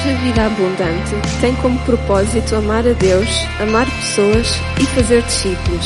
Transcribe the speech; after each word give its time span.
Igreja 0.00 0.18
Vida 0.22 0.46
Abundante 0.46 1.40
tem 1.42 1.54
como 1.60 1.78
propósito 1.84 2.54
amar 2.54 2.86
a 2.86 2.94
Deus, 2.94 3.28
amar 3.60 3.84
pessoas 3.84 4.46
e 4.80 4.86
fazer 4.94 5.22
discípulos. 5.24 5.84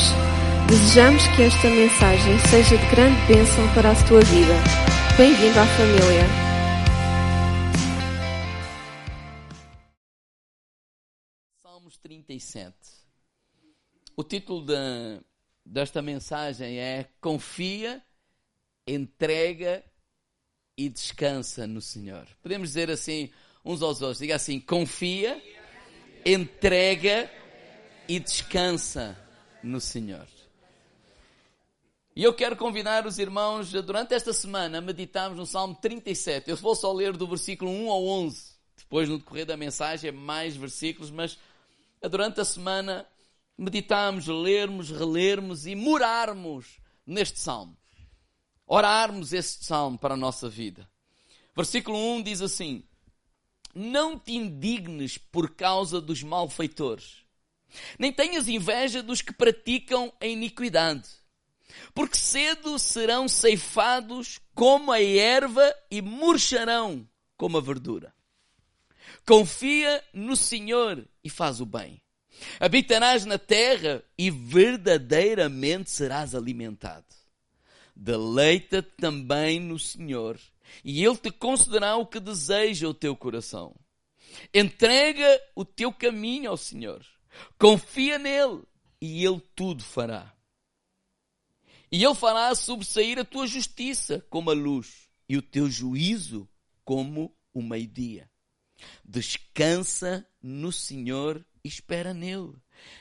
Desejamos 0.69 1.21
que 1.35 1.41
esta 1.41 1.69
mensagem 1.69 2.39
seja 2.49 2.77
de 2.77 2.89
grande 2.91 3.19
bênção 3.27 3.73
para 3.73 3.91
a 3.91 4.07
tua 4.07 4.21
vida. 4.21 4.53
Bem-vindo 5.17 5.59
à 5.59 5.65
família. 5.65 6.23
Salmos 11.61 11.97
37. 11.97 12.73
O 14.15 14.23
título 14.23 14.65
de, 14.65 15.21
desta 15.65 16.01
mensagem 16.01 16.79
é 16.79 17.09
Confia, 17.19 18.01
entrega 18.87 19.83
e 20.77 20.87
descansa 20.87 21.67
no 21.67 21.81
Senhor. 21.81 22.25
Podemos 22.41 22.69
dizer 22.69 22.89
assim 22.89 23.29
uns 23.65 23.81
aos 23.81 24.01
outros, 24.01 24.19
diga 24.19 24.35
assim: 24.35 24.59
confia, 24.59 25.41
entrega 26.25 27.29
e 28.07 28.19
descansa 28.19 29.17
no 29.63 29.81
Senhor. 29.81 30.27
E 32.15 32.23
eu 32.23 32.33
quero 32.33 32.55
convidar 32.55 33.05
os 33.05 33.19
irmãos, 33.19 33.71
durante 33.71 34.13
esta 34.13 34.31
semana, 34.31 34.79
meditarmos 34.79 35.37
no 35.37 35.45
Salmo 35.45 35.75
37. 35.75 36.49
Eu 36.49 36.55
vou 36.55 36.73
só 36.73 36.93
ler 36.93 37.17
do 37.17 37.27
versículo 37.27 37.69
1 37.69 37.91
ao 37.91 38.05
11. 38.05 38.55
Depois, 38.77 39.09
no 39.09 39.17
decorrer 39.17 39.45
da 39.45 39.57
mensagem, 39.57 40.07
é 40.07 40.11
mais 40.13 40.55
versículos, 40.55 41.11
mas 41.11 41.37
durante 42.09 42.39
a 42.39 42.45
semana 42.45 43.05
meditarmos, 43.57 44.27
lermos, 44.27 44.91
relermos 44.91 45.65
e 45.65 45.75
morarmos 45.75 46.79
neste 47.05 47.39
Salmo. 47.39 47.75
Orarmos 48.65 49.33
este 49.33 49.65
Salmo 49.65 49.97
para 49.97 50.13
a 50.13 50.17
nossa 50.17 50.47
vida. 50.47 50.89
Versículo 51.53 51.97
1 51.97 52.23
diz 52.23 52.41
assim: 52.41 52.83
Não 53.75 54.17
te 54.17 54.33
indignes 54.33 55.17
por 55.17 55.53
causa 55.53 55.99
dos 55.99 56.23
malfeitores, 56.23 57.25
nem 57.99 58.11
tenhas 58.11 58.47
inveja 58.47 59.03
dos 59.03 59.21
que 59.21 59.33
praticam 59.33 60.13
a 60.21 60.25
iniquidade 60.25 61.09
porque 61.93 62.17
cedo 62.17 62.77
serão 62.79 63.27
ceifados 63.27 64.39
como 64.53 64.91
a 64.91 65.01
erva 65.01 65.73
e 65.89 66.01
murcharão 66.01 67.07
como 67.37 67.57
a 67.57 67.61
verdura. 67.61 68.13
Confia 69.25 70.03
no 70.13 70.35
Senhor 70.35 71.05
e 71.23 71.29
faz 71.29 71.59
o 71.59 71.65
bem. 71.65 72.01
Habitarás 72.59 73.25
na 73.25 73.37
terra 73.37 74.03
e 74.17 74.29
verdadeiramente 74.29 75.89
serás 75.89 76.35
alimentado. 76.35 77.05
Deleita-te 77.95 78.91
também 78.97 79.59
no 79.59 79.79
Senhor 79.79 80.37
e 80.83 81.03
Ele 81.03 81.17
te 81.17 81.31
concederá 81.31 81.95
o 81.95 82.05
que 82.05 82.19
deseja 82.19 82.87
o 82.87 82.93
teu 82.93 83.15
coração. 83.15 83.75
Entrega 84.53 85.41
o 85.55 85.63
teu 85.63 85.91
caminho 85.93 86.49
ao 86.49 86.57
Senhor. 86.57 87.05
Confia 87.59 88.17
nele 88.17 88.63
e 89.01 89.25
Ele 89.25 89.41
tudo 89.55 89.83
fará. 89.83 90.35
E 91.91 92.03
ele 92.03 92.15
fará 92.15 92.53
sobressair 92.53 93.19
a 93.19 93.23
tua 93.23 93.47
justiça 93.47 94.25
como 94.29 94.49
a 94.49 94.53
luz 94.53 95.07
e 95.29 95.37
o 95.37 95.41
teu 95.41 95.69
juízo 95.69 96.45
como 96.83 97.33
o 97.53 97.61
meio-dia. 97.61 98.29
Descansa 99.03 100.27
no 100.41 100.71
Senhor 100.71 101.45
e 101.63 101.67
espera 101.69 102.13
nele. 102.13 102.53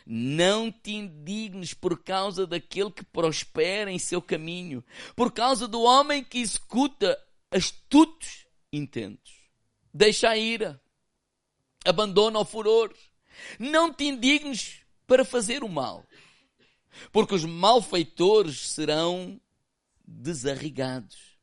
Não 0.07 0.71
te 0.71 0.93
indignes 0.93 1.75
por 1.75 2.03
causa 2.05 2.47
daquele 2.47 2.93
que 2.93 3.05
prospera 3.05 3.91
em 3.91 3.99
seu 3.99 4.23
caminho, 4.23 4.85
por 5.17 5.33
causa 5.33 5.67
do 5.67 5.83
homem 5.83 6.23
que 6.23 6.39
executa 6.39 7.19
astutos 7.55 8.47
intentos. 8.73 9.33
Deixa 9.93 10.29
a 10.29 10.37
ira, 10.37 10.81
abandona 11.85 12.39
o 12.41 12.45
furor. 12.45 12.93
Não 13.59 13.93
te 13.93 14.05
indignes 14.05 14.81
para 15.07 15.25
fazer 15.25 15.63
o 15.63 15.69
mal, 15.69 16.05
porque 17.13 17.35
os 17.35 17.45
malfeitores 17.45 18.71
serão 18.71 19.41
desarrigados. 20.07 21.37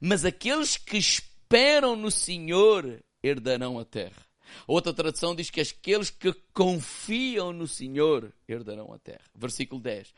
Mas 0.00 0.24
aqueles 0.24 0.76
que 0.76 0.96
esperam 0.96 1.96
no 1.96 2.10
Senhor 2.10 3.02
herdarão 3.22 3.78
a 3.78 3.84
terra. 3.84 4.26
Outra 4.66 4.94
tradução 4.94 5.34
diz 5.34 5.50
que 5.50 5.60
aqueles 5.60 6.08
que 6.08 6.32
confiam 6.54 7.52
no 7.52 7.66
Senhor 7.66 8.32
herdarão 8.48 8.92
a 8.92 8.98
terra. 8.98 9.24
Versículo 9.34 9.80
10. 9.80 10.14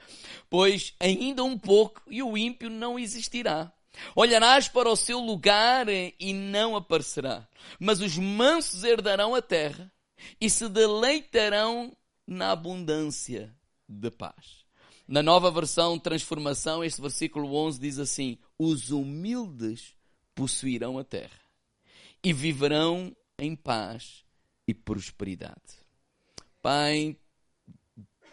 Pois 0.48 0.94
ainda 1.00 1.42
um 1.42 1.58
pouco 1.58 2.02
e 2.08 2.22
o 2.22 2.36
ímpio 2.36 2.70
não 2.70 2.98
existirá. 2.98 3.72
Olharás 4.14 4.68
para 4.68 4.88
o 4.88 4.96
seu 4.96 5.18
lugar 5.18 5.88
e 5.88 6.32
não 6.32 6.76
aparecerá. 6.76 7.46
Mas 7.78 8.00
os 8.00 8.16
mansos 8.16 8.84
herdarão 8.84 9.34
a 9.34 9.42
terra 9.42 9.92
e 10.40 10.48
se 10.48 10.68
deleitarão 10.68 11.96
na 12.26 12.52
abundância 12.52 13.54
de 13.88 14.10
paz. 14.10 14.64
Na 15.06 15.22
nova 15.22 15.50
versão 15.50 15.98
transformação, 15.98 16.84
este 16.84 17.00
versículo 17.00 17.54
11 17.54 17.80
diz 17.80 17.98
assim: 17.98 18.38
Os 18.56 18.90
humildes 18.90 19.94
possuirão 20.34 20.98
a 20.98 21.04
terra 21.04 21.40
e 22.22 22.32
viverão 22.32 23.14
em 23.38 23.56
paz 23.56 24.24
e 24.68 24.74
prosperidade. 24.74 25.80
Pai, 26.62 27.16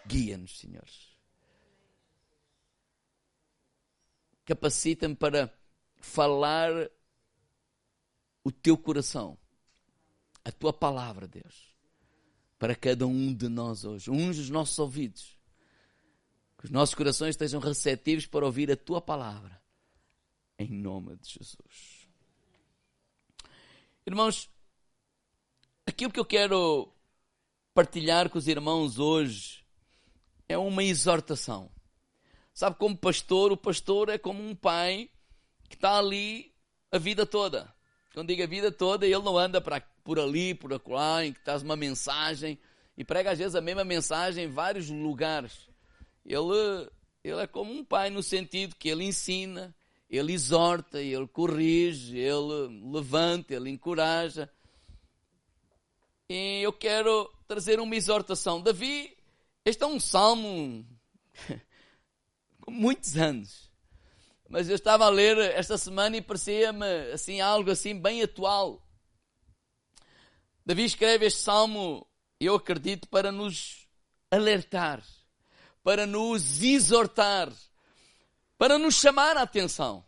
guia-nos, 0.06 0.60
Senhor. 0.60 0.86
Capacita-me 4.48 5.16
para 5.16 5.54
falar 6.00 6.72
o 8.44 8.52
teu 8.52 8.76
coração, 8.78 9.38
a 10.44 10.52
tua 10.52 10.74
palavra, 10.74 11.28
Deus, 11.28 11.76
para 12.58 12.74
cada 12.74 13.06
um 13.06 13.32
de 13.32 13.48
nós 13.48 13.84
hoje. 13.84 14.10
Uns 14.10 14.40
os 14.40 14.50
nossos 14.50 14.80
ouvidos 14.80 15.38
que 16.58 16.66
os 16.66 16.72
nossos 16.72 16.96
corações 16.96 17.32
estejam 17.32 17.60
receptivos 17.60 18.26
para 18.26 18.46
ouvir 18.46 18.72
a 18.72 18.76
tua 18.76 19.00
palavra. 19.00 19.62
Em 20.58 20.70
nome 20.70 21.16
de 21.18 21.30
Jesus. 21.30 22.08
Irmãos, 24.06 24.50
aquilo 25.86 26.12
que 26.12 26.20
eu 26.20 26.26
quero 26.26 26.92
partilhar 27.76 28.30
com 28.30 28.40
os 28.40 28.48
irmãos 28.48 28.98
hoje 28.98 29.64
é 30.50 30.58
uma 30.58 30.84
exortação. 30.84 31.70
Sabe, 32.58 32.76
como 32.78 32.98
pastor, 32.98 33.52
o 33.52 33.56
pastor 33.56 34.10
é 34.10 34.18
como 34.18 34.42
um 34.42 34.56
pai 34.56 35.12
que 35.70 35.76
está 35.76 36.00
ali 36.00 36.52
a 36.92 36.98
vida 36.98 37.24
toda. 37.24 37.72
Quando 38.16 38.30
digo 38.30 38.42
a 38.42 38.48
vida 38.48 38.72
toda, 38.72 39.06
ele 39.06 39.20
não 39.20 39.38
anda 39.38 39.62
por 40.04 40.20
ali, 40.20 40.56
por 40.56 40.74
acolá, 40.74 41.24
em 41.24 41.34
que 41.34 41.40
traz 41.42 41.62
uma 41.62 41.76
mensagem 41.76 42.58
e 42.98 43.04
prega 43.04 43.30
às 43.30 43.38
vezes 43.38 43.54
a 43.54 43.62
mesma 43.62 43.84
mensagem 43.84 44.46
em 44.46 44.48
vários 44.48 44.90
lugares. 44.90 45.70
Ele, 46.26 46.90
ele 47.24 47.42
é 47.42 47.46
como 47.46 47.72
um 47.72 47.86
pai 47.86 48.10
no 48.10 48.24
sentido 48.24 48.76
que 48.76 48.90
ele 48.90 49.04
ensina, 49.04 49.72
ele 50.10 50.34
exorta, 50.34 51.00
ele 51.00 51.28
corrige, 51.28 52.18
ele 52.18 52.90
levanta, 52.92 53.54
ele 53.54 53.70
encoraja. 53.70 54.50
E 56.28 56.62
eu 56.64 56.74
quero 56.74 57.32
trazer 57.48 57.80
uma 57.80 57.96
exortação. 57.96 58.60
Davi, 58.60 59.16
este 59.64 59.84
é 59.84 59.86
um 59.86 60.00
salmo 60.00 60.84
muitos 62.70 63.18
anos. 63.18 63.72
Mas 64.50 64.70
eu 64.70 64.76
estava 64.76 65.06
a 65.06 65.10
ler 65.10 65.38
esta 65.38 65.78
semana 65.78 66.18
e 66.18 66.22
parecia-me 66.22 67.12
assim 67.12 67.42
algo 67.42 67.72
assim 67.72 68.00
bem 68.00 68.24
atual. 68.24 68.82
Davi 70.66 70.84
escreve 70.84 71.26
este 71.26 71.42
salmo, 71.42 72.08
eu 72.40 72.56
acredito, 72.56 73.08
para 73.08 73.32
nos 73.32 73.88
alertar 74.32 75.04
para 75.88 76.06
nos 76.06 76.62
exortar, 76.62 77.50
para 78.58 78.78
nos 78.78 78.96
chamar 78.96 79.38
a 79.38 79.44
atenção. 79.44 80.06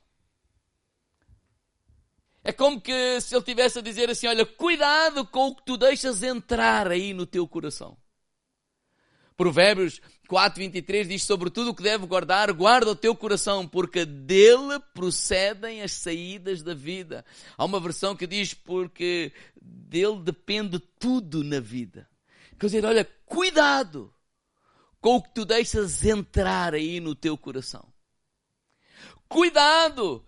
É 2.44 2.52
como 2.52 2.82
que 2.82 3.22
se 3.22 3.34
ele 3.34 3.46
tivesse 3.46 3.79
a 3.79 3.82
dizer 3.82 4.09
assim: 4.09 4.28
olha, 4.28 4.46
cuidado 4.46 5.26
com 5.26 5.47
o 5.47 5.55
que 5.55 5.64
tu 5.64 5.78
deixas 5.78 6.22
entrar 6.22 6.91
aí 6.91 7.14
no 7.14 7.26
teu 7.26 7.47
coração. 7.47 7.97
Provérbios 9.40 10.02
4:23 10.28 11.08
diz: 11.08 11.24
sobre 11.24 11.50
tudo 11.50 11.70
o 11.70 11.74
que 11.74 11.82
deve 11.82 12.06
guardar, 12.06 12.52
guarda 12.52 12.91
o 12.91 12.96
teu 12.96 13.16
coração, 13.16 13.66
porque 13.66 14.03
dele 14.03 14.82
procedem 14.94 15.82
as 15.82 15.94
saídas 15.94 16.62
da 16.62 16.74
vida. 16.74 17.24
Há 17.58 17.64
uma 17.64 17.80
versão 17.80 18.18
que 18.18 18.28
diz: 18.28 18.53
porque 18.53 19.32
dele 19.56 20.20
depende 20.22 20.78
tudo 21.00 21.41
na 21.41 21.62
vida. 21.62 22.06
Quer 22.59 22.66
dizer, 22.66 22.84
olha, 22.84 23.09
cuidado 23.26 24.14
com 25.00 25.16
o 25.16 25.22
que 25.22 25.34
tu 25.34 25.46
deixas 25.46 26.03
entrar 26.03 26.74
aí 26.74 27.00
no 27.00 27.16
teu 27.16 27.38
coração. 27.38 27.88
Cuidado 29.30 30.22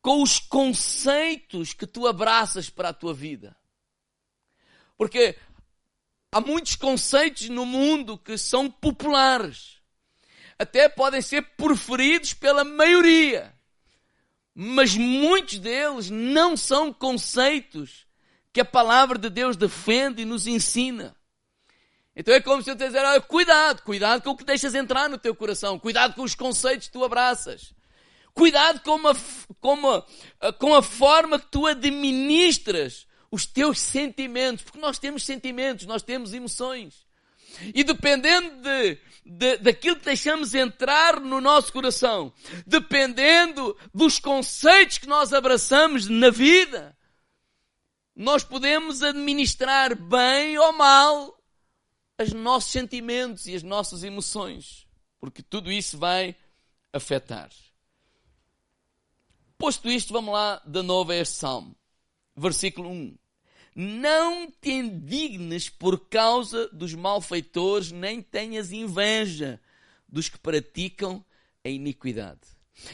com 0.00 0.22
os 0.22 0.38
conceitos 0.38 1.74
que 1.74 1.86
tu 1.86 2.06
abraças 2.06 2.70
para 2.70 2.88
a 2.88 2.94
tua 2.94 3.12
vida. 3.12 3.54
Porque 4.96 5.36
há 6.32 6.40
muitos 6.40 6.76
conceitos 6.76 7.48
no 7.48 7.64
mundo 7.64 8.18
que 8.18 8.36
são 8.36 8.70
populares. 8.70 9.78
Até 10.58 10.88
podem 10.88 11.22
ser 11.22 11.42
preferidos 11.56 12.34
pela 12.34 12.64
maioria. 12.64 13.54
Mas 14.54 14.96
muitos 14.96 15.58
deles 15.58 16.10
não 16.10 16.56
são 16.56 16.92
conceitos 16.92 18.06
que 18.52 18.60
a 18.60 18.64
palavra 18.64 19.16
de 19.16 19.30
Deus 19.30 19.56
defende 19.56 20.22
e 20.22 20.24
nos 20.24 20.46
ensina. 20.46 21.14
Então 22.16 22.34
é 22.34 22.40
como 22.40 22.60
se 22.60 22.70
eu 22.70 22.74
te 22.74 22.84
dizer, 22.84 23.04
ah, 23.04 23.20
cuidado, 23.20 23.82
cuidado 23.82 24.22
com 24.22 24.30
o 24.30 24.36
que 24.36 24.44
deixas 24.44 24.74
entrar 24.74 25.08
no 25.08 25.16
teu 25.16 25.32
coração, 25.36 25.78
cuidado 25.78 26.14
com 26.14 26.22
os 26.22 26.34
conceitos 26.34 26.88
que 26.88 26.92
tu 26.92 27.04
abraças. 27.04 27.72
Cuidado 28.34 28.80
com 28.80 29.00
com, 29.60 30.04
com 30.58 30.74
a 30.74 30.82
forma 30.82 31.38
que 31.38 31.46
tu 31.46 31.66
administras 31.66 33.06
os 33.30 33.46
teus 33.46 33.80
sentimentos, 33.80 34.64
porque 34.64 34.78
nós 34.78 34.98
temos 34.98 35.24
sentimentos, 35.24 35.86
nós 35.86 36.02
temos 36.02 36.32
emoções. 36.32 37.06
E 37.74 37.82
dependendo 37.82 38.62
de, 38.62 38.98
de, 39.24 39.56
daquilo 39.58 39.96
que 39.96 40.04
deixamos 40.04 40.54
entrar 40.54 41.20
no 41.20 41.40
nosso 41.40 41.72
coração, 41.72 42.32
dependendo 42.66 43.76
dos 43.92 44.18
conceitos 44.18 44.98
que 44.98 45.06
nós 45.06 45.32
abraçamos 45.32 46.08
na 46.08 46.30
vida, 46.30 46.96
nós 48.14 48.42
podemos 48.42 49.02
administrar 49.02 49.94
bem 49.94 50.58
ou 50.58 50.72
mal 50.72 51.38
os 52.20 52.32
nossos 52.32 52.72
sentimentos 52.72 53.46
e 53.46 53.54
as 53.54 53.62
nossas 53.62 54.02
emoções, 54.02 54.86
porque 55.20 55.42
tudo 55.42 55.70
isso 55.70 55.96
vai 55.96 56.34
afetar. 56.92 57.48
Posto 59.56 59.88
isto, 59.88 60.12
vamos 60.12 60.32
lá 60.32 60.60
de 60.64 60.82
novo 60.82 61.12
a 61.12 61.16
este 61.16 61.36
salmo. 61.36 61.77
Versículo 62.38 62.90
1. 62.90 63.16
Não 63.74 64.50
te 64.50 64.70
indignes 64.70 65.68
por 65.68 66.08
causa 66.08 66.68
dos 66.68 66.94
malfeitores, 66.94 67.92
nem 67.92 68.22
tenhas 68.22 68.72
inveja 68.72 69.60
dos 70.08 70.28
que 70.28 70.38
praticam 70.38 71.24
a 71.64 71.68
iniquidade. 71.68 72.40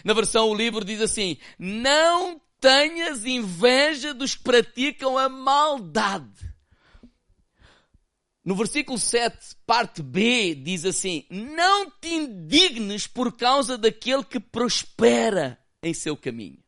Na 0.02 0.14
versão 0.14 0.49
o 0.49 0.55
livro 0.55 0.85
diz 0.85 1.00
assim: 1.00 1.37
Não 1.58 2.41
tenhas 2.58 3.25
inveja 3.25 4.14
dos 4.14 4.35
que 4.35 4.43
praticam 4.43 5.19
a 5.19 5.29
maldade. 5.29 6.52
No 8.43 8.55
versículo 8.55 8.99
7, 8.99 9.56
parte 9.67 10.02
B, 10.02 10.55
diz 10.55 10.85
assim: 10.85 11.26
Não 11.31 11.91
te 11.91 12.08
indignes 12.08 13.06
por 13.06 13.37
causa 13.37 13.76
daquele 13.76 14.25
que 14.25 14.41
prospera 14.41 15.58
em 15.82 15.93
seu 15.93 16.17
caminho. 16.17 16.63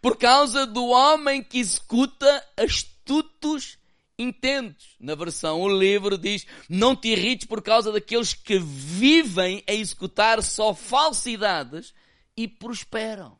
Por 0.00 0.16
causa 0.16 0.66
do 0.66 0.86
homem 0.86 1.42
que 1.42 1.58
executa 1.58 2.44
astutos 2.56 3.78
intentos. 4.18 4.96
Na 4.98 5.14
versão 5.14 5.60
o 5.60 5.68
livro 5.68 6.18
diz: 6.18 6.46
Não 6.68 6.96
te 6.96 7.08
irrites 7.08 7.46
por 7.46 7.62
causa 7.62 7.92
daqueles 7.92 8.34
que 8.34 8.58
vivem 8.58 9.62
a 9.66 9.72
executar 9.72 10.42
só 10.42 10.74
falsidades 10.74 11.94
e 12.36 12.48
prosperam. 12.48 13.38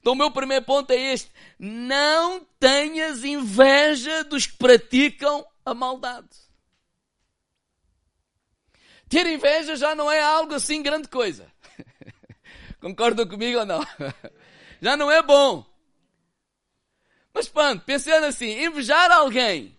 Então 0.00 0.12
o 0.12 0.16
meu 0.16 0.30
primeiro 0.30 0.64
ponto 0.64 0.90
é 0.90 1.12
este: 1.12 1.30
não 1.58 2.46
tenhas 2.58 3.24
inveja 3.24 4.24
dos 4.24 4.46
que 4.46 4.56
praticam 4.56 5.46
a 5.64 5.74
maldade. 5.74 6.28
Ter 9.08 9.26
inveja 9.26 9.74
já 9.74 9.94
não 9.94 10.10
é 10.10 10.20
algo 10.20 10.54
assim 10.54 10.82
grande 10.82 11.08
coisa. 11.08 11.50
Concordam 12.80 13.26
comigo 13.26 13.58
ou 13.60 13.66
não? 13.66 13.80
Já 14.80 14.96
não 14.96 15.10
é 15.10 15.22
bom. 15.22 15.64
Mas 17.32 17.48
pronto, 17.48 17.84
pensando 17.84 18.24
assim, 18.24 18.64
invejar 18.64 19.10
alguém 19.10 19.78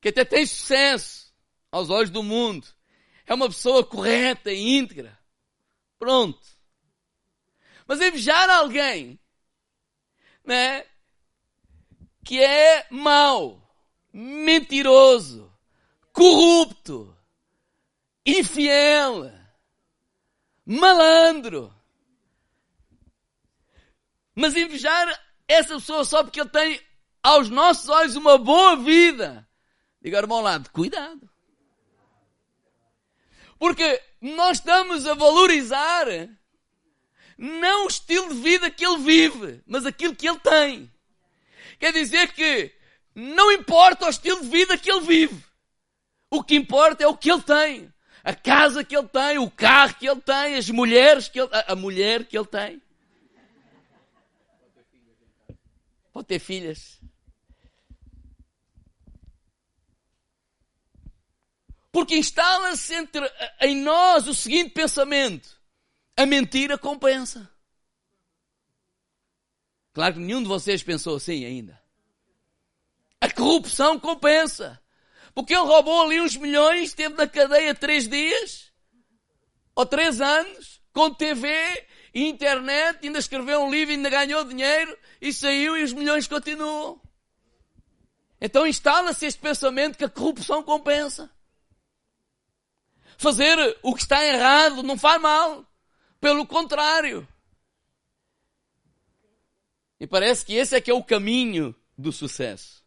que 0.00 0.08
até 0.08 0.24
tem 0.24 0.46
sucesso 0.46 1.32
aos 1.70 1.90
olhos 1.90 2.10
do 2.10 2.22
mundo, 2.22 2.66
é 3.26 3.34
uma 3.34 3.48
pessoa 3.48 3.84
correta 3.84 4.50
e 4.50 4.76
íntegra. 4.76 5.16
Pronto. 5.98 6.40
Mas 7.86 8.00
invejar 8.00 8.48
alguém, 8.50 9.20
né, 10.44 10.84
que 12.24 12.42
é 12.42 12.86
mau, 12.90 13.60
mentiroso, 14.12 15.52
corrupto, 16.12 17.16
infiel, 18.24 19.30
malandro. 20.64 21.74
Mas 24.40 24.56
invejar 24.56 25.06
essa 25.46 25.74
pessoa 25.74 26.02
só 26.02 26.24
porque 26.24 26.40
ele 26.40 26.48
tem, 26.48 26.80
aos 27.22 27.50
nossos 27.50 27.90
olhos, 27.90 28.16
uma 28.16 28.38
boa 28.38 28.74
vida. 28.74 29.46
Diga, 30.00 30.16
irmão 30.16 30.40
lado, 30.40 30.70
cuidado. 30.70 31.28
Porque 33.58 34.02
nós 34.18 34.56
estamos 34.56 35.06
a 35.06 35.12
valorizar 35.12 36.06
não 37.36 37.84
o 37.84 37.88
estilo 37.88 38.34
de 38.34 38.40
vida 38.40 38.70
que 38.70 38.86
ele 38.86 38.98
vive, 38.98 39.62
mas 39.66 39.84
aquilo 39.84 40.16
que 40.16 40.26
ele 40.26 40.38
tem. 40.38 40.90
Quer 41.78 41.92
dizer 41.92 42.32
que 42.32 42.72
não 43.14 43.52
importa 43.52 44.06
o 44.06 44.10
estilo 44.10 44.40
de 44.40 44.48
vida 44.48 44.78
que 44.78 44.90
ele 44.90 45.02
vive. 45.02 45.44
O 46.30 46.42
que 46.42 46.54
importa 46.54 47.04
é 47.04 47.06
o 47.06 47.16
que 47.16 47.30
ele 47.30 47.42
tem 47.42 47.92
a 48.22 48.34
casa 48.34 48.84
que 48.84 48.96
ele 48.96 49.08
tem, 49.08 49.38
o 49.38 49.50
carro 49.50 49.94
que 49.94 50.08
ele 50.08 50.20
tem, 50.20 50.56
as 50.56 50.68
mulheres 50.70 51.28
que 51.28 51.40
ele, 51.40 51.50
a 51.66 51.74
mulher 51.74 52.24
que 52.24 52.36
ele 52.36 52.46
tem. 52.46 52.82
Pode 56.12 56.26
ter 56.26 56.38
filhas. 56.38 57.00
Porque 61.92 62.16
instala-se 62.16 62.94
entre, 62.94 63.20
em 63.60 63.76
nós 63.76 64.26
o 64.28 64.34
seguinte 64.34 64.70
pensamento: 64.70 65.60
a 66.16 66.24
mentira 66.24 66.78
compensa. 66.78 67.50
Claro 69.92 70.14
que 70.14 70.20
nenhum 70.20 70.42
de 70.42 70.48
vocês 70.48 70.82
pensou 70.82 71.16
assim 71.16 71.44
ainda. 71.44 71.80
A 73.20 73.30
corrupção 73.30 73.98
compensa. 73.98 74.80
Porque 75.34 75.54
ele 75.54 75.62
roubou 75.62 76.02
ali 76.02 76.20
uns 76.20 76.36
milhões, 76.36 76.90
esteve 76.90 77.14
na 77.14 77.26
cadeia 77.26 77.74
três 77.74 78.08
dias, 78.08 78.72
ou 79.74 79.86
três 79.86 80.20
anos, 80.20 80.80
com 80.92 81.12
TV, 81.12 81.48
internet, 82.14 82.98
ainda 83.06 83.18
escreveu 83.18 83.62
um 83.62 83.70
livro, 83.70 83.94
ainda 83.94 84.10
ganhou 84.10 84.44
dinheiro, 84.44 84.96
e 85.20 85.32
saiu 85.32 85.76
e 85.76 85.82
os 85.82 85.92
milhões 85.92 86.26
continuam. 86.26 87.00
Então 88.40 88.66
instala-se 88.66 89.26
este 89.26 89.40
pensamento 89.40 89.98
que 89.98 90.04
a 90.04 90.08
corrupção 90.08 90.62
compensa. 90.62 91.30
Fazer 93.18 93.78
o 93.82 93.94
que 93.94 94.00
está 94.00 94.24
errado 94.24 94.82
não 94.82 94.96
faz 94.96 95.20
mal. 95.20 95.66
Pelo 96.20 96.46
contrário. 96.46 97.28
E 99.98 100.06
parece 100.06 100.46
que 100.46 100.54
esse 100.54 100.74
é 100.74 100.80
que 100.80 100.90
é 100.90 100.94
o 100.94 101.04
caminho 101.04 101.74
do 101.98 102.10
sucesso. 102.10 102.82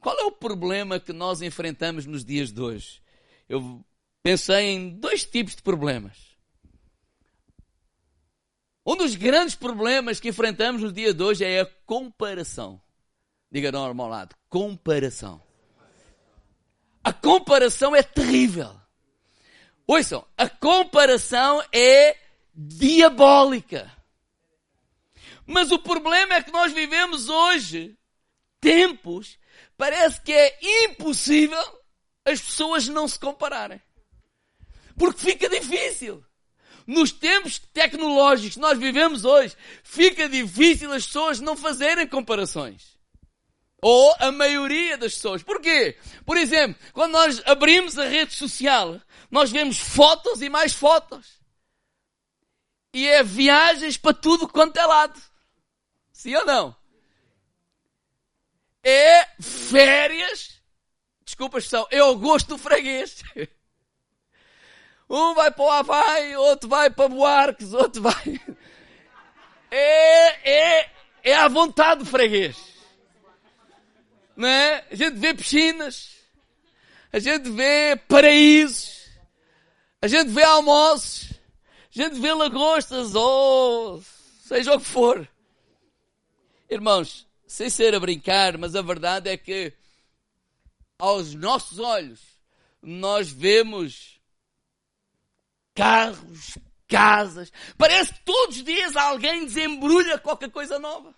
Qual 0.00 0.18
é 0.18 0.24
o 0.24 0.32
problema 0.32 1.00
que 1.00 1.12
nós 1.12 1.40
enfrentamos 1.40 2.04
nos 2.04 2.24
dias 2.24 2.52
de 2.52 2.60
hoje? 2.60 3.00
Eu 3.48 3.82
pensei 4.22 4.66
em 4.66 4.90
dois 4.90 5.24
tipos 5.24 5.56
de 5.56 5.62
problemas. 5.62 6.31
Um 8.84 8.96
dos 8.96 9.14
grandes 9.14 9.54
problemas 9.54 10.18
que 10.18 10.28
enfrentamos 10.28 10.82
nos 10.82 10.92
dias 10.92 11.14
de 11.14 11.22
hoje 11.22 11.44
é 11.44 11.60
a 11.60 11.66
comparação. 11.86 12.80
Diga 13.50 13.70
não 13.70 13.84
ao 13.84 14.08
lado, 14.08 14.34
comparação. 14.48 15.40
A 17.04 17.12
comparação 17.12 17.94
é 17.94 18.02
terrível. 18.02 18.74
Ouçam, 19.86 20.26
a 20.36 20.48
comparação 20.48 21.62
é 21.72 22.16
diabólica. 22.54 23.90
Mas 25.46 25.70
o 25.70 25.78
problema 25.78 26.34
é 26.34 26.42
que 26.42 26.52
nós 26.52 26.72
vivemos 26.72 27.28
hoje 27.28 27.96
tempos 28.60 29.38
parece 29.76 30.20
que 30.22 30.32
é 30.32 30.84
impossível 30.84 31.82
as 32.24 32.40
pessoas 32.40 32.88
não 32.88 33.06
se 33.06 33.18
compararem. 33.18 33.80
Porque 34.96 35.32
fica 35.32 35.48
difícil. 35.48 36.24
Nos 36.86 37.12
tempos 37.12 37.58
tecnológicos 37.58 38.54
que 38.54 38.60
nós 38.60 38.78
vivemos 38.78 39.24
hoje, 39.24 39.56
fica 39.82 40.28
difícil 40.28 40.92
as 40.92 41.06
pessoas 41.06 41.40
não 41.40 41.56
fazerem 41.56 42.06
comparações. 42.06 42.96
Ou 43.80 44.14
a 44.18 44.30
maioria 44.30 44.96
das 44.96 45.14
pessoas. 45.14 45.42
Porquê? 45.42 45.96
Por 46.24 46.36
exemplo, 46.36 46.80
quando 46.92 47.12
nós 47.12 47.42
abrimos 47.46 47.98
a 47.98 48.04
rede 48.04 48.34
social, 48.34 49.00
nós 49.30 49.50
vemos 49.50 49.78
fotos 49.78 50.40
e 50.40 50.48
mais 50.48 50.72
fotos. 50.72 51.40
E 52.94 53.08
é 53.08 53.22
viagens 53.22 53.96
para 53.96 54.14
tudo 54.14 54.48
quanto 54.48 54.76
é 54.76 54.86
lado. 54.86 55.20
Sim 56.12 56.34
ou 56.36 56.44
não? 56.44 56.76
é 58.82 59.26
férias. 59.40 60.60
Desculpa 61.24 61.56
a 61.56 61.60
expressão, 61.60 61.86
é 61.90 62.02
o 62.02 62.16
gosto 62.16 62.48
do 62.48 62.58
freguês. 62.58 63.22
Um 65.12 65.34
vai 65.34 65.50
para 65.50 65.62
o 65.62 65.70
Havaí, 65.70 66.34
outro 66.36 66.70
vai 66.70 66.88
para 66.88 67.06
Buarques, 67.06 67.74
outro 67.74 68.00
vai. 68.00 68.40
É, 69.70 70.50
é, 70.50 70.90
é 71.22 71.34
à 71.34 71.48
vontade 71.48 72.02
do 72.02 72.06
freguês. 72.06 72.56
Não 74.34 74.48
é? 74.48 74.86
A 74.90 74.94
gente 74.94 75.18
vê 75.18 75.34
piscinas, 75.34 76.16
a 77.12 77.18
gente 77.18 77.50
vê 77.50 77.94
paraísos, 78.08 79.10
a 80.00 80.08
gente 80.08 80.30
vê 80.30 80.44
almoços, 80.44 81.30
a 81.94 82.02
gente 82.02 82.18
vê 82.18 82.32
lagostas 82.32 83.14
ou 83.14 84.02
seja 84.44 84.74
o 84.74 84.80
que 84.80 84.86
for. 84.86 85.28
Irmãos, 86.70 87.26
sem 87.46 87.68
ser 87.68 87.94
a 87.94 88.00
brincar, 88.00 88.56
mas 88.56 88.74
a 88.74 88.80
verdade 88.80 89.28
é 89.28 89.36
que 89.36 89.74
aos 90.98 91.34
nossos 91.34 91.78
olhos 91.78 92.20
nós 92.80 93.30
vemos 93.30 94.21
carros, 95.74 96.58
casas. 96.88 97.52
Parece 97.76 98.12
que 98.12 98.20
todos 98.24 98.56
os 98.56 98.64
dias 98.64 98.96
alguém 98.96 99.44
desembrulha 99.44 100.18
qualquer 100.18 100.50
coisa 100.50 100.78
nova. 100.78 101.14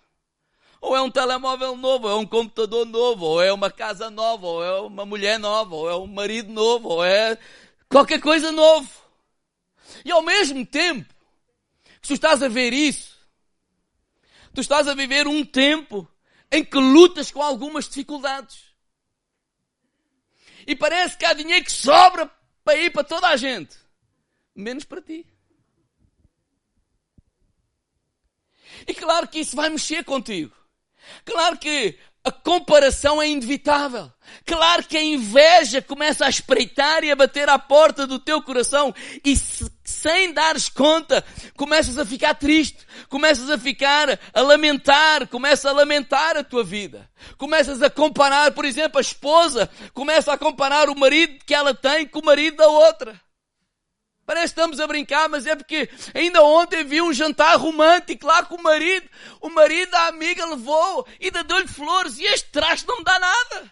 Ou 0.81 0.95
é 0.95 1.01
um 1.01 1.09
telemóvel 1.09 1.75
novo, 1.75 2.07
ou 2.07 2.13
é 2.13 2.15
um 2.15 2.25
computador 2.25 2.85
novo, 2.85 3.25
ou 3.25 3.41
é 3.41 3.51
uma 3.51 3.71
casa 3.71 4.09
nova, 4.09 4.45
ou 4.45 4.63
é 4.63 4.79
uma 4.81 5.05
mulher 5.05 5.39
nova, 5.39 5.75
ou 5.75 5.89
é 5.89 5.95
um 5.95 6.07
marido 6.07 6.51
novo, 6.51 6.89
ou 6.89 7.03
é 7.03 7.37
qualquer 7.89 8.21
coisa 8.21 8.51
novo. 8.51 8.89
E 10.03 10.11
ao 10.11 10.21
mesmo 10.21 10.65
tempo 10.65 11.13
que 12.01 12.07
tu 12.07 12.13
estás 12.13 12.43
a 12.43 12.47
ver 12.47 12.71
isso, 12.71 13.17
tu 14.53 14.61
estás 14.61 14.87
a 14.87 14.93
viver 14.93 15.27
um 15.27 15.43
tempo 15.43 16.07
em 16.51 16.63
que 16.63 16.77
lutas 16.77 17.31
com 17.31 17.41
algumas 17.41 17.87
dificuldades. 17.87 18.65
E 20.67 20.75
parece 20.75 21.17
que 21.17 21.25
há 21.25 21.33
dinheiro 21.33 21.65
que 21.65 21.71
sobra 21.71 22.29
para 22.63 22.77
ir 22.77 22.91
para 22.91 23.03
toda 23.03 23.27
a 23.27 23.37
gente, 23.37 23.75
menos 24.55 24.85
para 24.85 25.01
ti. 25.01 25.25
E 28.87 28.93
claro 28.93 29.27
que 29.27 29.39
isso 29.39 29.55
vai 29.55 29.69
mexer 29.69 30.03
contigo. 30.03 30.55
Claro 31.23 31.57
que 31.57 31.97
a 32.23 32.31
comparação 32.31 33.21
é 33.21 33.29
inevitável. 33.29 34.11
Claro 34.43 34.83
que 34.83 34.97
a 34.97 35.03
inveja 35.03 35.79
começa 35.79 36.25
a 36.25 36.29
espreitar 36.29 37.03
e 37.03 37.11
a 37.11 37.15
bater 37.15 37.47
à 37.47 37.59
porta 37.59 38.07
do 38.07 38.17
teu 38.17 38.41
coração 38.41 38.93
e 39.23 39.35
se, 39.35 39.71
sem 39.83 40.33
dares 40.33 40.67
conta, 40.67 41.23
começas 41.55 41.99
a 41.99 42.05
ficar 42.05 42.33
triste, 42.33 42.79
começas 43.09 43.47
a 43.51 43.59
ficar 43.59 44.19
a 44.33 44.41
lamentar, 44.41 45.27
começas 45.27 45.65
a 45.67 45.71
lamentar 45.71 46.35
a 46.35 46.43
tua 46.43 46.63
vida. 46.63 47.07
Começas 47.37 47.83
a 47.83 47.91
comparar, 47.91 48.51
por 48.53 48.65
exemplo, 48.65 48.97
a 48.97 49.01
esposa 49.01 49.69
começa 49.93 50.33
a 50.33 50.37
comparar 50.37 50.89
o 50.89 50.97
marido 50.97 51.45
que 51.45 51.53
ela 51.53 51.75
tem 51.75 52.07
com 52.07 52.19
o 52.19 52.25
marido 52.25 52.57
da 52.57 52.67
outra. 52.67 53.21
Parece 54.25 54.55
que 54.55 54.59
estamos 54.59 54.79
a 54.79 54.87
brincar, 54.87 55.29
mas 55.29 55.45
é 55.45 55.55
porque 55.55 55.87
ainda 56.13 56.41
ontem 56.41 56.83
vi 56.83 56.99
um 56.99 57.13
jantar 57.13 57.57
romântico 57.57 58.25
lá 58.25 58.43
com 58.43 58.55
o 58.55 58.63
marido. 58.63 59.07
O 59.39 59.49
marido 59.49 59.91
da 59.91 60.07
amiga 60.07 60.43
levou 60.45 61.07
e 61.19 61.29
deu-lhe 61.29 61.67
flores 61.67 62.17
e 62.17 62.23
este 62.23 62.49
traste 62.49 62.87
não 62.87 62.97
me 62.97 63.03
dá 63.03 63.19
nada. 63.19 63.71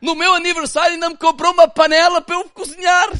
No 0.00 0.14
meu 0.14 0.34
aniversário 0.34 0.94
ainda 0.94 1.10
me 1.10 1.16
comprou 1.16 1.52
uma 1.52 1.66
panela 1.66 2.20
para 2.20 2.36
eu 2.36 2.48
cozinhar. 2.50 3.10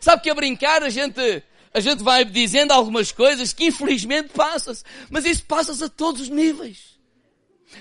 Sabe 0.00 0.22
que 0.22 0.30
a 0.30 0.34
brincar 0.34 0.82
a 0.82 0.88
gente, 0.88 1.42
a 1.72 1.80
gente 1.80 2.02
vai 2.02 2.24
dizendo 2.24 2.72
algumas 2.72 3.12
coisas 3.12 3.52
que 3.52 3.66
infelizmente 3.66 4.30
passa-se. 4.30 4.82
Mas 5.10 5.26
isso 5.26 5.44
passa-se 5.44 5.84
a 5.84 5.88
todos 5.90 6.22
os 6.22 6.28
níveis. 6.30 6.93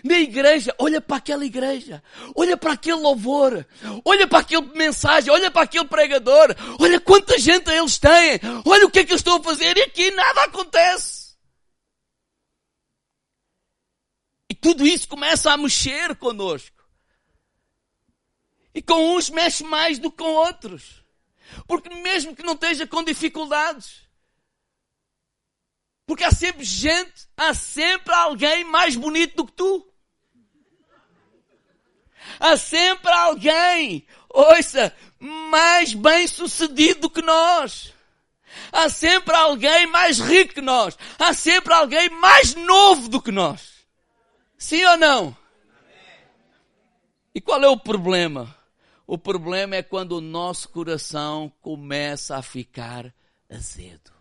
Na 0.04 0.18
igreja, 0.18 0.74
olha 0.78 1.02
para 1.02 1.18
aquela 1.18 1.46
igreja, 1.46 2.02
olha 2.36 2.56
para 2.56 2.74
aquele 2.74 2.98
louvor, 2.98 3.66
olha 4.06 4.28
para 4.28 4.40
aquele 4.40 4.62
mensagem, 4.74 5.32
olha 5.32 5.52
para 5.52 5.64
aquele 5.64 5.86
pregador, 5.86 6.56
olha 6.80 7.00
quanta 7.00 7.38
gente 7.38 7.70
eles 7.70 7.98
têm, 8.00 8.40
olha 8.66 8.86
o 8.86 8.92
que 8.92 9.00
é 9.00 9.04
que 9.04 9.12
eu 9.12 9.18
estou 9.18 9.38
a 9.40 9.44
fazer 9.44 9.78
e 9.78 9.82
aqui 9.82 10.12
nada 10.12 10.44
acontece. 10.44 11.34
E 14.50 14.56
tudo 14.56 14.86
isso 14.86 15.08
começa 15.08 15.52
a 15.52 15.58
mexer 15.58 16.16
conosco. 16.16 16.84
E 18.74 18.82
com 18.82 19.16
uns 19.16 19.30
mexe 19.30 19.64
mais 19.64 20.00
do 20.00 20.10
que 20.10 20.18
com 20.18 20.30
outros. 20.30 21.04
Porque 21.68 21.90
mesmo 21.90 22.36
que 22.36 22.44
não 22.44 22.54
esteja 22.54 22.88
com 22.88 23.04
dificuldades, 23.04 24.03
porque 26.06 26.24
há 26.24 26.32
sempre 26.32 26.64
gente, 26.64 27.28
há 27.38 27.54
sempre 27.54 28.14
alguém 28.14 28.64
mais 28.64 28.96
bonito 28.96 29.36
do 29.38 29.46
que 29.46 29.54
tu. 29.54 29.88
Há 32.40 32.58
sempre 32.58 33.12
alguém, 33.12 34.06
ouça, 34.30 34.96
mais 35.20 35.94
bem 35.94 36.28
sucedido 36.28 37.02
do 37.02 37.10
que 37.10 37.22
nós. 37.22 37.94
Há 38.72 38.90
sempre 38.90 39.36
alguém 39.36 39.88
mais 39.88 40.20
rico 40.20 40.56
que 40.56 40.62
nós. 40.62 40.98
Há 41.18 41.34
sempre 41.34 41.74
alguém 41.74 42.10
mais 42.10 42.56
novo 42.56 43.08
do 43.08 43.22
que 43.22 43.32
nós. 43.32 43.74
Sim 44.58 44.84
ou 44.86 44.98
não? 44.98 45.38
E 47.36 47.42
qual 47.42 47.62
é 47.64 47.68
o 47.68 47.78
problema? 47.78 48.56
O 49.08 49.18
problema 49.18 49.76
é 49.76 49.84
quando 49.84 50.14
o 50.14 50.22
nosso 50.22 50.70
coração 50.70 51.52
começa 51.62 52.38
a 52.38 52.42
ficar 52.42 53.14
azedo. 53.50 54.13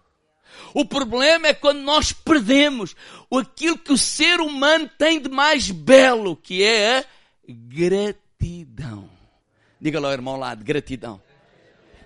O 0.74 0.84
problema 0.84 1.48
é 1.48 1.54
quando 1.54 1.80
nós 1.80 2.12
perdemos 2.12 2.94
aquilo 3.32 3.78
que 3.78 3.92
o 3.92 3.98
ser 3.98 4.40
humano 4.40 4.90
tem 4.98 5.20
de 5.20 5.28
mais 5.28 5.70
belo, 5.70 6.36
que 6.36 6.62
é 6.62 6.98
a 6.98 7.04
gratidão. 7.48 9.08
Diga 9.80 10.00
lá, 10.00 10.12
irmão, 10.12 10.36
lá, 10.36 10.54
de 10.54 10.64
gratidão. 10.64 11.20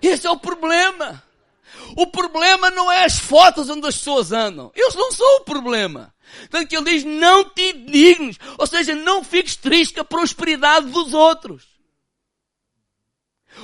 Esse 0.01 0.25
é 0.27 0.31
o 0.31 0.37
problema. 0.37 1.23
O 1.95 2.07
problema 2.07 2.69
não 2.69 2.91
é 2.91 3.05
as 3.05 3.19
fotos 3.19 3.69
onde 3.69 3.87
as 3.87 3.97
pessoas 3.97 4.31
andam. 4.31 4.71
Eles 4.75 4.95
não 4.95 5.11
são 5.11 5.37
o 5.37 5.41
problema. 5.41 6.13
Tanto 6.49 6.67
que 6.67 6.75
ele 6.75 6.91
diz, 6.91 7.03
não 7.03 7.45
te 7.45 7.61
indignes. 7.71 8.37
Ou 8.57 8.67
seja, 8.67 8.95
não 8.95 9.23
fiques 9.23 9.55
triste 9.55 9.95
com 9.95 10.01
a 10.01 10.05
prosperidade 10.05 10.87
dos 10.87 11.13
outros. 11.13 11.76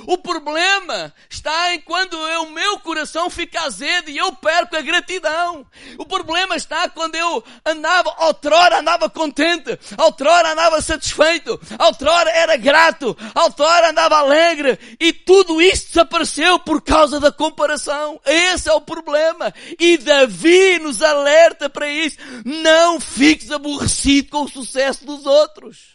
O 0.06 0.18
problema 0.18 1.12
está 1.30 1.74
em 1.74 1.80
quando 1.80 2.14
o 2.14 2.50
meu 2.50 2.78
coração 2.80 3.30
fica 3.30 3.62
azedo 3.62 4.10
e 4.10 4.18
eu 4.18 4.32
perco 4.32 4.76
a 4.76 4.80
gratidão. 4.80 5.66
O 5.98 6.04
problema 6.04 6.56
está 6.56 6.88
quando 6.88 7.14
eu 7.14 7.42
andava, 7.64 8.14
outrora 8.18 8.80
andava 8.80 9.08
contente, 9.08 9.78
outrora 9.98 10.52
andava 10.52 10.80
satisfeito, 10.80 11.58
outrora 11.78 12.30
era 12.30 12.56
grato, 12.56 13.16
outrora 13.34 13.90
andava 13.90 14.18
alegre 14.18 14.78
e 15.00 15.12
tudo 15.12 15.60
isso 15.60 15.88
desapareceu 15.88 16.58
por 16.58 16.82
causa 16.82 17.18
da 17.18 17.32
comparação. 17.32 18.20
Esse 18.24 18.68
é 18.68 18.72
o 18.72 18.80
problema. 18.80 19.52
E 19.78 19.96
Davi 19.98 20.78
nos 20.78 21.02
alerta 21.02 21.68
para 21.68 21.88
isso. 21.88 22.16
Não 22.44 23.00
fiques 23.00 23.50
aborrecido 23.50 24.30
com 24.30 24.42
o 24.42 24.48
sucesso 24.48 25.04
dos 25.04 25.26
outros. 25.26 25.93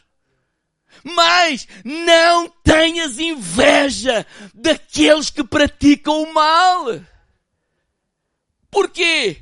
Mas 1.03 1.67
não 1.83 2.49
tenhas 2.63 3.19
inveja 3.19 4.25
daqueles 4.53 5.29
que 5.29 5.43
praticam 5.43 6.23
o 6.23 6.33
mal. 6.33 7.01
Porquê? 8.69 9.37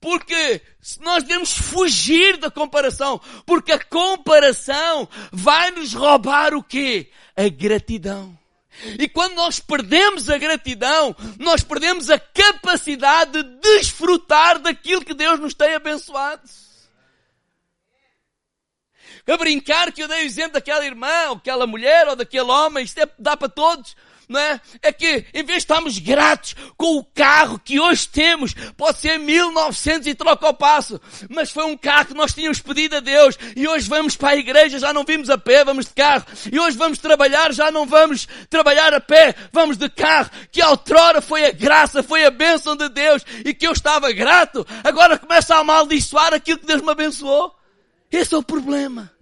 Porque 0.00 0.60
nós 1.00 1.22
devemos 1.24 1.52
fugir 1.52 2.36
da 2.36 2.50
comparação. 2.50 3.20
Porque 3.44 3.72
a 3.72 3.82
comparação 3.82 5.08
vai 5.32 5.70
nos 5.70 5.94
roubar 5.94 6.54
o 6.54 6.62
quê? 6.62 7.10
A 7.36 7.48
gratidão. 7.48 8.36
E 8.98 9.08
quando 9.08 9.34
nós 9.34 9.58
perdemos 9.58 10.28
a 10.28 10.36
gratidão, 10.36 11.16
nós 11.38 11.62
perdemos 11.62 12.10
a 12.10 12.18
capacidade 12.18 13.42
de 13.42 13.60
desfrutar 13.60 14.58
daquilo 14.58 15.04
que 15.04 15.14
Deus 15.14 15.40
nos 15.40 15.54
tem 15.54 15.74
abençoado 15.74 16.42
a 19.34 19.36
brincar 19.36 19.92
que 19.92 20.02
eu 20.02 20.08
dei 20.08 20.22
o 20.22 20.26
exemplo 20.26 20.52
daquela 20.52 20.84
irmã, 20.86 21.28
ou 21.28 21.34
daquela 21.36 21.66
mulher, 21.66 22.08
ou 22.08 22.16
daquele 22.16 22.50
homem, 22.50 22.84
isto 22.84 22.98
é, 22.98 23.08
dá 23.18 23.36
para 23.36 23.48
todos, 23.48 23.96
não 24.28 24.40
é? 24.40 24.60
É 24.82 24.92
que, 24.92 25.24
em 25.32 25.44
vez 25.44 25.46
de 25.46 25.56
estarmos 25.58 25.98
gratos 25.98 26.54
com 26.76 26.96
o 26.96 27.04
carro 27.04 27.58
que 27.58 27.78
hoje 27.78 28.08
temos, 28.08 28.54
pode 28.76 28.98
ser 28.98 29.18
1900 29.18 30.06
e 30.06 30.14
troca 30.14 30.46
ao 30.46 30.54
passo, 30.54 31.00
mas 31.28 31.50
foi 31.50 31.64
um 31.64 31.76
carro 31.76 32.06
que 32.06 32.14
nós 32.14 32.34
tínhamos 32.34 32.60
pedido 32.60 32.96
a 32.96 33.00
Deus, 33.00 33.36
e 33.54 33.66
hoje 33.66 33.88
vamos 33.88 34.16
para 34.16 34.30
a 34.30 34.36
igreja, 34.36 34.78
já 34.78 34.92
não 34.92 35.04
vimos 35.04 35.30
a 35.30 35.38
pé, 35.38 35.64
vamos 35.64 35.86
de 35.86 35.94
carro, 35.94 36.24
e 36.52 36.58
hoje 36.58 36.76
vamos 36.76 36.98
trabalhar, 36.98 37.52
já 37.52 37.70
não 37.70 37.86
vamos 37.86 38.26
trabalhar 38.50 38.92
a 38.94 39.00
pé, 39.00 39.34
vamos 39.52 39.76
de 39.76 39.88
carro, 39.88 40.30
que 40.50 40.62
outrora 40.62 41.20
foi 41.20 41.46
a 41.46 41.52
graça, 41.52 42.02
foi 42.02 42.24
a 42.24 42.30
bênção 42.30 42.76
de 42.76 42.88
Deus, 42.88 43.24
e 43.44 43.54
que 43.54 43.66
eu 43.66 43.72
estava 43.72 44.12
grato, 44.12 44.66
agora 44.82 45.18
começa 45.18 45.54
a 45.54 45.58
amaldiçoar 45.58 46.34
aquilo 46.34 46.58
que 46.58 46.66
Deus 46.66 46.82
me 46.82 46.90
abençoou. 46.90 47.54
Esse 48.10 48.34
é 48.34 48.38
o 48.38 48.42
problema. 48.42 49.15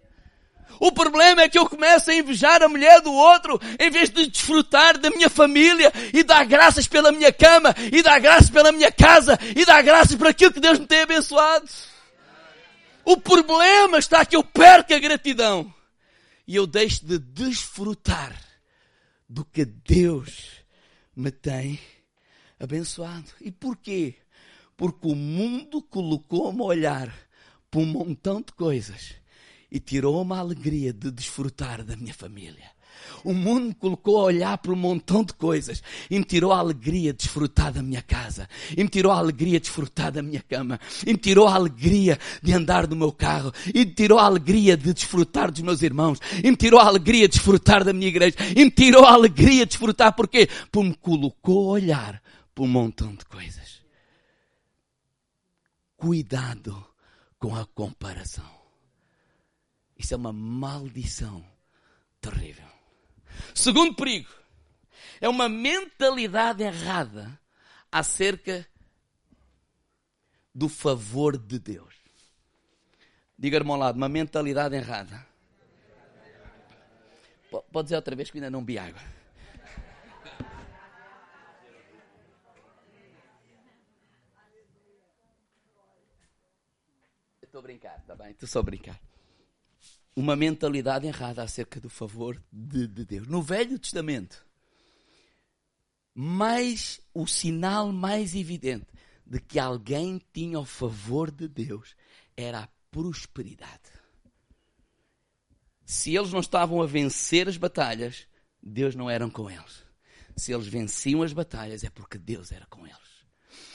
O 0.80 0.92
problema 0.92 1.42
é 1.42 1.48
que 1.48 1.58
eu 1.58 1.68
começo 1.68 2.10
a 2.10 2.14
invejar 2.14 2.62
a 2.62 2.68
mulher 2.68 3.00
do 3.00 3.12
outro, 3.12 3.60
em 3.78 3.90
vez 3.90 4.10
de 4.10 4.26
desfrutar 4.26 4.98
da 4.98 5.10
minha 5.10 5.30
família 5.30 5.92
e 6.12 6.22
dar 6.22 6.44
graças 6.44 6.86
pela 6.86 7.12
minha 7.12 7.32
cama, 7.32 7.74
e 7.92 8.02
dar 8.02 8.18
graças 8.18 8.50
pela 8.50 8.72
minha 8.72 8.90
casa, 8.90 9.38
e 9.56 9.64
dar 9.64 9.82
graças 9.82 10.16
por 10.16 10.26
aquilo 10.26 10.52
que 10.52 10.60
Deus 10.60 10.78
me 10.78 10.86
tem 10.86 11.00
abençoado. 11.00 11.68
O 13.04 13.16
problema 13.16 13.98
está 13.98 14.24
que 14.24 14.34
eu 14.34 14.42
perco 14.42 14.94
a 14.94 14.98
gratidão 14.98 15.72
e 16.46 16.56
eu 16.56 16.66
deixo 16.66 17.04
de 17.04 17.18
desfrutar 17.18 18.34
do 19.28 19.44
que 19.44 19.64
Deus 19.64 20.62
me 21.14 21.30
tem 21.30 21.78
abençoado. 22.58 23.30
E 23.40 23.50
porquê? 23.50 24.16
Porque 24.76 25.06
o 25.06 25.14
mundo 25.14 25.82
colocou-me 25.82 26.60
a 26.60 26.64
olhar 26.64 27.14
para 27.70 27.80
um 27.80 27.86
montão 27.86 28.40
de 28.40 28.52
coisas 28.52 29.14
e 29.74 29.80
tirou-me 29.80 30.32
a 30.32 30.38
alegria 30.38 30.92
de 30.92 31.10
desfrutar 31.10 31.82
da 31.82 31.96
minha 31.96 32.14
família. 32.14 32.70
O 33.24 33.34
mundo 33.34 33.66
me 33.66 33.74
colocou 33.74 34.20
a 34.20 34.24
olhar 34.24 34.56
para 34.58 34.72
um 34.72 34.76
montão 34.76 35.24
de 35.24 35.32
coisas 35.34 35.82
e 36.08 36.16
me 36.16 36.24
tirou 36.24 36.52
a 36.52 36.58
alegria 36.60 37.12
de 37.12 37.18
desfrutar 37.18 37.72
da 37.72 37.82
minha 37.82 38.00
casa, 38.00 38.48
e 38.76 38.84
me 38.84 38.88
tirou 38.88 39.10
a 39.10 39.18
alegria 39.18 39.58
de 39.58 39.64
desfrutar 39.64 40.12
da 40.12 40.22
minha 40.22 40.40
cama, 40.40 40.78
e 41.04 41.12
me 41.12 41.18
tirou 41.18 41.48
a 41.48 41.54
alegria 41.56 42.16
de 42.40 42.52
andar 42.52 42.86
no 42.86 42.94
meu 42.94 43.10
carro, 43.10 43.52
e 43.74 43.80
me 43.80 43.86
tirou 43.86 44.16
a 44.16 44.24
alegria 44.24 44.76
de 44.76 44.92
desfrutar 44.92 45.50
dos 45.50 45.60
meus 45.62 45.82
irmãos, 45.82 46.20
e 46.42 46.48
me 46.48 46.56
tirou 46.56 46.78
a 46.78 46.86
alegria 46.86 47.26
de 47.26 47.34
desfrutar 47.34 47.82
da 47.82 47.92
minha 47.92 48.08
igreja, 48.08 48.36
e 48.54 48.64
me 48.64 48.70
tirou 48.70 49.04
a 49.04 49.12
alegria 49.12 49.66
de 49.66 49.70
desfrutar, 49.70 50.14
porquê? 50.14 50.48
Porque 50.70 50.88
me 50.88 50.94
colocou 50.94 51.70
a 51.70 51.72
olhar 51.72 52.22
para 52.54 52.64
um 52.64 52.68
montão 52.68 53.12
de 53.12 53.24
coisas. 53.24 53.82
Cuidado 55.96 56.86
com 57.40 57.56
a 57.56 57.66
comparação. 57.66 58.53
Isso 59.96 60.14
é 60.14 60.16
uma 60.16 60.32
maldição 60.32 61.44
terrível. 62.20 62.68
Segundo 63.54 63.94
perigo 63.94 64.32
é 65.20 65.28
uma 65.28 65.48
mentalidade 65.48 66.62
errada 66.62 67.38
acerca 67.90 68.66
do 70.54 70.68
favor 70.68 71.36
de 71.36 71.58
Deus. 71.58 71.94
Diga-me 73.38 73.70
ao 73.70 73.76
lado, 73.76 73.96
uma 73.96 74.08
mentalidade 74.08 74.74
errada. 74.74 75.26
Pode 77.50 77.86
dizer 77.86 77.96
outra 77.96 78.16
vez 78.16 78.30
que 78.30 78.38
ainda 78.38 78.50
não 78.50 78.64
vi 78.64 78.78
água. 78.78 79.00
Estou 87.42 87.60
a 87.60 87.62
brincar, 87.62 87.98
está 87.98 88.16
bem? 88.16 88.32
Estou 88.32 88.48
só 88.48 88.58
a 88.58 88.62
brincar 88.64 89.00
uma 90.16 90.36
mentalidade 90.36 91.06
errada 91.06 91.42
acerca 91.42 91.80
do 91.80 91.90
favor 91.90 92.40
de, 92.52 92.86
de 92.86 93.04
Deus. 93.04 93.26
No 93.26 93.42
Velho 93.42 93.78
Testamento, 93.78 94.44
mais 96.14 97.00
o 97.12 97.26
sinal 97.26 97.92
mais 97.92 98.34
evidente 98.34 98.86
de 99.26 99.40
que 99.40 99.58
alguém 99.58 100.20
tinha 100.32 100.60
o 100.60 100.64
favor 100.64 101.30
de 101.30 101.48
Deus 101.48 101.96
era 102.36 102.60
a 102.60 102.68
prosperidade. 102.90 103.92
Se 105.84 106.14
eles 106.14 106.32
não 106.32 106.40
estavam 106.40 106.80
a 106.80 106.86
vencer 106.86 107.48
as 107.48 107.56
batalhas, 107.56 108.26
Deus 108.62 108.94
não 108.94 109.10
era 109.10 109.28
com 109.28 109.50
eles. 109.50 109.82
Se 110.36 110.52
eles 110.52 110.66
venciam 110.66 111.22
as 111.22 111.32
batalhas, 111.32 111.84
é 111.84 111.90
porque 111.90 112.18
Deus 112.18 112.52
era 112.52 112.66
com 112.66 112.86
eles. 112.86 112.98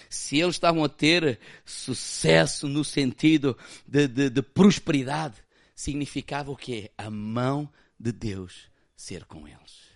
Se 0.10 0.40
eles 0.40 0.56
estavam 0.56 0.84
a 0.84 0.90
ter 0.90 1.40
sucesso 1.64 2.68
no 2.68 2.84
sentido 2.84 3.56
de, 3.88 4.08
de, 4.08 4.30
de 4.30 4.42
prosperidade, 4.42 5.36
significava 5.80 6.52
o 6.52 6.58
quê? 6.58 6.92
A 6.98 7.10
mão 7.10 7.72
de 7.98 8.12
Deus 8.12 8.70
ser 8.98 9.24
com 9.24 9.48
eles. 9.48 9.88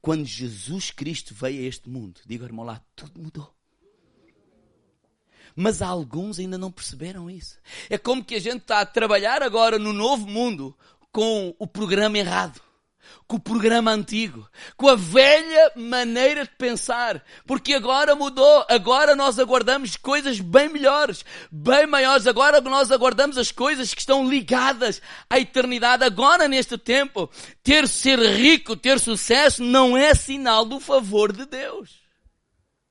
Quando 0.00 0.24
Jesus 0.24 0.92
Cristo 0.92 1.34
veio 1.34 1.60
a 1.60 1.66
este 1.66 1.90
mundo, 1.90 2.20
diga 2.24 2.44
irmão 2.44 2.64
lá, 2.64 2.80
tudo 2.94 3.20
mudou. 3.20 3.52
Mas 5.56 5.82
alguns 5.82 6.38
ainda 6.38 6.56
não 6.56 6.70
perceberam 6.70 7.28
isso. 7.28 7.58
É 7.90 7.98
como 7.98 8.24
que 8.24 8.36
a 8.36 8.40
gente 8.40 8.62
está 8.62 8.80
a 8.80 8.86
trabalhar 8.86 9.42
agora 9.42 9.76
no 9.76 9.92
novo 9.92 10.24
mundo 10.24 10.76
com 11.10 11.52
o 11.58 11.66
programa 11.66 12.16
errado 12.16 12.60
com 13.26 13.36
o 13.36 13.40
programa 13.40 13.90
antigo, 13.90 14.48
com 14.76 14.88
a 14.88 14.94
velha 14.94 15.72
maneira 15.76 16.44
de 16.44 16.50
pensar, 16.50 17.24
porque 17.46 17.74
agora 17.74 18.14
mudou, 18.14 18.64
agora 18.68 19.16
nós 19.16 19.38
aguardamos 19.38 19.96
coisas 19.96 20.40
bem 20.40 20.68
melhores, 20.68 21.24
bem 21.50 21.86
maiores, 21.86 22.26
agora 22.26 22.60
nós 22.60 22.90
aguardamos 22.90 23.38
as 23.38 23.50
coisas 23.50 23.92
que 23.92 24.00
estão 24.00 24.28
ligadas 24.28 25.02
à 25.28 25.38
eternidade, 25.38 26.04
agora 26.04 26.46
neste 26.46 26.78
tempo, 26.78 27.30
ter 27.62 27.88
ser 27.88 28.18
rico, 28.18 28.76
ter 28.76 29.00
sucesso 29.00 29.62
não 29.62 29.96
é 29.96 30.14
sinal 30.14 30.64
do 30.64 30.78
favor 30.78 31.32
de 31.32 31.46
Deus. 31.46 32.02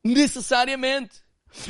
Necessariamente. 0.03 1.22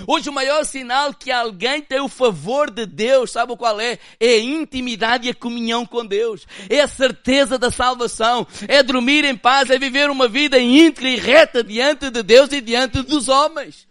Hoje 0.08 0.30
o 0.30 0.34
maior 0.34 0.66
sinal 0.66 1.14
que 1.14 1.32
alguém 1.32 1.82
tem 1.82 2.00
o 2.00 2.08
favor 2.08 2.72
de 2.72 2.86
Deus, 2.86 3.32
sabe 3.32 3.56
qual 3.58 3.80
é? 3.80 4.00
É 4.20 4.36
a 4.36 4.40
intimidade 4.40 5.28
e 5.28 5.32
a 5.32 5.36
comunhão 5.36 5.86
com 5.86 6.06
Deus. 6.06 6.46
É 6.70 6.82
a 6.82 6.88
certeza 6.88 7.58
da 7.58 7.70
salvação. 7.70 8.48
É 8.68 8.82
dormir 8.82 9.26
em 9.26 9.36
paz, 9.36 9.70
é 9.70 9.78
viver 9.78 10.10
uma 10.10 10.28
vida 10.28 10.60
íntegra 10.60 11.10
e 11.10 11.18
reta 11.18 11.64
diante 11.64 12.10
de 12.10 12.24
Deus 12.24 12.52
e 12.52 12.62
diante 12.62 13.02
dos 13.02 13.28
homens. 13.28 13.88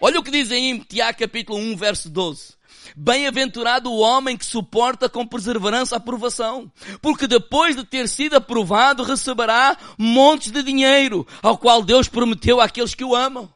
Olha 0.00 0.18
o 0.18 0.22
que 0.22 0.30
diz 0.30 0.50
em 0.50 0.78
Tiago 0.78 1.18
capítulo 1.18 1.58
1, 1.58 1.76
verso 1.76 2.08
12. 2.10 2.54
Bem-aventurado 2.96 3.90
o 3.90 3.98
homem 3.98 4.36
que 4.36 4.44
suporta 4.44 5.08
com 5.08 5.26
perseverança 5.26 5.94
a 5.94 5.98
aprovação, 5.98 6.70
porque 7.00 7.26
depois 7.26 7.74
de 7.74 7.84
ter 7.84 8.08
sido 8.08 8.34
aprovado 8.34 9.02
receberá 9.02 9.76
montes 9.96 10.50
de 10.50 10.62
dinheiro, 10.62 11.26
ao 11.42 11.56
qual 11.56 11.82
Deus 11.82 12.08
prometeu 12.08 12.60
àqueles 12.60 12.94
que 12.94 13.04
o 13.04 13.14
amam. 13.14 13.48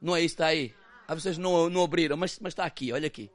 Não 0.00 0.14
é 0.14 0.20
isso 0.20 0.34
está 0.34 0.46
aí? 0.46 0.72
Ah, 1.06 1.14
vocês 1.14 1.36
não, 1.38 1.68
não 1.68 1.82
abriram, 1.82 2.16
mas, 2.16 2.38
mas 2.40 2.52
está 2.52 2.64
aqui, 2.64 2.92
olha 2.92 3.06
aqui. 3.06 3.30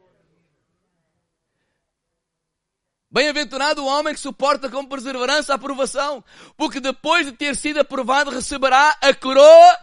Bem-aventurado 3.10 3.84
o 3.84 3.88
homem 3.88 4.14
que 4.14 4.20
suporta 4.20 4.70
com 4.70 4.86
perseverança 4.86 5.54
a 5.54 5.56
aprovação, 5.56 6.24
porque 6.58 6.80
depois 6.80 7.26
de 7.26 7.32
ter 7.32 7.56
sido 7.56 7.80
aprovado 7.80 8.30
receberá 8.30 8.98
a 9.02 9.14
coroa. 9.14 9.80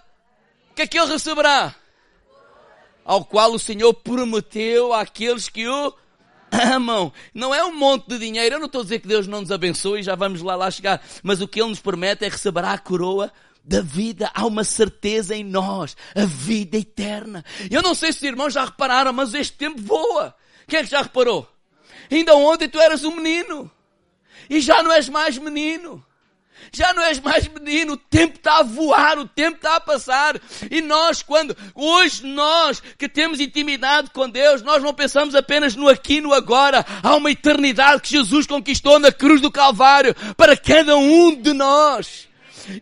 Que 0.77 0.83
é 0.83 0.87
que 0.87 0.99
ele 0.99 1.13
receberá? 1.13 1.75
Ao 3.05 3.25
qual 3.25 3.53
o 3.53 3.59
Senhor 3.59 3.95
prometeu 3.95 4.93
àqueles 4.93 5.49
que 5.49 5.67
o 5.67 5.95
amam. 6.53 7.13
Não 7.33 7.55
é 7.55 7.65
um 7.65 7.75
monte 7.75 8.09
de 8.09 8.19
dinheiro. 8.19 8.57
Eu 8.57 8.59
não 8.59 8.67
estou 8.67 8.81
a 8.81 8.85
dizer 8.85 8.99
que 8.99 9.09
Deus 9.09 9.27
não 9.27 9.41
nos 9.41 9.53
abençoe 9.53 10.01
e 10.01 10.03
já 10.03 10.15
vamos 10.15 10.43
lá 10.43 10.55
lá 10.57 10.71
chegar. 10.71 11.03
Mas 11.23 11.41
o 11.41 11.49
que 11.49 11.61
Ele 11.61 11.71
nos 11.71 11.81
promete 11.81 12.25
é 12.25 12.29
receberá 12.29 12.73
a 12.73 12.79
coroa 12.79 13.33
da 13.65 13.81
vida, 13.81 14.31
há 14.35 14.45
uma 14.47 14.63
certeza 14.63 15.35
em 15.35 15.43
nós, 15.43 15.97
a 16.15 16.25
vida 16.27 16.77
eterna. 16.77 17.45
Eu 17.71 17.83
não 17.83 17.95
sei 17.95 18.13
se 18.13 18.19
os 18.19 18.25
irmãos 18.25 18.53
já 18.53 18.65
repararam, 18.65 19.13
mas 19.13 19.33
este 19.33 19.57
tempo 19.57 19.81
voa. 19.81 20.35
Quem 20.69 20.81
é 20.81 20.85
que 20.85 20.91
já 20.91 21.03
reparou? 21.03 21.49
Ainda 22.11 22.35
ontem 22.35 22.69
tu 22.69 22.79
eras 22.79 23.05
um 23.05 23.17
menino. 23.17 23.71
E 24.51 24.61
já 24.61 24.83
não 24.83 24.93
és 24.93 25.09
mais 25.09 25.39
menino. 25.39 26.05
Já 26.73 26.93
não 26.93 27.03
és 27.03 27.21
mais 27.21 27.47
menino, 27.49 27.93
o 27.93 27.97
tempo 27.97 28.37
está 28.37 28.59
a 28.59 28.63
voar, 28.63 29.19
o 29.19 29.29
tempo 29.29 29.57
está 29.57 29.77
a 29.77 29.81
passar. 29.81 30.41
E 30.71 30.81
nós, 30.81 31.23
quando, 31.23 31.57
hoje 31.75 32.27
nós 32.27 32.83
que 32.99 33.09
temos 33.09 33.41
intimidade 33.41 34.11
com 34.11 34.29
Deus, 34.29 34.63
nós 34.63 34.83
não 34.83 34.95
pensamos 34.95 35.35
apenas 35.35 35.75
no 35.75 35.89
aqui 35.89 36.21
no 36.21 36.33
agora. 36.33 36.85
Há 37.03 37.17
uma 37.17 37.31
eternidade 37.31 38.03
que 38.03 38.11
Jesus 38.11 38.47
conquistou 38.47 38.99
na 38.99 39.13
cruz 39.13 39.41
do 39.41 39.51
Calvário 39.51 40.15
para 40.37 40.57
cada 40.57 40.97
um 40.97 41.35
de 41.35 41.53
nós. 41.53 42.29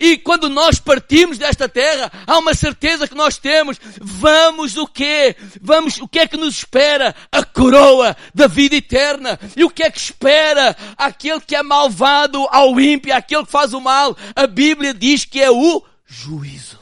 E 0.01 0.17
quando 0.19 0.49
nós 0.49 0.79
partimos 0.79 1.39
desta 1.39 1.69
terra, 1.69 2.11
há 2.27 2.39
uma 2.39 2.55
certeza 2.55 3.09
que 3.09 3.15
nós 3.15 3.39
temos. 3.39 3.79
Vamos 4.01 4.77
o 4.77 4.87
quê? 4.87 5.37
Vamos, 5.61 5.99
o 5.99 6.09
que 6.09 6.19
é 6.19 6.27
que 6.27 6.37
nos 6.37 6.59
espera? 6.59 7.15
A 7.31 7.45
coroa 7.45 8.17
da 8.35 8.47
vida 8.47 8.77
eterna. 8.77 9.39
E 9.57 9.65
o 9.65 9.71
que 9.71 9.83
é 9.83 9.91
que 9.91 9.99
espera 9.99 10.77
aquele 10.97 11.41
que 11.41 11.57
é 11.57 11.63
malvado 11.63 12.47
ao 12.51 12.81
ímpio, 12.81 13.15
aquele 13.15 13.45
que 13.45 13.51
faz 13.51 13.73
o 13.73 13.81
mal? 13.81 14.17
A 14.35 14.47
Bíblia 14.47 14.95
diz 14.95 15.25
que 15.25 15.41
é 15.41 15.51
o 15.51 15.83
juízo. 16.07 16.81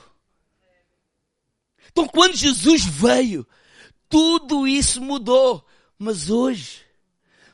Então 1.90 2.06
quando 2.06 2.36
Jesus 2.36 2.84
veio, 2.84 3.46
tudo 4.08 4.66
isso 4.66 5.00
mudou. 5.00 5.64
Mas 5.98 6.30
hoje, 6.30 6.80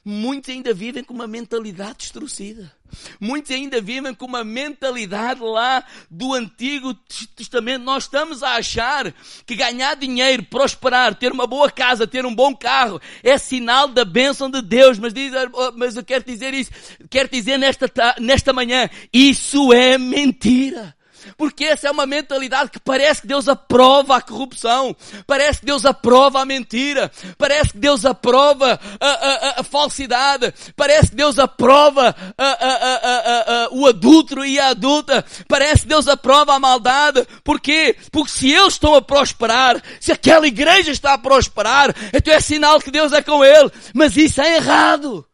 muitos 0.08 0.50
ainda 0.50 0.72
vivem 0.72 1.02
com 1.02 1.12
uma 1.12 1.26
mentalidade 1.26 1.98
destruída. 1.98 2.72
Muitos 3.20 3.50
ainda 3.50 3.80
vivem 3.80 4.14
com 4.14 4.24
uma 4.24 4.44
mentalidade 4.44 5.40
lá 5.40 5.84
do 6.08 6.32
Antigo 6.32 6.94
Testamento. 7.34 7.82
Nós 7.82 8.04
estamos 8.04 8.40
a 8.40 8.54
achar 8.54 9.12
que 9.44 9.56
ganhar 9.56 9.96
dinheiro, 9.96 10.44
prosperar, 10.44 11.16
ter 11.16 11.32
uma 11.32 11.44
boa 11.44 11.68
casa, 11.68 12.06
ter 12.06 12.24
um 12.24 12.32
bom 12.32 12.54
carro, 12.54 13.00
é 13.24 13.36
sinal 13.36 13.88
da 13.88 14.04
bênção 14.04 14.48
de 14.48 14.62
Deus. 14.62 14.96
Mas, 14.96 15.12
diz, 15.12 15.32
mas 15.74 15.96
eu 15.96 16.04
quero 16.04 16.22
dizer 16.22 16.54
isso, 16.54 16.70
quero 17.10 17.28
dizer 17.28 17.58
nesta, 17.58 17.90
nesta 18.20 18.52
manhã, 18.52 18.88
isso 19.12 19.72
é 19.72 19.98
mentira. 19.98 20.95
Porque 21.36 21.64
essa 21.64 21.88
é 21.88 21.90
uma 21.90 22.06
mentalidade 22.06 22.70
que 22.70 22.80
parece 22.80 23.22
que 23.22 23.26
Deus 23.26 23.48
aprova 23.48 24.16
a 24.16 24.20
corrupção, 24.20 24.94
parece 25.26 25.60
que 25.60 25.66
Deus 25.66 25.84
aprova 25.84 26.40
a 26.40 26.44
mentira, 26.44 27.10
parece 27.38 27.72
que 27.72 27.78
Deus 27.78 28.04
aprova 28.04 28.78
a, 29.00 29.06
a, 29.06 29.60
a 29.60 29.62
falsidade, 29.62 30.52
parece 30.74 31.10
que 31.10 31.16
Deus 31.16 31.38
aprova 31.38 32.14
a, 32.36 33.68
o 33.72 33.86
adulto 33.86 34.44
e 34.44 34.58
a 34.58 34.68
adulta, 34.68 35.24
parece 35.48 35.82
que 35.82 35.88
Deus 35.88 36.08
aprova 36.08 36.54
a 36.54 36.60
maldade. 36.60 37.26
Porquê? 37.42 37.96
Porque 38.10 38.30
se 38.30 38.52
eles 38.52 38.74
estão 38.74 38.94
a 38.94 39.02
prosperar, 39.02 39.82
se 40.00 40.12
aquela 40.12 40.46
igreja 40.46 40.90
está 40.90 41.14
a 41.14 41.18
prosperar, 41.18 41.94
então 42.12 42.32
é 42.32 42.40
sinal 42.40 42.80
que 42.80 42.90
Deus 42.90 43.12
é 43.12 43.22
com 43.22 43.44
ele. 43.44 43.70
Mas 43.94 44.16
isso 44.16 44.40
é 44.40 44.56
errado. 44.56 45.26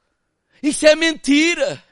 Isso 0.62 0.86
é 0.86 0.94
mentira. 0.94 1.82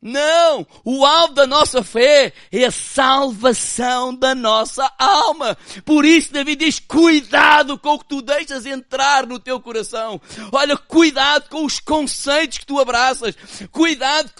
Não! 0.00 0.66
O 0.84 1.06
alvo 1.06 1.34
da 1.34 1.46
nossa 1.46 1.82
fé 1.82 2.32
é 2.52 2.64
a 2.64 2.70
salvação 2.70 4.14
da 4.14 4.34
nossa 4.34 4.90
alma. 4.98 5.56
Por 5.84 6.04
isso 6.04 6.32
Davi 6.32 6.54
diz, 6.54 6.78
cuidado 6.78 7.78
com 7.78 7.94
o 7.94 7.98
que 7.98 8.04
tu 8.04 8.22
deixas 8.22 8.66
entrar 8.66 9.26
no 9.26 9.40
teu 9.40 9.58
coração. 9.58 10.20
Olha, 10.52 10.76
cuidado 10.76 11.48
com 11.48 11.64
os 11.64 11.80
conceitos 11.80 12.58
que 12.58 12.66
tu 12.66 12.78
abraças. 12.78 13.34
Cuidado 13.72 14.30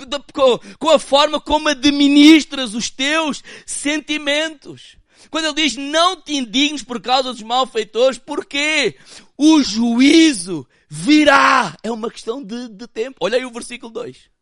com 0.78 0.90
a 0.90 0.98
forma 0.98 1.40
como 1.40 1.68
administras 1.68 2.74
os 2.74 2.90
teus 2.90 3.42
sentimentos. 3.64 4.96
Quando 5.30 5.46
ele 5.46 5.54
diz, 5.54 5.76
não 5.76 6.20
te 6.20 6.34
indignes 6.34 6.82
por 6.84 7.00
causa 7.00 7.32
dos 7.32 7.42
malfeitores, 7.42 8.18
porquê? 8.18 8.96
O 9.36 9.62
juízo 9.62 10.68
virá. 10.88 11.74
É 11.82 11.90
uma 11.90 12.10
questão 12.10 12.42
de, 12.42 12.68
de 12.68 12.86
tempo. 12.86 13.16
Olha 13.20 13.38
aí 13.38 13.44
o 13.44 13.50
versículo 13.50 13.90
2 13.90 14.35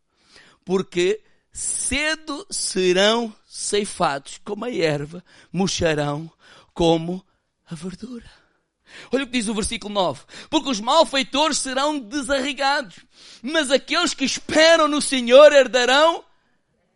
porque 0.65 1.23
cedo 1.53 2.47
serão 2.51 3.35
ceifados 3.47 4.41
como 4.45 4.65
a 4.65 4.71
erva, 4.71 5.25
murcharão 5.53 6.31
como 6.73 7.25
a 7.67 7.75
verdura. 7.75 8.29
Olha 9.13 9.25
o 9.25 9.27
que 9.27 9.33
diz 9.33 9.49
o 9.49 9.55
versículo 9.55 9.93
9. 9.93 10.25
Porque 10.51 10.71
os 10.71 10.81
malfeitores 10.81 11.59
serão 11.59 11.99
desarrigados, 11.99 12.97
mas 13.43 13.71
aqueles 13.71 14.15
que 14.15 14.25
esperam 14.25 14.89
no 14.89 15.01
Senhor 15.01 15.53
herdarão 15.53 16.25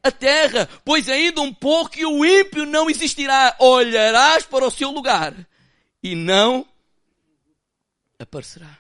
a 0.03 0.11
terra, 0.11 0.69
pois 0.85 1.09
ainda 1.09 1.41
um 1.41 1.53
pouco 1.53 1.99
e 1.99 2.07
o 2.07 2.25
ímpio 2.25 2.65
não 2.65 2.89
existirá. 2.89 3.55
Olharás 3.59 4.45
para 4.45 4.67
o 4.67 4.71
seu 4.71 4.91
lugar 4.91 5.35
e 6.03 6.15
não 6.15 6.67
aparecerá. 8.19 8.79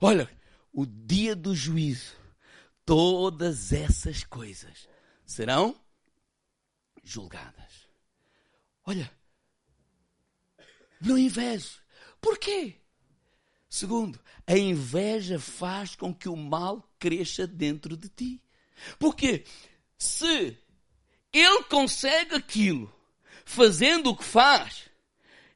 Olha, 0.00 0.28
o 0.72 0.86
dia 0.86 1.36
do 1.36 1.54
juízo 1.54 2.21
todas 2.84 3.72
essas 3.72 4.24
coisas 4.24 4.88
serão 5.24 5.74
julgadas. 7.02 7.88
Olha, 8.84 9.10
não 11.00 11.18
inveje. 11.18 11.78
Por 12.20 12.38
quê? 12.38 12.76
Segundo, 13.68 14.20
a 14.46 14.56
inveja 14.56 15.38
faz 15.38 15.96
com 15.96 16.14
que 16.14 16.28
o 16.28 16.36
mal 16.36 16.86
cresça 16.98 17.46
dentro 17.46 17.96
de 17.96 18.08
ti. 18.08 18.42
Porque 18.98 19.44
se 19.96 20.58
ele 21.32 21.64
consegue 21.64 22.34
aquilo 22.34 22.92
fazendo 23.44 24.10
o 24.10 24.16
que 24.16 24.24
faz, 24.24 24.90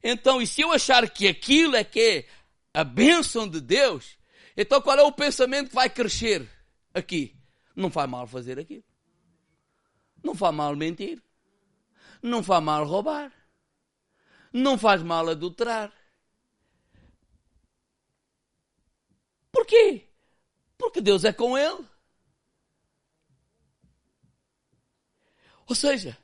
então, 0.03 0.41
e 0.41 0.47
se 0.47 0.61
eu 0.61 0.71
achar 0.71 1.09
que 1.09 1.27
aquilo 1.27 1.75
é 1.75 1.83
que 1.83 1.99
é 1.99 2.27
a 2.73 2.83
bênção 2.83 3.47
de 3.47 3.59
Deus, 3.59 4.17
então 4.55 4.81
qual 4.81 4.97
é 4.97 5.03
o 5.03 5.11
pensamento 5.11 5.69
que 5.69 5.75
vai 5.75 5.89
crescer? 5.89 6.49
Aqui. 6.97 7.35
Não 7.75 7.89
faz 7.91 8.09
mal 8.09 8.27
fazer 8.27 8.59
aquilo. 8.59 8.83
Não 10.23 10.35
faz 10.35 10.53
mal 10.53 10.75
mentir. 10.75 11.21
Não 12.21 12.43
faz 12.43 12.63
mal 12.63 12.85
roubar. 12.85 13.31
Não 14.51 14.77
faz 14.77 15.03
mal 15.03 15.29
adulterar. 15.29 15.93
Porquê? 19.51 20.07
Porque 20.77 21.01
Deus 21.01 21.23
é 21.23 21.33
com 21.33 21.57
ele. 21.57 21.85
Ou 25.67 25.75
seja, 25.75 26.17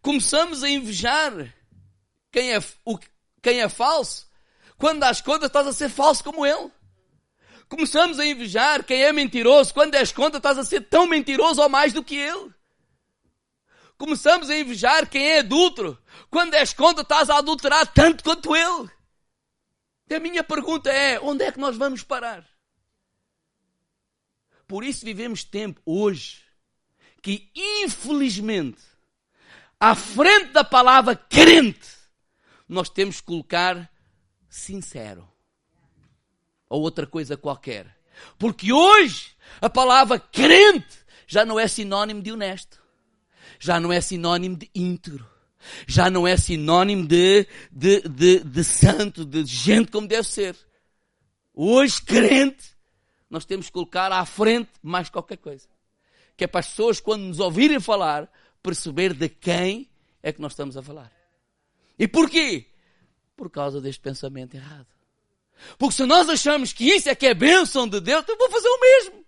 começamos 0.00 0.62
a 0.62 0.68
invejar 0.70 1.54
quem 2.30 2.54
é, 2.54 2.58
o, 2.84 2.98
quem 3.42 3.60
é 3.60 3.68
falso. 3.68 4.28
Quando 4.78 5.04
às 5.04 5.20
contas 5.20 5.48
estás 5.48 5.66
a 5.66 5.72
ser 5.72 5.88
falso 5.90 6.24
como 6.24 6.46
ele. 6.46 6.70
Começamos 7.70 8.18
a 8.18 8.26
invejar 8.26 8.84
quem 8.84 9.04
é 9.04 9.12
mentiroso. 9.12 9.72
Quando 9.72 9.94
és 9.94 10.10
conta, 10.10 10.38
estás 10.38 10.58
a 10.58 10.64
ser 10.64 10.88
tão 10.88 11.06
mentiroso 11.06 11.62
ou 11.62 11.68
mais 11.68 11.92
do 11.92 12.02
que 12.02 12.16
ele. 12.16 12.52
Começamos 13.96 14.50
a 14.50 14.58
invejar 14.58 15.08
quem 15.08 15.24
é 15.24 15.38
adulto. 15.38 15.96
Quando 16.28 16.54
és 16.54 16.72
conta, 16.72 17.02
estás 17.02 17.30
a 17.30 17.38
adulterar 17.38 17.86
tanto 17.86 18.24
quanto 18.24 18.56
ele. 18.56 18.90
E 20.08 20.14
a 20.16 20.18
minha 20.18 20.42
pergunta 20.42 20.90
é: 20.90 21.20
onde 21.20 21.44
é 21.44 21.52
que 21.52 21.60
nós 21.60 21.76
vamos 21.76 22.02
parar? 22.02 22.44
Por 24.66 24.82
isso 24.82 25.04
vivemos 25.04 25.44
tempo 25.44 25.80
hoje 25.86 26.42
que, 27.22 27.52
infelizmente, 27.54 28.82
à 29.78 29.94
frente 29.94 30.50
da 30.50 30.64
palavra 30.64 31.14
crente, 31.14 31.88
nós 32.68 32.88
temos 32.88 33.20
que 33.20 33.26
colocar 33.26 33.88
sincero 34.48 35.29
ou 36.70 36.80
outra 36.80 37.06
coisa 37.06 37.36
qualquer. 37.36 37.94
Porque 38.38 38.72
hoje 38.72 39.32
a 39.60 39.68
palavra 39.68 40.18
crente 40.18 41.00
já 41.26 41.44
não 41.44 41.58
é 41.58 41.66
sinónimo 41.66 42.22
de 42.22 42.32
honesto, 42.32 42.80
já 43.58 43.78
não 43.78 43.92
é 43.92 44.00
sinónimo 44.00 44.56
de 44.56 44.70
íntegro, 44.74 45.28
já 45.86 46.08
não 46.08 46.26
é 46.26 46.36
sinónimo 46.36 47.06
de, 47.06 47.46
de, 47.70 48.00
de, 48.08 48.40
de 48.40 48.64
santo, 48.64 49.24
de 49.24 49.44
gente 49.44 49.90
como 49.90 50.06
deve 50.06 50.26
ser. 50.26 50.56
Hoje, 51.52 52.00
crente, 52.00 52.70
nós 53.28 53.44
temos 53.44 53.66
que 53.66 53.72
colocar 53.72 54.10
à 54.12 54.24
frente 54.24 54.70
mais 54.82 55.10
qualquer 55.10 55.36
coisa. 55.36 55.68
Que 56.36 56.44
é 56.44 56.46
para 56.46 56.60
as 56.60 56.68
pessoas, 56.68 57.00
quando 57.00 57.22
nos 57.22 57.38
ouvirem 57.38 57.80
falar, 57.80 58.30
perceber 58.62 59.12
de 59.12 59.28
quem 59.28 59.90
é 60.22 60.32
que 60.32 60.40
nós 60.40 60.52
estamos 60.52 60.76
a 60.76 60.82
falar. 60.82 61.12
E 61.98 62.08
porquê? 62.08 62.66
Por 63.36 63.50
causa 63.50 63.80
deste 63.80 64.00
pensamento 64.00 64.54
errado. 64.54 64.86
Porque 65.78 65.94
se 65.94 66.04
nós 66.04 66.28
achamos 66.28 66.72
que 66.72 66.84
isso 66.84 67.08
é 67.08 67.14
que 67.14 67.26
é 67.26 67.34
bênção 67.34 67.88
de 67.88 68.00
Deus, 68.00 68.24
eu 68.28 68.36
vou 68.36 68.50
fazer 68.50 68.68
o 68.68 68.80
mesmo. 68.80 69.24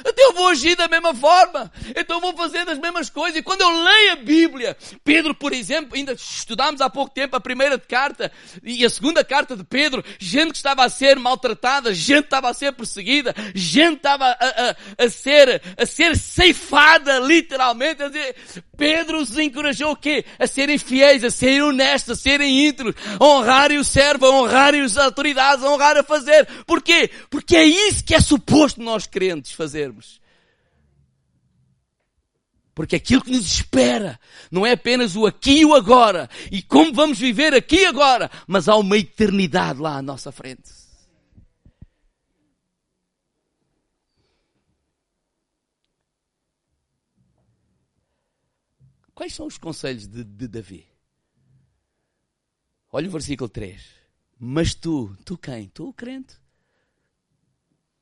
Então 0.00 0.26
eu 0.26 0.32
vou 0.32 0.48
agir 0.48 0.76
da 0.76 0.88
mesma 0.88 1.14
forma. 1.14 1.70
Então 1.96 2.16
eu 2.16 2.20
vou 2.20 2.36
fazer 2.36 2.68
as 2.68 2.78
mesmas 2.78 3.10
coisas. 3.10 3.38
E 3.38 3.42
quando 3.42 3.60
eu 3.60 3.82
leio 3.82 4.12
a 4.12 4.16
Bíblia, 4.16 4.76
Pedro, 5.02 5.34
por 5.34 5.52
exemplo, 5.52 5.94
ainda 5.94 6.12
estudámos 6.12 6.80
há 6.80 6.90
pouco 6.90 7.12
tempo 7.12 7.36
a 7.36 7.40
primeira 7.40 7.78
carta 7.78 8.30
e 8.62 8.84
a 8.84 8.90
segunda 8.90 9.24
carta 9.24 9.56
de 9.56 9.64
Pedro, 9.64 10.04
gente 10.18 10.52
que 10.52 10.56
estava 10.56 10.84
a 10.84 10.88
ser 10.88 11.18
maltratada, 11.18 11.94
gente 11.94 12.22
que 12.22 12.26
estava 12.26 12.50
a 12.50 12.54
ser 12.54 12.72
perseguida, 12.72 13.34
gente 13.54 13.92
que 13.92 13.96
estava 13.96 14.24
a, 14.26 14.36
a, 14.38 15.04
a 15.04 15.08
ser, 15.08 15.62
a 15.76 15.86
ser 15.86 16.16
ceifada, 16.16 17.18
literalmente. 17.18 18.02
A 18.02 18.08
dizer, 18.08 18.36
Pedro 18.76 19.20
os 19.20 19.36
encorajou 19.38 19.92
o 19.92 19.96
quê? 19.96 20.24
A 20.38 20.46
serem 20.46 20.78
fiéis, 20.78 21.24
a 21.24 21.30
serem 21.30 21.62
honestos, 21.62 22.18
a 22.18 22.20
serem 22.20 22.66
íntegros, 22.66 22.94
a 23.18 23.24
honrarem 23.24 23.78
o 23.78 23.84
servo, 23.84 24.26
a 24.26 24.30
honrarem 24.30 24.82
as 24.82 24.96
autoridades, 24.96 25.64
a 25.64 25.70
honrar 25.70 25.96
a 25.96 26.02
fazer. 26.02 26.46
Porquê? 26.66 27.10
Porque 27.30 27.56
é 27.56 27.64
isso 27.64 28.04
que 28.04 28.14
é 28.14 28.20
suposto 28.20 28.82
nós 28.82 29.06
crentes 29.06 29.52
fazermos. 29.84 30.20
Porque 32.74 32.96
aquilo 32.96 33.22
que 33.22 33.30
nos 33.30 33.46
espera 33.46 34.18
não 34.50 34.66
é 34.66 34.72
apenas 34.72 35.14
o 35.14 35.26
aqui 35.26 35.60
e 35.60 35.64
o 35.64 35.74
agora, 35.74 36.28
e 36.50 36.60
como 36.60 36.92
vamos 36.92 37.18
viver 37.18 37.54
aqui 37.54 37.82
e 37.82 37.86
agora, 37.86 38.30
mas 38.48 38.68
há 38.68 38.76
uma 38.76 38.98
eternidade 38.98 39.80
lá 39.80 39.96
à 39.96 40.02
nossa 40.02 40.32
frente. 40.32 40.72
Quais 49.14 49.32
são 49.32 49.46
os 49.46 49.56
conselhos 49.56 50.08
de, 50.08 50.24
de 50.24 50.48
Davi? 50.48 50.84
Olha 52.90 53.06
o 53.06 53.12
versículo 53.12 53.48
3. 53.48 53.80
Mas 54.40 54.74
tu, 54.74 55.16
tu 55.24 55.38
quem? 55.38 55.68
Tu, 55.68 55.88
o 55.88 55.92
crente. 55.92 56.34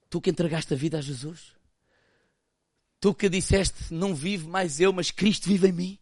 Tu 0.09 0.19
que 0.23 0.31
entregaste 0.31 0.73
a 0.73 0.77
vida 0.77 0.97
a 0.97 1.03
Jesus. 1.03 1.55
Tu 3.03 3.13
que 3.13 3.29
disseste, 3.29 3.93
não 3.93 4.15
vive 4.15 4.47
mais 4.47 4.79
eu, 4.79 4.93
mas 4.93 5.11
Cristo 5.11 5.49
vive 5.49 5.67
em 5.67 5.73
mim. 5.73 5.99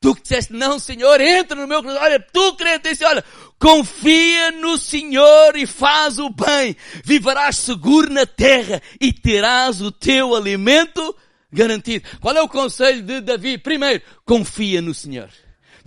Tu 0.00 0.14
que 0.14 0.22
disseste, 0.22 0.52
não, 0.52 0.78
Senhor, 0.78 1.20
entra 1.20 1.60
no 1.60 1.66
meu 1.66 1.82
coração. 1.82 2.04
Olha, 2.04 2.20
tu 2.20 2.54
crente, 2.54 2.88
disse, 2.88 3.04
olha, 3.04 3.24
confia 3.58 4.52
no 4.52 4.78
Senhor 4.78 5.56
e 5.56 5.66
faz 5.66 6.20
o 6.20 6.30
bem. 6.30 6.76
Viverás 7.04 7.56
seguro 7.56 8.08
na 8.12 8.24
terra 8.24 8.80
e 9.00 9.12
terás 9.12 9.80
o 9.80 9.90
teu 9.90 10.36
alimento 10.36 11.16
garantido. 11.52 12.08
Qual 12.20 12.36
é 12.36 12.40
o 12.40 12.48
conselho 12.48 13.02
de 13.02 13.20
Davi? 13.20 13.58
Primeiro, 13.58 14.00
confia 14.24 14.80
no 14.80 14.94
Senhor. 14.94 15.30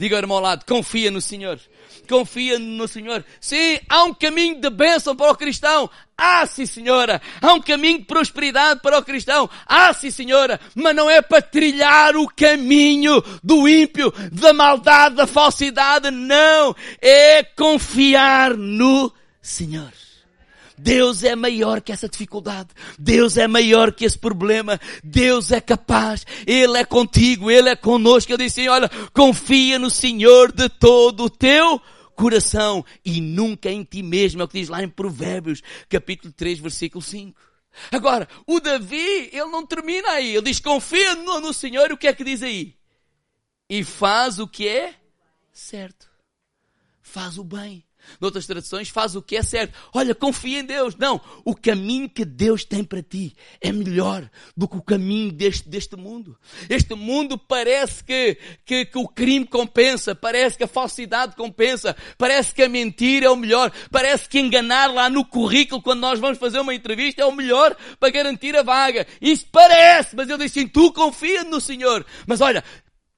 Diga 0.03 0.17
ao 0.17 0.21
irmão 0.21 0.35
ao 0.35 0.43
lado, 0.43 0.65
confia 0.65 1.09
no 1.09 1.21
Senhor. 1.21 1.57
Confia 2.09 2.59
no 2.59 2.89
Senhor. 2.89 3.23
Sim, 3.39 3.79
há 3.87 4.03
um 4.03 4.13
caminho 4.13 4.59
de 4.59 4.69
bênção 4.69 5.15
para 5.15 5.31
o 5.31 5.35
cristão. 5.37 5.89
Ah, 6.17 6.45
sim, 6.45 6.65
senhora. 6.65 7.21
Há 7.41 7.53
um 7.53 7.61
caminho 7.61 7.99
de 7.99 8.03
prosperidade 8.03 8.81
para 8.81 8.99
o 8.99 9.01
cristão. 9.01 9.49
Ah, 9.65 9.93
sim, 9.93 10.11
senhora. 10.11 10.59
Mas 10.75 10.93
não 10.93 11.09
é 11.09 11.21
para 11.21 11.41
trilhar 11.41 12.17
o 12.17 12.27
caminho 12.27 13.23
do 13.41 13.65
ímpio, 13.65 14.13
da 14.29 14.51
maldade, 14.51 15.15
da 15.15 15.25
falsidade. 15.25 16.11
Não. 16.11 16.75
É 17.01 17.41
confiar 17.41 18.57
no 18.57 19.09
Senhor. 19.41 20.02
Deus 20.77 21.23
é 21.23 21.35
maior 21.35 21.81
que 21.81 21.91
essa 21.91 22.09
dificuldade. 22.09 22.69
Deus 22.97 23.37
é 23.37 23.47
maior 23.47 23.91
que 23.91 24.05
esse 24.05 24.17
problema. 24.17 24.79
Deus 25.03 25.51
é 25.51 25.61
capaz. 25.61 26.25
Ele 26.45 26.77
é 26.77 26.85
contigo. 26.85 27.49
Ele 27.51 27.69
é 27.69 27.75
conosco. 27.75 28.31
Ele 28.31 28.45
disse, 28.45 28.67
olha, 28.67 28.89
confia 29.13 29.77
no 29.77 29.89
Senhor 29.89 30.51
de 30.51 30.67
todo 30.69 31.25
o 31.25 31.29
teu 31.29 31.81
coração 32.15 32.85
e 33.03 33.21
nunca 33.21 33.69
em 33.69 33.83
ti 33.83 34.01
mesmo. 34.01 34.41
É 34.41 34.45
o 34.45 34.47
que 34.47 34.59
diz 34.59 34.69
lá 34.69 34.83
em 34.83 34.89
Provérbios, 34.89 35.61
capítulo 35.89 36.33
3, 36.33 36.59
versículo 36.59 37.01
5. 37.01 37.39
Agora, 37.91 38.27
o 38.45 38.59
Davi, 38.59 39.29
ele 39.31 39.49
não 39.49 39.65
termina 39.65 40.09
aí. 40.11 40.35
Ele 40.35 40.45
diz, 40.45 40.59
confia 40.59 41.15
no, 41.15 41.39
no 41.39 41.53
Senhor. 41.53 41.89
E 41.89 41.93
o 41.93 41.97
que 41.97 42.07
é 42.07 42.13
que 42.13 42.23
diz 42.23 42.43
aí? 42.43 42.75
E 43.69 43.83
faz 43.83 44.39
o 44.39 44.47
que 44.47 44.67
é 44.67 44.95
certo. 45.51 46.09
Faz 47.01 47.37
o 47.37 47.43
bem. 47.43 47.83
Noutras 48.19 48.45
traduções, 48.45 48.89
faz 48.89 49.15
o 49.15 49.21
que 49.21 49.35
é 49.35 49.43
certo. 49.43 49.77
Olha, 49.93 50.13
confia 50.13 50.59
em 50.59 50.65
Deus. 50.65 50.95
Não, 50.95 51.19
o 51.43 51.55
caminho 51.55 52.09
que 52.09 52.25
Deus 52.25 52.63
tem 52.63 52.83
para 52.83 53.01
ti 53.01 53.35
é 53.61 53.71
melhor 53.71 54.29
do 54.55 54.67
que 54.67 54.77
o 54.77 54.81
caminho 54.81 55.31
deste, 55.31 55.67
deste 55.67 55.95
mundo. 55.95 56.37
Este 56.69 56.93
mundo 56.95 57.37
parece 57.37 58.03
que, 58.03 58.37
que, 58.65 58.85
que 58.85 58.97
o 58.97 59.07
crime 59.07 59.45
compensa, 59.45 60.15
parece 60.15 60.57
que 60.57 60.63
a 60.63 60.67
falsidade 60.67 61.35
compensa, 61.35 61.95
parece 62.17 62.53
que 62.53 62.63
a 62.63 62.69
mentira 62.69 63.27
é 63.27 63.29
o 63.29 63.35
melhor, 63.35 63.71
parece 63.91 64.27
que 64.27 64.39
enganar 64.39 64.91
lá 64.91 65.09
no 65.09 65.25
currículo 65.25 65.81
quando 65.81 65.99
nós 65.99 66.19
vamos 66.19 66.37
fazer 66.37 66.59
uma 66.59 66.73
entrevista 66.73 67.21
é 67.21 67.25
o 67.25 67.31
melhor 67.31 67.75
para 67.99 68.09
garantir 68.09 68.55
a 68.55 68.63
vaga. 68.63 69.05
Isso 69.21 69.45
parece, 69.51 70.15
mas 70.15 70.29
eu 70.29 70.37
disse 70.37 70.59
assim, 70.59 70.67
tu 70.67 70.91
confia 70.91 71.43
no 71.43 71.59
Senhor. 71.59 72.05
Mas 72.27 72.41
olha, 72.41 72.63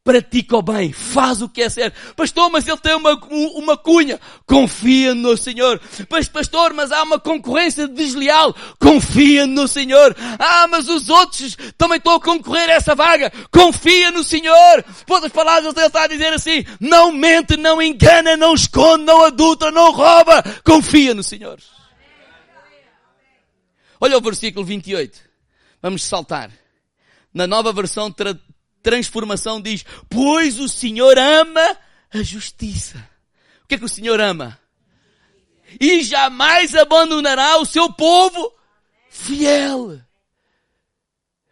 pratica 0.06 0.56
o 0.56 0.62
bem, 0.62 0.94
faz 0.94 1.41
o 1.41 1.50
que 1.50 1.63
é 1.63 1.68
certo. 1.68 2.13
Pastor, 2.15 2.52
mas 2.52 2.68
ele 2.68 2.78
tem 2.78 2.94
uma, 2.94 3.20
uma 3.56 3.76
cunha. 3.76 4.22
Confia 4.46 5.15
no 5.15 5.36
Senhor. 5.36 5.82
Mas 6.08 6.30
pastor, 6.30 6.74
mas 6.74 6.91
há 6.91 7.02
uma 7.02 7.20
concorrência 7.20 7.88
desleal. 7.88 8.56
Confia 8.80 9.48
no 9.48 9.68
Senhor. 9.68 10.15
Ah, 10.38 10.68
mas 10.68 10.88
os 10.88 11.10
outros 11.10 11.58
também 11.76 11.98
estão 11.98 12.13
a 12.13 12.22
concorrer 12.22 12.70
a 12.70 12.74
essa 12.74 12.94
vaga. 12.94 13.34
Confia 13.50 14.12
no 14.12 14.24
Senhor. 14.24 14.86
Por 15.08 15.15
outras 15.15 15.34
palavras, 15.34 15.76
ele 15.76 15.88
está 15.88 16.04
a 16.04 16.08
dizer 16.08 16.32
assim, 16.34 16.63
não 16.80 17.12
mente, 17.12 17.58
não 17.58 17.82
engana, 17.82 18.38
não 18.38 18.54
esconde, 18.54 19.06
não 19.06 19.26
adulta, 19.26 19.72
não 19.72 19.91
rouba. 19.91 20.44
Confia 20.63 21.15
no 21.15 21.24
Senhor. 21.24 21.58
Olha 24.00 24.20
o 24.20 24.22
versículo 24.22 24.63
28. 24.63 25.20
Vamos 25.82 26.04
saltar. 26.04 26.52
Na 27.34 27.48
nova 27.48 27.74
versão 27.74 28.12
tra 28.12 28.39
transformação 28.86 29.60
diz, 29.60 29.84
pois 30.08 30.60
o 30.60 30.69
Senhor 30.69 31.17
ama 31.17 31.76
a 32.13 32.21
justiça. 32.21 32.98
O 33.63 33.67
que 33.67 33.74
é 33.74 33.78
que 33.80 33.86
o 33.86 33.89
Senhor 33.89 34.21
ama? 34.21 34.60
E 35.82 36.04
jamais 36.04 36.76
abandonará 36.76 37.58
o 37.58 37.65
seu 37.65 37.91
povo 37.91 38.54
fiel. 39.10 40.00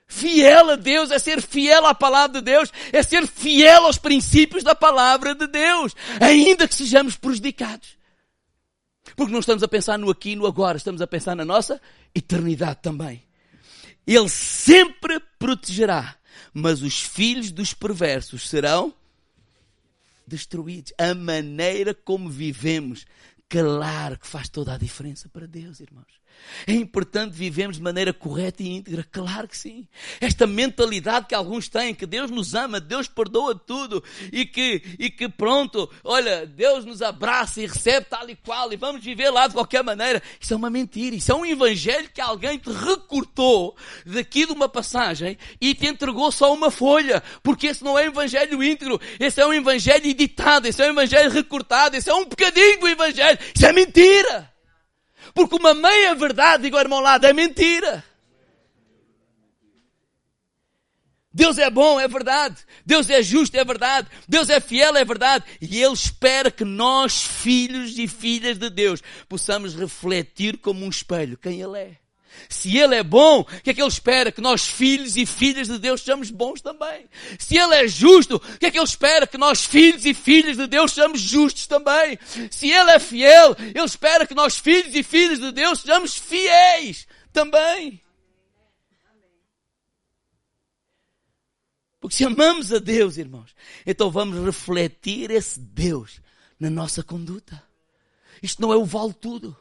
Fiel 0.08 0.69
a 0.69 0.76
Deus 0.76 1.10
é 1.10 1.17
ser 1.17 1.41
fiel 1.41 1.88
à 1.88 1.96
palavra 1.96 2.39
de 2.39 2.41
Deus, 2.41 2.72
é 2.91 3.02
ser 3.02 3.26
fiel 3.26 3.88
aos 3.88 3.98
princípios 3.98 4.63
da 4.63 4.76
palavra 4.76 5.34
de 5.34 5.48
Deus, 5.48 5.96
ainda 6.22 6.67
que 6.67 6.76
sejamos 6.76 7.17
prejudicados. 7.17 7.98
Porque 9.15 9.34
não 9.34 9.39
estamos 9.39 9.63
a 9.63 9.67
pensar 9.67 9.98
no 9.98 10.12
aqui 10.12 10.32
e 10.32 10.36
no 10.36 10.46
agora, 10.46 10.78
estamos 10.78 11.02
a 11.02 11.08
pensar 11.08 11.36
na 11.36 11.43
nossa 11.43 11.82
eternidade 12.13 12.80
também. 12.84 13.24
Ele 14.06 14.30
sempre 14.30 15.19
protegerá 15.39 16.15
mas 16.54 16.82
os 16.82 17.02
filhos 17.02 17.52
dos 17.52 17.74
perversos 17.74 18.48
serão 18.50 18.94
destruídos. 20.26 20.94
A 20.98 21.13
maneira 21.13 21.94
como 21.94 22.30
vivemos, 22.30 23.06
claro 23.50 24.18
que 24.20 24.28
faz 24.28 24.48
toda 24.50 24.74
a 24.74 24.78
diferença 24.78 25.28
para 25.30 25.48
Deus, 25.48 25.80
irmãos. 25.80 26.23
É 26.65 26.73
importante 26.73 27.34
vivermos 27.34 27.77
de 27.77 27.84
maneira 27.84 28.13
correta 28.13 28.63
e 28.63 28.69
íntegra? 28.69 29.06
Claro 29.12 29.47
que 29.47 29.58
sim. 29.58 29.88
Esta 30.19 30.47
mentalidade 30.47 31.27
que 31.27 31.36
alguns 31.36 31.67
têm, 31.67 31.93
que 31.93 32.06
Deus 32.06 32.29
nos 32.32 32.53
ama, 32.53 32.79
Deus 32.79 33.08
perdoa 33.08 33.56
tudo 33.56 34.03
e 34.32 34.45
que, 34.45 34.82
e 34.99 35.10
que 35.10 35.27
pronto, 35.27 35.89
olha, 36.03 36.45
Deus 36.45 36.86
nos 36.86 37.01
abraça 37.01 37.62
e 37.62 37.65
recebe 37.65 38.08
tal 38.10 38.29
e 38.29 38.36
qual 38.36 38.71
e 38.71 38.77
vamos 38.77 39.03
viver 39.03 39.29
lá 39.29 39.47
de 39.47 39.53
qualquer 39.53 39.84
maneira. 39.84 40.21
Isso 40.39 40.53
é 40.53 40.58
uma 40.58 40.69
mentira. 40.69 41.15
Isso 41.15 41.32
é 41.32 41.36
um 41.36 41.45
evangelho 41.45 42.10
que 42.13 42.21
alguém 42.21 42.58
te 42.58 42.71
recortou 42.71 43.75
daqui 44.06 44.45
de 44.45 44.51
uma 44.51 44.69
passagem 44.69 45.38
e 45.60 45.73
te 45.73 45.88
entregou 45.88 46.32
só 46.32 46.53
uma 46.53 46.71
folha. 46.71 47.21
Porque 47.41 47.67
esse 47.67 47.84
não 47.84 47.97
é 47.97 48.03
um 48.03 48.12
evangelho 48.12 48.63
íntegro. 48.63 48.99
Esse 49.19 49.41
é 49.41 49.45
um 49.45 49.53
evangelho 49.53 50.06
editado. 50.06 50.67
Esse 50.67 50.82
é 50.82 50.88
um 50.88 50.91
evangelho 50.91 51.29
recortado. 51.29 51.95
Esse 51.95 52.10
é 52.10 52.13
um 52.13 52.25
bocadinho 52.25 52.79
do 52.79 52.88
evangelho. 52.88 53.39
Isso 53.53 53.65
é 53.65 53.73
mentira. 53.73 54.53
Porque 55.34 55.56
uma 55.56 55.74
meia 55.74 56.13
verdade, 56.13 56.63
digo 56.63 56.76
ao 56.76 56.82
irmão 56.84 57.00
lado, 57.00 57.26
é 57.26 57.34
mentira. 57.34 58.04
Deus 61.34 61.58
é 61.58 61.69
bom, 61.69 62.00
é 62.00 62.08
verdade. 62.08 62.58
Deus 62.86 63.10
é 63.10 63.24
justo, 63.24 63.56
é 63.56 63.65
verdade. 63.65 64.08
Deus 64.28 64.50
é 64.50 64.60
fiel, 64.60 64.96
é 64.96 65.04
verdade. 65.04 65.46
E 65.60 65.82
Ele 65.82 65.93
espera 65.93 66.52
que 66.52 66.63
nós, 66.63 67.24
filhos 67.24 67.98
e 67.98 68.08
filhas 68.08 68.60
de 68.60 68.69
Deus, 68.69 69.02
possamos 69.28 69.74
refletir 69.74 70.60
como 70.60 70.86
um 70.86 70.89
espelho 70.89 71.38
quem 71.38 71.60
Ele 71.60 71.78
é. 71.80 72.03
Se 72.50 72.78
Ele 72.78 72.96
é 72.96 73.04
bom, 73.04 73.41
o 73.41 73.46
que 73.46 73.69
é 73.69 73.74
que 73.74 73.82
Ele 73.82 73.89
espera? 73.89 74.32
Que 74.32 74.41
nós, 74.41 74.65
filhos 74.65 75.15
e 75.17 75.26
filhas 75.26 75.67
de 75.67 75.78
Deus, 75.80 76.02
sejamos 76.02 76.30
bons 76.30 76.62
também. 76.62 77.10
Se 77.39 77.58
Ele 77.58 77.76
é 77.76 77.88
justo, 77.88 78.36
o 78.36 78.60
que 78.60 78.67
é 78.67 78.72
que 78.72 78.78
Ele 78.78 78.86
espera? 78.86 79.26
Que 79.26 79.38
nós, 79.38 79.65
filhos 79.65 80.06
e 80.06 80.13
filhas 80.13 80.58
de 80.58 80.67
Deus, 80.67 80.91
sejamos 80.91 81.19
justos 81.19 81.67
também. 81.67 82.17
Se 82.52 82.69
Ele 82.69 82.91
é 82.91 83.00
fiel, 83.00 83.56
Ele 83.60 83.86
espera 83.86 84.28
que 84.28 84.36
nós, 84.36 84.58
filhos 84.58 84.93
e 84.96 85.04
filhas 85.04 85.39
de 85.39 85.52
Deus, 85.52 85.82
sejamos 85.82 86.17
fiéis 86.17 87.08
também. 87.32 88.04
Porque 92.04 92.17
se 92.17 92.26
amamos 92.26 92.74
a 92.74 92.80
Deus, 92.80 93.15
irmãos, 93.15 93.56
então 93.86 94.12
vamos 94.12 94.43
refletir 94.43 95.32
esse 95.32 95.58
Deus 95.58 96.19
na 96.60 96.69
nossa 96.69 97.02
conduta. 97.02 97.63
Isto 98.41 98.62
não 98.62 98.74
é 98.74 98.76
o 98.76 98.84
vale 98.84 99.13
tudo. 99.13 99.56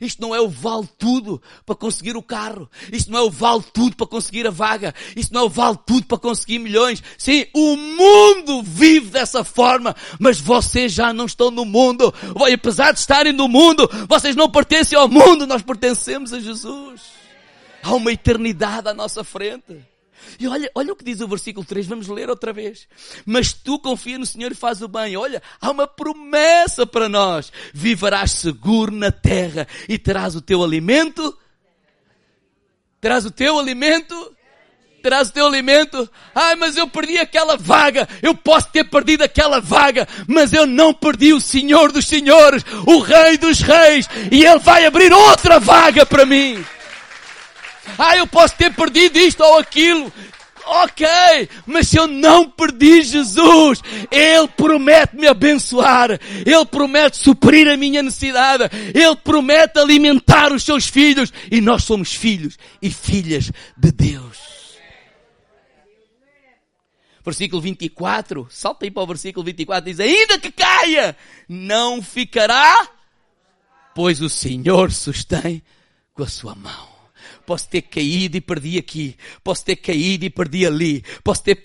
Isto 0.00 0.20
não 0.20 0.34
é 0.34 0.40
o 0.40 0.48
vale 0.48 0.88
tudo 0.98 1.40
para 1.64 1.74
conseguir 1.74 2.16
o 2.16 2.22
carro. 2.22 2.68
Isto 2.92 3.10
não 3.10 3.18
é 3.18 3.22
o 3.22 3.30
vale 3.30 3.64
tudo 3.72 3.96
para 3.96 4.06
conseguir 4.06 4.46
a 4.46 4.50
vaga. 4.50 4.94
Isto 5.14 5.32
não 5.32 5.42
é 5.42 5.44
o 5.44 5.48
vale 5.48 5.78
tudo 5.86 6.06
para 6.06 6.18
conseguir 6.18 6.58
milhões. 6.58 7.02
Sim, 7.16 7.46
o 7.54 7.76
mundo 7.76 8.62
vive 8.62 9.10
dessa 9.10 9.44
forma, 9.44 9.94
mas 10.18 10.40
vocês 10.40 10.92
já 10.92 11.12
não 11.12 11.26
estão 11.26 11.50
no 11.50 11.64
mundo. 11.64 12.12
Apesar 12.52 12.92
de 12.92 12.98
estarem 12.98 13.32
no 13.32 13.48
mundo, 13.48 13.88
vocês 14.08 14.34
não 14.34 14.50
pertencem 14.50 14.98
ao 14.98 15.08
mundo, 15.08 15.46
nós 15.46 15.62
pertencemos 15.62 16.32
a 16.32 16.40
Jesus. 16.40 17.02
Há 17.82 17.94
uma 17.94 18.12
eternidade 18.12 18.88
à 18.88 18.94
nossa 18.94 19.22
frente. 19.22 19.84
E 20.38 20.46
olha, 20.46 20.70
olha 20.74 20.92
o 20.92 20.96
que 20.96 21.04
diz 21.04 21.20
o 21.20 21.28
versículo 21.28 21.64
3, 21.64 21.86
vamos 21.86 22.08
ler 22.08 22.28
outra 22.28 22.52
vez. 22.52 22.86
Mas 23.24 23.52
tu 23.52 23.78
confia 23.78 24.18
no 24.18 24.26
Senhor 24.26 24.52
e 24.52 24.54
faz 24.54 24.82
o 24.82 24.88
bem. 24.88 25.16
Olha, 25.16 25.42
há 25.60 25.70
uma 25.70 25.86
promessa 25.86 26.86
para 26.86 27.08
nós. 27.08 27.52
Viverás 27.72 28.32
seguro 28.32 28.92
na 28.92 29.10
terra 29.10 29.66
e 29.88 29.98
terás 29.98 30.34
o 30.34 30.40
teu 30.40 30.62
alimento. 30.62 31.36
Terás 33.00 33.24
o 33.24 33.30
teu 33.30 33.58
alimento 33.58 34.36
terás 35.06 35.28
o 35.28 35.32
teu 35.32 35.46
alimento. 35.46 36.10
Ai, 36.34 36.56
mas 36.56 36.76
eu 36.76 36.88
perdi 36.88 37.16
aquela 37.16 37.56
vaga. 37.56 38.08
Eu 38.20 38.34
posso 38.34 38.68
ter 38.72 38.82
perdido 38.90 39.22
aquela 39.22 39.60
vaga, 39.60 40.06
mas 40.26 40.52
eu 40.52 40.66
não 40.66 40.92
perdi 40.92 41.32
o 41.32 41.40
Senhor 41.40 41.92
dos 41.92 42.08
Senhores, 42.08 42.64
o 42.84 42.98
Rei 42.98 43.38
dos 43.38 43.60
Reis, 43.60 44.08
e 44.32 44.44
Ele 44.44 44.58
vai 44.58 44.84
abrir 44.84 45.12
outra 45.12 45.60
vaga 45.60 46.04
para 46.04 46.26
mim. 46.26 46.64
Ah, 47.98 48.16
eu 48.16 48.26
posso 48.26 48.54
ter 48.56 48.74
perdido 48.74 49.18
isto 49.18 49.42
ou 49.42 49.58
aquilo. 49.58 50.12
Ok, 50.68 51.06
mas 51.64 51.86
se 51.86 51.96
eu 51.96 52.08
não 52.08 52.50
perdi 52.50 53.00
Jesus, 53.02 53.80
Ele 54.10 54.48
promete 54.48 55.14
me 55.14 55.28
abençoar, 55.28 56.18
Ele 56.44 56.66
promete 56.68 57.18
suprir 57.18 57.68
a 57.68 57.76
minha 57.76 58.02
necessidade, 58.02 58.64
Ele 58.92 59.14
promete 59.14 59.78
alimentar 59.78 60.52
os 60.52 60.64
seus 60.64 60.88
filhos 60.88 61.32
e 61.52 61.60
nós 61.60 61.84
somos 61.84 62.12
filhos 62.12 62.58
e 62.82 62.90
filhas 62.90 63.52
de 63.76 63.92
Deus. 63.92 64.38
Versículo 67.24 67.62
24, 67.62 68.48
salta 68.50 68.86
aí 68.86 68.90
para 68.90 69.02
o 69.04 69.06
versículo 69.06 69.44
24, 69.44 69.84
diz, 69.84 70.00
ainda 70.00 70.36
que 70.38 70.50
caia, 70.50 71.16
não 71.48 72.02
ficará, 72.02 72.88
pois 73.94 74.20
o 74.20 74.28
Senhor 74.28 74.90
sustém 74.90 75.62
com 76.12 76.24
a 76.24 76.28
sua 76.28 76.56
mão. 76.56 76.95
Posso 77.46 77.68
ter 77.68 77.82
caído 77.82 78.36
e 78.36 78.40
perdi 78.40 78.76
aqui. 78.76 79.16
Posso 79.44 79.64
ter 79.64 79.76
caído 79.76 80.24
e 80.24 80.30
perdi 80.30 80.66
ali. 80.66 81.04
Posso 81.22 81.42
ter 81.44 81.60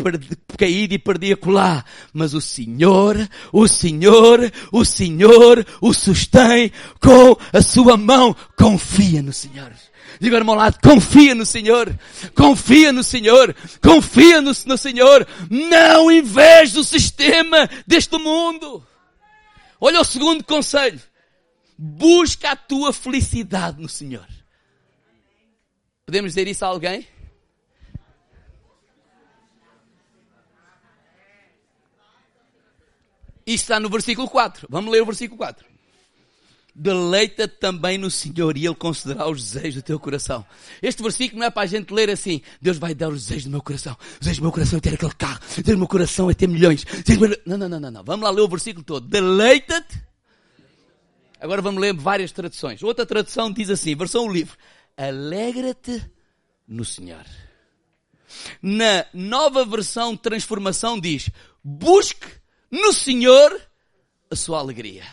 caído 0.58 0.94
e 0.94 1.00
perdi 1.00 1.34
acolá. 1.34 1.84
Mas 2.14 2.34
o 2.34 2.42
Senhor, 2.42 3.28
o 3.52 3.68
Senhor, 3.68 4.52
o 4.72 4.86
Senhor 4.86 5.66
o 5.82 5.94
sustém 5.94 6.72
com 7.00 7.36
a 7.52 7.62
sua 7.62 7.98
mão. 7.98 8.36
Confia 8.56 9.22
no 9.22 9.34
Senhor. 9.34 9.72
Diga 10.20 10.36
ao 10.36 10.42
irmão 10.42 10.56
lado, 10.56 10.78
confia 10.84 11.34
no 11.34 11.46
Senhor. 11.46 11.98
Confia 12.36 12.92
no 12.92 13.04
Senhor. 13.04 13.56
Confia 13.82 14.40
no, 14.40 14.52
no 14.68 14.78
Senhor. 14.78 15.28
Não 15.50 16.12
inveje 16.12 16.78
o 16.78 16.84
sistema 16.84 17.68
deste 17.88 18.18
mundo. 18.20 18.86
Olha 19.80 20.00
o 20.00 20.06
segundo 20.06 20.44
conselho. 20.44 21.02
Busca 21.76 22.52
a 22.52 22.56
tua 22.56 22.94
felicidade 22.94 23.82
no 23.82 23.90
Senhor. 23.90 24.28
Podemos 26.06 26.32
dizer 26.32 26.48
isso 26.48 26.66
a 26.66 26.68
alguém? 26.68 27.08
Isto 33.46 33.64
está 33.64 33.80
no 33.80 33.90
versículo 33.90 34.30
4. 34.30 34.68
Vamos 34.70 34.92
ler 34.92 35.02
o 35.02 35.06
versículo 35.06 35.38
4. 35.38 35.66
Deleita-te 36.74 37.58
também 37.60 37.98
no 37.98 38.10
Senhor 38.10 38.56
e 38.58 38.66
Ele 38.66 38.76
concederá 38.76 39.28
os 39.30 39.44
desejos 39.44 39.82
do 39.82 39.86
teu 39.86 40.00
coração. 40.00 40.46
Este 40.82 41.04
versículo 41.04 41.40
não 41.40 41.48
é 41.48 41.50
para 41.50 41.64
a 41.64 41.66
gente 41.66 41.94
ler 41.94 42.10
assim. 42.10 42.42
Deus 42.62 42.78
vai 42.78 42.96
dar 42.96 43.10
os 43.10 43.24
desejos 43.24 43.46
do 43.46 43.52
meu 43.52 43.62
coração. 43.62 43.98
Os 44.14 44.20
desejos 44.20 44.40
do 44.40 44.44
meu 44.44 44.52
coração 44.52 44.78
é 44.78 44.82
ter 44.82 44.94
aquele 44.94 45.14
carro. 45.14 45.40
Os 45.42 45.56
desejos 45.58 45.76
do 45.76 45.80
meu 45.80 45.88
coração 45.88 46.30
é 46.30 46.34
ter 46.34 46.48
milhões. 46.48 46.86
Não, 47.46 47.58
não, 47.58 47.68
não, 47.68 47.80
não, 47.80 47.92
não. 47.92 48.04
Vamos 48.04 48.24
lá 48.24 48.32
ler 48.32 48.42
o 48.42 48.48
versículo 48.48 48.86
todo. 48.86 49.08
Deleita-te. 49.08 50.02
Agora 51.42 51.62
vamos 51.62 51.82
ler 51.82 51.94
várias 51.94 52.32
traduções. 52.32 52.82
Outra 52.84 53.06
tradução 53.06 53.52
diz 53.52 53.70
assim, 53.70 53.96
versão 53.96 54.32
livre. 54.32 54.56
Alegra-te 54.98 56.10
no 56.68 56.86
Senhor. 56.86 57.26
Na 58.62 59.06
nova 59.14 59.66
versão 59.66 60.16
transformação 60.16 61.00
diz, 61.00 61.30
busque 61.64 62.28
no 62.70 62.94
Senhor 62.94 63.62
a 64.30 64.36
sua 64.36 64.60
alegria. 64.60 65.06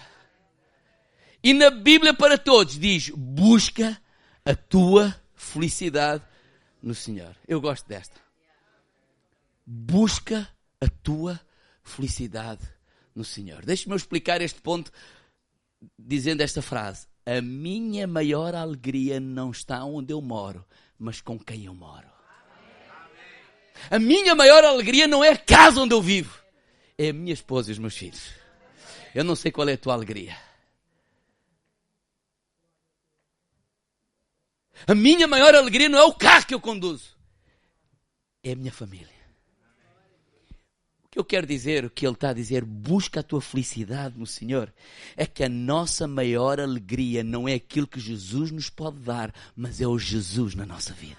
E 1.42 1.52
na 1.52 1.70
Bíblia 1.70 2.14
para 2.14 2.38
todos 2.38 2.78
diz: 2.78 3.10
busca 3.10 4.00
a 4.44 4.54
tua 4.54 5.14
felicidade 5.34 6.24
no 6.82 6.94
Senhor. 6.94 7.36
Eu 7.46 7.60
gosto 7.60 7.86
desta. 7.86 8.20
Busca 9.66 10.48
a 10.80 10.88
tua 10.88 11.40
felicidade 11.82 12.66
no 13.14 13.24
Senhor. 13.24 13.64
Deixe-me 13.64 13.94
explicar 13.94 14.40
este 14.40 14.60
ponto 14.60 14.90
dizendo 15.98 16.40
esta 16.40 16.62
frase. 16.62 17.06
A 17.28 17.42
minha 17.42 18.06
maior 18.06 18.54
alegria 18.54 19.20
não 19.20 19.50
está 19.50 19.84
onde 19.84 20.14
eu 20.14 20.22
moro, 20.22 20.64
mas 20.98 21.20
com 21.20 21.38
quem 21.38 21.66
eu 21.66 21.74
moro. 21.74 22.08
A 23.90 23.98
minha 23.98 24.34
maior 24.34 24.64
alegria 24.64 25.06
não 25.06 25.22
é 25.22 25.28
a 25.28 25.36
casa 25.36 25.78
onde 25.78 25.92
eu 25.92 26.00
vivo, 26.00 26.42
é 26.96 27.10
a 27.10 27.12
minha 27.12 27.34
esposa 27.34 27.68
e 27.68 27.72
os 27.72 27.78
meus 27.78 27.94
filhos. 27.94 28.32
Eu 29.14 29.24
não 29.24 29.36
sei 29.36 29.52
qual 29.52 29.68
é 29.68 29.74
a 29.74 29.78
tua 29.78 29.92
alegria. 29.92 30.38
A 34.86 34.94
minha 34.94 35.28
maior 35.28 35.54
alegria 35.54 35.90
não 35.90 35.98
é 35.98 36.04
o 36.04 36.14
carro 36.14 36.46
que 36.46 36.54
eu 36.54 36.60
conduzo, 36.60 37.14
é 38.42 38.52
a 38.52 38.56
minha 38.56 38.72
família. 38.72 39.17
Eu 41.18 41.24
quero 41.24 41.48
dizer, 41.48 41.84
o 41.84 41.90
que 41.90 42.06
ele 42.06 42.14
está 42.14 42.30
a 42.30 42.32
dizer, 42.32 42.64
busca 42.64 43.18
a 43.18 43.22
tua 43.24 43.40
felicidade 43.40 44.16
no 44.16 44.24
Senhor, 44.24 44.72
é 45.16 45.26
que 45.26 45.42
a 45.42 45.48
nossa 45.48 46.06
maior 46.06 46.60
alegria 46.60 47.24
não 47.24 47.48
é 47.48 47.54
aquilo 47.54 47.88
que 47.88 47.98
Jesus 47.98 48.52
nos 48.52 48.70
pode 48.70 49.00
dar, 49.00 49.34
mas 49.56 49.80
é 49.80 49.86
o 49.88 49.98
Jesus 49.98 50.54
na 50.54 50.64
nossa 50.64 50.92
vida. 50.92 51.18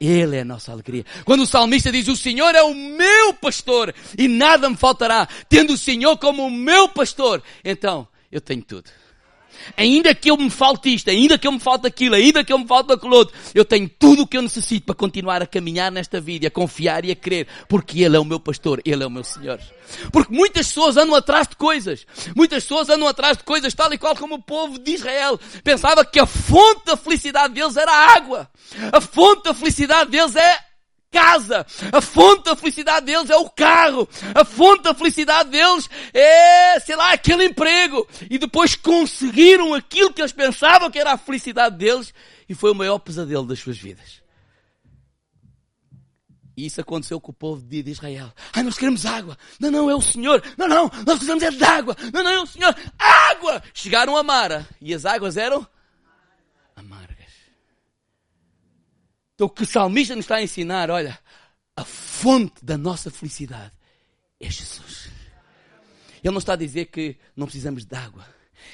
Ele 0.00 0.36
é 0.36 0.40
a 0.40 0.44
nossa 0.46 0.72
alegria. 0.72 1.04
Quando 1.26 1.42
o 1.42 1.46
salmista 1.46 1.92
diz: 1.92 2.08
O 2.08 2.16
Senhor 2.16 2.54
é 2.54 2.62
o 2.62 2.74
meu 2.74 3.34
pastor 3.34 3.94
e 4.16 4.28
nada 4.28 4.70
me 4.70 4.76
faltará, 4.78 5.28
tendo 5.46 5.74
o 5.74 5.78
Senhor 5.78 6.16
como 6.16 6.46
o 6.46 6.50
meu 6.50 6.88
pastor, 6.88 7.42
então 7.62 8.08
eu 8.32 8.40
tenho 8.40 8.62
tudo. 8.62 8.90
Ainda 9.76 10.14
que 10.14 10.30
eu 10.30 10.36
me 10.36 10.50
falte 10.50 10.94
isto, 10.94 11.10
ainda 11.10 11.38
que 11.38 11.46
eu 11.46 11.52
me 11.52 11.60
falte 11.60 11.86
aquilo, 11.86 12.14
ainda 12.14 12.44
que 12.44 12.52
eu 12.52 12.58
me 12.58 12.66
falte 12.66 12.92
aquilo 12.92 13.16
outro, 13.16 13.34
eu 13.54 13.64
tenho 13.64 13.88
tudo 13.88 14.22
o 14.22 14.26
que 14.26 14.36
eu 14.36 14.42
necessito 14.42 14.86
para 14.86 14.94
continuar 14.94 15.42
a 15.42 15.46
caminhar 15.46 15.90
nesta 15.90 16.20
vida, 16.20 16.48
a 16.48 16.50
confiar 16.50 17.04
e 17.04 17.10
a 17.10 17.16
crer, 17.16 17.46
porque 17.68 18.02
Ele 18.02 18.16
é 18.16 18.20
o 18.20 18.24
meu 18.24 18.38
pastor, 18.38 18.80
Ele 18.84 19.02
é 19.02 19.06
o 19.06 19.10
meu 19.10 19.24
Senhor. 19.24 19.58
Porque 20.12 20.34
muitas 20.34 20.68
pessoas 20.68 20.96
andam 20.96 21.14
atrás 21.14 21.48
de 21.48 21.56
coisas, 21.56 22.06
muitas 22.34 22.62
pessoas 22.64 22.88
andam 22.88 23.08
atrás 23.08 23.36
de 23.36 23.44
coisas 23.44 23.72
tal 23.74 23.92
e 23.92 23.98
qual 23.98 24.16
como 24.16 24.36
o 24.36 24.42
povo 24.42 24.78
de 24.78 24.92
Israel 24.92 25.38
pensava 25.62 26.04
que 26.04 26.18
a 26.18 26.26
fonte 26.26 26.86
da 26.86 26.96
felicidade 26.96 27.54
deles 27.54 27.76
era 27.76 27.90
a 27.90 28.14
água, 28.16 28.50
a 28.92 29.00
fonte 29.00 29.44
da 29.44 29.54
felicidade 29.54 30.10
deles 30.10 30.34
é 30.36 30.65
casa. 31.10 31.66
A 31.92 32.00
fonte 32.00 32.44
da 32.44 32.56
felicidade 32.56 33.06
deles 33.06 33.30
é 33.30 33.36
o 33.36 33.48
carro. 33.48 34.08
A 34.34 34.44
fonte 34.44 34.82
da 34.82 34.94
felicidade 34.94 35.50
deles 35.50 35.88
é, 36.12 36.80
sei 36.80 36.96
lá, 36.96 37.12
aquele 37.12 37.44
emprego. 37.44 38.06
E 38.30 38.38
depois 38.38 38.74
conseguiram 38.74 39.74
aquilo 39.74 40.12
que 40.12 40.20
eles 40.20 40.32
pensavam 40.32 40.90
que 40.90 40.98
era 40.98 41.12
a 41.12 41.18
felicidade 41.18 41.76
deles 41.76 42.12
e 42.48 42.54
foi 42.54 42.70
o 42.70 42.74
maior 42.74 42.98
pesadelo 42.98 43.46
das 43.46 43.58
suas 43.58 43.78
vidas. 43.78 44.22
E 46.56 46.64
isso 46.64 46.80
aconteceu 46.80 47.20
com 47.20 47.32
o 47.32 47.34
povo 47.34 47.60
de 47.62 47.82
Israel. 47.90 48.32
Ai, 48.54 48.62
nós 48.62 48.78
queremos 48.78 49.04
água. 49.04 49.36
Não, 49.60 49.70
não, 49.70 49.90
é 49.90 49.94
o 49.94 50.00
Senhor. 50.00 50.42
Não, 50.56 50.66
não, 50.66 50.84
nós 51.06 51.18
precisamos 51.18 51.42
é 51.42 51.50
de 51.50 51.62
água. 51.62 51.94
Não, 52.12 52.22
não, 52.22 52.30
é 52.30 52.40
o 52.40 52.46
Senhor. 52.46 52.74
Água! 52.98 53.62
Chegaram 53.74 54.16
a 54.16 54.22
Mara. 54.22 54.66
E 54.80 54.94
as 54.94 55.04
águas 55.04 55.36
eram 55.36 55.66
Então 59.36 59.48
o 59.48 59.50
que 59.50 59.64
o 59.64 59.66
salmista 59.66 60.16
nos 60.16 60.24
está 60.24 60.36
a 60.36 60.42
ensinar, 60.42 60.90
olha, 60.90 61.18
a 61.76 61.84
fonte 61.84 62.64
da 62.64 62.78
nossa 62.78 63.10
felicidade 63.10 63.72
é 64.40 64.50
Jesus. 64.50 65.10
Ele 66.24 66.32
não 66.32 66.38
está 66.38 66.54
a 66.54 66.56
dizer 66.56 66.86
que 66.86 67.18
não 67.36 67.46
precisamos 67.46 67.84
de 67.84 67.94
água. 67.94 68.26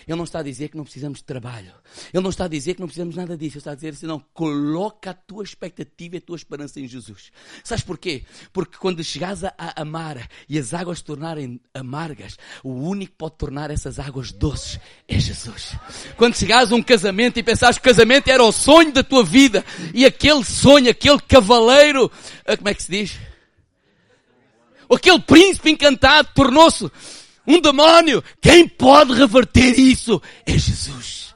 Ele 0.07 0.17
não 0.17 0.25
está 0.25 0.41
a 0.41 0.43
dizer 0.43 0.69
que 0.69 0.77
não 0.77 0.85
precisamos 0.85 1.19
de 1.19 1.25
trabalho. 1.25 1.73
Ele 2.13 2.23
não 2.23 2.31
está 2.31 2.45
a 2.45 2.49
dizer 2.49 2.75
que 2.75 2.81
não 2.81 2.89
precisamos 2.89 3.17
nada 3.17 3.37
disso. 3.37 3.57
Ele 3.57 3.59
está 3.59 3.73
a 3.73 3.75
dizer 3.75 3.91
assim, 3.91 4.07
não, 4.07 4.21
coloca 4.33 5.11
a 5.11 5.15
tua 5.15 5.45
expectativa 5.45 6.17
e 6.17 6.19
a 6.19 6.21
tua 6.21 6.37
esperança 6.37 6.81
em 6.81 6.89
Jesus. 6.89 7.31
Sabes 7.63 7.85
porquê? 7.85 8.25
Porque 8.53 8.77
quando 8.79 9.03
chegares 9.03 9.45
a 9.45 9.55
amar 9.77 10.29
e 10.49 10.59
as 10.59 10.75
águas 10.75 10.99
se 10.99 11.05
tornarem 11.05 11.61
amargas, 11.75 12.37
o 12.63 12.71
único 12.71 13.13
que 13.13 13.19
pode 13.19 13.37
tornar 13.37 13.71
essas 13.71 13.99
águas 13.99 14.33
doces 14.33 14.81
é 15.09 15.19
Jesus. 15.19 15.77
Quando 16.17 16.37
chegares 16.37 16.73
a 16.73 16.75
um 16.75 16.83
casamento 16.83 17.39
e 17.39 17.43
pensares 17.43 17.79
que 17.79 17.89
o 17.89 17.91
casamento 17.91 18.29
era 18.29 18.43
o 18.43 18.53
sonho 18.53 18.93
da 18.93 19.03
tua 19.03 19.25
vida 19.25 19.65
e 19.95 20.05
aquele 20.05 20.45
sonho, 20.45 20.91
aquele 20.91 21.21
cavaleiro, 21.21 22.11
ah, 22.45 22.57
como 22.57 22.69
é 22.69 22.75
que 22.75 22.83
se 22.83 22.91
diz? 22.91 23.19
Aquele 24.91 25.21
príncipe 25.21 25.71
encantado 25.71 26.29
tornou-se 26.35 26.91
um 27.47 27.61
demónio. 27.61 28.23
Quem 28.41 28.69
pode 28.69 29.13
reverter 29.13 29.79
isso 29.79 30.21
é 30.47 30.53
Jesus. 30.57 31.35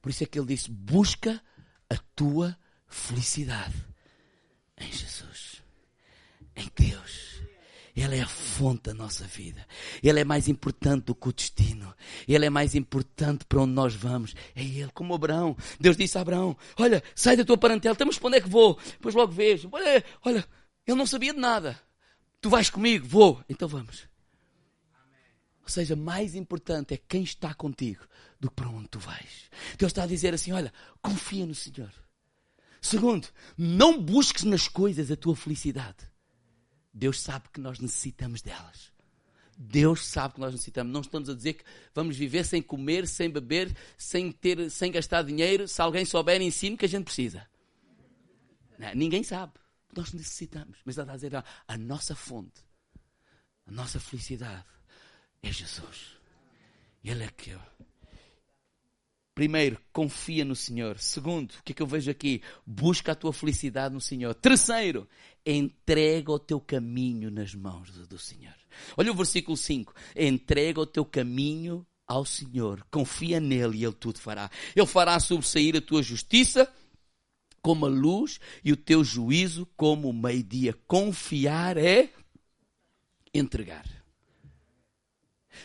Por 0.00 0.10
isso 0.10 0.24
é 0.24 0.26
que 0.26 0.38
ele 0.38 0.48
disse: 0.48 0.70
busca 0.70 1.42
a 1.90 1.96
tua 2.14 2.56
felicidade 2.86 3.74
em 4.78 4.90
Jesus, 4.90 5.62
em 6.56 6.70
Deus. 6.74 7.28
Ele 7.94 8.16
é 8.16 8.22
a 8.22 8.28
fonte 8.28 8.84
da 8.84 8.94
nossa 8.94 9.24
vida. 9.24 9.66
Ele 10.00 10.20
é 10.20 10.24
mais 10.24 10.46
importante 10.46 11.06
do 11.06 11.16
que 11.16 11.28
o 11.28 11.32
destino. 11.32 11.92
Ele 12.28 12.46
é 12.46 12.50
mais 12.50 12.76
importante 12.76 13.44
para 13.44 13.60
onde 13.60 13.72
nós 13.72 13.92
vamos. 13.92 14.36
É 14.54 14.62
Ele, 14.62 14.88
como 14.94 15.14
Abraão. 15.14 15.56
Deus 15.80 15.96
disse 15.96 16.16
a 16.16 16.20
Abraão: 16.20 16.56
Olha, 16.78 17.02
sai 17.14 17.36
da 17.36 17.44
tua 17.44 17.58
parentela, 17.58 17.96
temos 17.96 18.16
para 18.16 18.28
onde 18.28 18.36
é 18.38 18.40
que 18.40 18.48
vou? 18.48 18.78
Depois 18.92 19.16
logo 19.16 19.32
vejo. 19.32 19.68
Olha, 19.72 20.04
olha, 20.24 20.48
ele 20.86 20.96
não 20.96 21.06
sabia 21.06 21.34
de 21.34 21.40
nada. 21.40 21.78
Tu 22.40 22.48
vais 22.48 22.70
comigo? 22.70 23.06
Vou. 23.06 23.42
Então 23.48 23.68
vamos. 23.68 24.06
Ou 25.62 25.68
seja, 25.68 25.94
mais 25.94 26.34
importante 26.34 26.94
é 26.94 26.96
quem 26.96 27.22
está 27.22 27.52
contigo 27.52 28.06
do 28.40 28.48
que 28.48 28.56
para 28.56 28.70
onde 28.70 28.88
tu 28.88 28.98
vais. 28.98 29.50
Deus 29.76 29.90
está 29.90 30.04
a 30.04 30.06
dizer 30.06 30.32
assim: 30.32 30.52
olha, 30.52 30.72
confia 31.02 31.44
no 31.44 31.54
Senhor. 31.54 31.92
Segundo, 32.80 33.28
não 33.56 34.00
busques 34.00 34.44
nas 34.44 34.68
coisas 34.68 35.10
a 35.10 35.16
tua 35.16 35.36
felicidade. 35.36 36.08
Deus 36.94 37.20
sabe 37.20 37.48
que 37.52 37.60
nós 37.60 37.78
necessitamos 37.80 38.40
delas. 38.40 38.92
Deus 39.58 40.06
sabe 40.06 40.34
que 40.34 40.40
nós 40.40 40.52
necessitamos. 40.52 40.92
Não 40.92 41.00
estamos 41.00 41.28
a 41.28 41.34
dizer 41.34 41.54
que 41.54 41.64
vamos 41.92 42.16
viver 42.16 42.44
sem 42.44 42.62
comer, 42.62 43.06
sem 43.08 43.28
beber, 43.28 43.76
sem 43.96 44.30
ter, 44.30 44.70
sem 44.70 44.90
gastar 44.92 45.22
dinheiro. 45.22 45.66
Se 45.66 45.82
alguém 45.82 46.04
souber, 46.04 46.40
ensine 46.40 46.76
que 46.76 46.84
a 46.84 46.88
gente 46.88 47.04
precisa. 47.04 47.46
Não, 48.78 48.94
ninguém 48.94 49.24
sabe. 49.24 49.52
Nós 49.96 50.12
necessitamos. 50.12 50.78
Mas 50.84 50.96
ele 50.96 51.04
está 51.04 51.12
a 51.12 51.16
dizer, 51.16 51.44
a 51.66 51.78
nossa 51.78 52.14
fonte, 52.14 52.64
a 53.66 53.70
nossa 53.70 53.98
felicidade 53.98 54.64
é 55.42 55.52
Jesus. 55.52 56.18
Ele 57.02 57.24
é 57.24 57.28
que 57.28 57.50
eu. 57.50 57.60
Primeiro, 59.34 59.80
confia 59.92 60.44
no 60.44 60.56
Senhor. 60.56 60.98
Segundo, 60.98 61.52
o 61.52 61.62
que 61.62 61.70
é 61.70 61.74
que 61.74 61.80
eu 61.80 61.86
vejo 61.86 62.10
aqui? 62.10 62.42
Busca 62.66 63.12
a 63.12 63.14
tua 63.14 63.32
felicidade 63.32 63.94
no 63.94 64.00
Senhor. 64.00 64.34
Terceiro, 64.34 65.08
entrega 65.46 66.32
o 66.32 66.40
teu 66.40 66.60
caminho 66.60 67.30
nas 67.30 67.54
mãos 67.54 67.90
do 68.08 68.18
Senhor. 68.18 68.56
Olha 68.96 69.12
o 69.12 69.14
versículo 69.14 69.56
5. 69.56 69.94
Entrega 70.16 70.80
o 70.80 70.86
teu 70.86 71.04
caminho 71.04 71.86
ao 72.04 72.24
Senhor. 72.24 72.84
Confia 72.90 73.38
nele 73.38 73.78
e 73.78 73.84
ele 73.84 73.94
tudo 73.94 74.18
fará. 74.18 74.50
Ele 74.74 74.86
fará 74.86 75.20
sobressair 75.20 75.76
a 75.76 75.80
tua 75.80 76.02
justiça 76.02 76.68
como 77.68 77.84
a 77.84 77.88
luz 77.90 78.40
e 78.64 78.72
o 78.72 78.76
teu 78.78 79.04
juízo 79.04 79.68
como 79.76 80.08
o 80.08 80.12
meio-dia. 80.14 80.72
Confiar 80.86 81.76
é 81.76 82.08
entregar. 83.34 83.84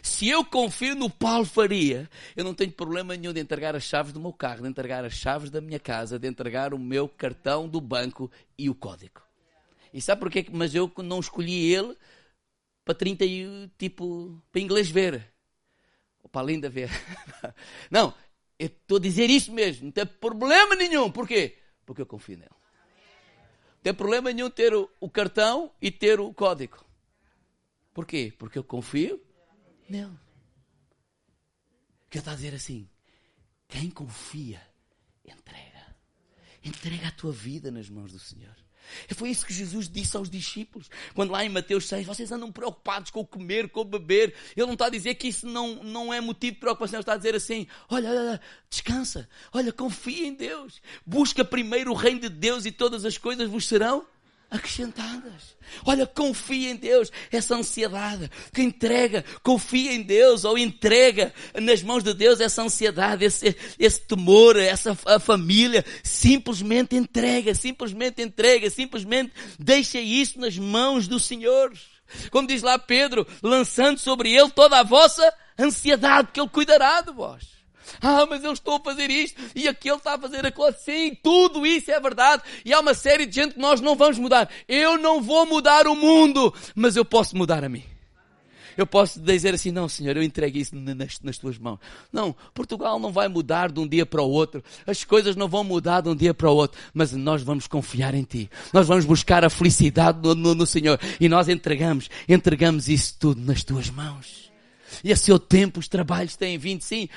Se 0.02 0.28
eu 0.28 0.44
confio 0.44 0.96
no 0.96 1.10
Paulo 1.10 1.46
Faria, 1.46 2.10
eu 2.36 2.44
não 2.44 2.54
tenho 2.54 2.74
problema 2.74 3.16
nenhum 3.16 3.32
de 3.32 3.40
entregar 3.40 3.74
as 3.74 3.84
chaves 3.84 4.12
do 4.12 4.20
meu 4.20 4.34
carro, 4.34 4.64
de 4.64 4.68
entregar 4.68 5.06
as 5.06 5.14
chaves 5.14 5.50
da 5.50 5.62
minha 5.62 5.80
casa, 5.80 6.20
de 6.20 6.28
entregar 6.28 6.74
o 6.74 6.78
meu 6.78 7.08
cartão 7.08 7.70
do 7.70 7.80
banco 7.80 8.30
e 8.58 8.70
o 8.70 8.76
código. 8.76 9.22
E 9.94 10.02
sabe 10.02 10.20
porquê? 10.20 10.46
Mas 10.52 10.76
eu 10.76 10.92
não 10.98 11.22
escolhi 11.22 11.74
ele 11.74 11.96
para 12.84 12.94
30 12.94 13.24
tipo, 13.78 14.44
para 14.52 14.60
inglês 14.60 14.90
ver. 14.90 15.26
Ou 16.22 16.30
para 16.30 16.46
linda 16.46 16.70
ver. 16.70 16.90
Não, 17.90 18.14
eu 18.60 18.66
estou 18.66 18.98
a 18.98 19.02
dizer 19.02 19.30
isso 19.30 19.54
mesmo. 19.54 19.86
Não 19.86 19.92
tem 19.94 20.06
problema 20.06 20.76
nenhum. 20.76 21.10
Porquê? 21.10 21.63
Porque 21.86 22.02
eu 22.02 22.06
confio 22.06 22.38
nele. 22.38 22.50
Não 22.50 23.82
tem 23.84 23.94
problema 23.94 24.32
nenhum 24.32 24.50
ter 24.50 24.74
o, 24.74 25.10
cartão 25.10 25.72
e 25.82 25.92
ter 25.92 26.20
o 26.20 26.34
código. 26.34 26.84
Porquê? 27.94 28.34
Porque 28.38 28.58
eu 28.58 28.64
confio 28.64 29.22
nele. 29.90 30.18
Que 32.10 32.18
ele 32.18 32.22
está 32.22 32.32
a 32.32 32.36
dizer 32.36 32.54
assim: 32.54 32.90
quem 33.68 33.90
confia, 33.90 34.62
entrega. 35.26 35.96
Entrega 36.64 37.08
a 37.10 37.12
tua 37.12 37.32
vida 37.32 37.70
nas 37.72 37.90
mãos 37.90 38.12
do 38.12 38.20
Senhor. 38.20 38.56
Foi 39.16 39.30
isso 39.30 39.46
que 39.46 39.54
Jesus 39.54 39.90
disse 39.90 40.16
aos 40.18 40.30
discípulos. 40.30 40.90
Quando 41.14 41.32
lá 41.32 41.44
em 41.44 41.50
Mateus 41.50 41.88
6, 41.88 42.06
vocês 42.06 42.32
andam 42.32 42.52
preocupados 42.52 43.12
com 43.12 43.22
o 43.22 43.26
comer, 43.26 43.70
com 43.70 43.82
o 43.82 43.86
beber. 43.86 44.34
Ele 44.56 44.66
não 44.66 44.74
está 44.74 44.88
a 44.88 44.90
dizer 44.90 45.16
que 45.16 45.28
isso 45.28 45.48
não, 45.48 45.84
não 45.84 46.14
é 46.14 46.20
motivo 46.22 46.54
de 46.54 46.60
preocupação. 46.60 46.98
Ele 46.98 47.02
está 47.02 47.14
a 47.14 47.18
dizer 47.18 47.36
assim: 47.36 47.68
olha, 47.90 48.10
olha, 48.10 48.42
descansa. 48.70 49.30
Olha, 49.52 49.72
confia 49.72 50.28
em 50.28 50.34
Deus. 50.34 50.82
Busca 51.06 51.44
primeiro 51.44 51.92
o 51.92 51.96
reino 51.96 52.22
de 52.22 52.30
Deus 52.30 52.66
e 52.66 52.72
todas 52.72 53.06
as 53.06 53.18
coisas 53.18 53.50
vos 53.50 53.68
serão 53.68 54.06
acrescentadas. 54.50 55.56
Olha, 55.86 56.06
confia 56.06 56.70
em 56.70 56.76
Deus. 56.76 57.12
Essa 57.32 57.56
ansiedade 57.56 58.30
que 58.54 58.62
entrega, 58.62 59.26
confia 59.42 59.94
em 59.94 60.02
Deus 60.02 60.46
ou 60.46 60.58
entrega 60.58 61.34
nas 61.60 61.82
mãos 61.82 62.04
de 62.04 62.14
Deus 62.14 62.40
essa 62.40 62.62
ansiedade, 62.62 63.26
esse, 63.26 63.56
esse 63.80 64.02
temor, 64.02 64.58
essa 64.58 64.96
família. 65.20 65.84
Simplesmente 66.04 66.96
entrega, 66.96 67.56
simplesmente 67.56 68.22
entrega, 68.22 68.70
simplesmente 68.70 69.34
deixa 69.58 70.00
isso 70.00 70.40
nas 70.40 70.58
mãos 70.58 71.08
do 71.08 71.20
Senhor. 71.20 71.72
Como 72.30 72.48
diz 72.48 72.62
lá 72.62 72.78
Pedro, 72.78 73.26
lançando 73.42 73.98
sobre 73.98 74.32
ele 74.32 74.50
toda 74.50 74.80
a 74.80 74.84
vossa 74.84 75.34
ansiedade, 75.58 76.30
que 76.32 76.40
ele 76.40 76.50
cuidará 76.50 77.02
de 77.02 77.12
vós. 77.12 77.63
Ah, 78.02 78.26
mas 78.26 78.44
eu 78.44 78.54
estou 78.54 78.76
a 78.76 78.80
fazer 78.80 79.10
isto 79.10 79.42
e 79.56 79.68
aquele 79.68 79.98
está 79.98 80.16
a 80.16 80.20
fazer 80.20 80.46
aquilo. 80.46 80.74
Sim, 80.74 81.18
tudo 81.22 81.66
isso 81.66 81.92
é 81.92 82.00
verdade. 82.00 82.44
E 82.66 82.74
há 82.74 82.80
uma 82.80 82.94
série 82.94 83.26
de 83.26 83.36
gente 83.36 83.54
que 83.56 83.60
nós 83.60 83.82
não 83.82 83.96
vamos 83.96 84.18
mudar. 84.18 84.50
Eu 84.68 84.98
não 84.98 85.22
vou 85.22 85.46
mudar 85.46 85.88
o 85.88 85.96
mundo, 85.96 86.54
mas 86.76 86.96
eu 86.96 87.06
posso 87.06 87.36
mudar 87.38 87.64
a 87.64 87.70
mim. 87.70 87.84
Eu 88.78 88.88
posso 88.88 89.20
dizer 89.20 89.54
assim, 89.54 89.72
não, 89.72 89.88
Senhor, 89.88 90.16
eu 90.18 90.24
entrego 90.24 90.58
isso 90.58 90.76
nas, 90.76 91.20
nas, 91.22 91.38
tuas 91.38 91.58
mãos. 91.58 91.80
Não, 92.12 92.36
Portugal 92.54 93.00
não 93.00 93.12
vai 93.12 93.28
mudar 93.28 93.72
de 93.72 93.80
um 93.80 93.88
dia 93.88 94.06
para 94.06 94.22
o 94.22 94.30
outro. 94.30 94.64
As 94.86 95.04
coisas 95.04 95.36
não 95.36 95.48
vão 95.48 95.64
mudar 95.64 96.02
de 96.02 96.10
um 96.10 96.16
dia 96.16 96.34
para 96.34 96.50
o 96.50 96.56
outro. 96.56 96.80
Mas 96.94 97.12
nós 97.14 97.44
vamos 97.44 97.68
confiar 97.68 98.16
em 98.16 98.24
Ti. 98.24 98.50
Nós 98.72 98.88
vamos 98.88 99.06
buscar 99.06 99.44
a 99.44 99.50
felicidade 99.50 100.20
no, 100.22 100.34
no, 100.34 100.56
no 100.56 100.66
Senhor. 100.66 101.00
E 101.20 101.30
nós 101.30 101.50
entregamos, 101.50 102.10
entregamos 102.28 102.90
isso 102.90 103.16
tudo 103.20 103.42
nas 103.42 103.64
tuas 103.64 103.90
mãos. 103.90 104.43
E 105.04 105.12
a 105.12 105.16
seu 105.16 105.40
tempo 105.40 105.80
os 105.80 105.88
trabalhos 105.88 106.36
têm 106.36 106.58
vindo, 106.58 106.82
sim. 106.82 107.08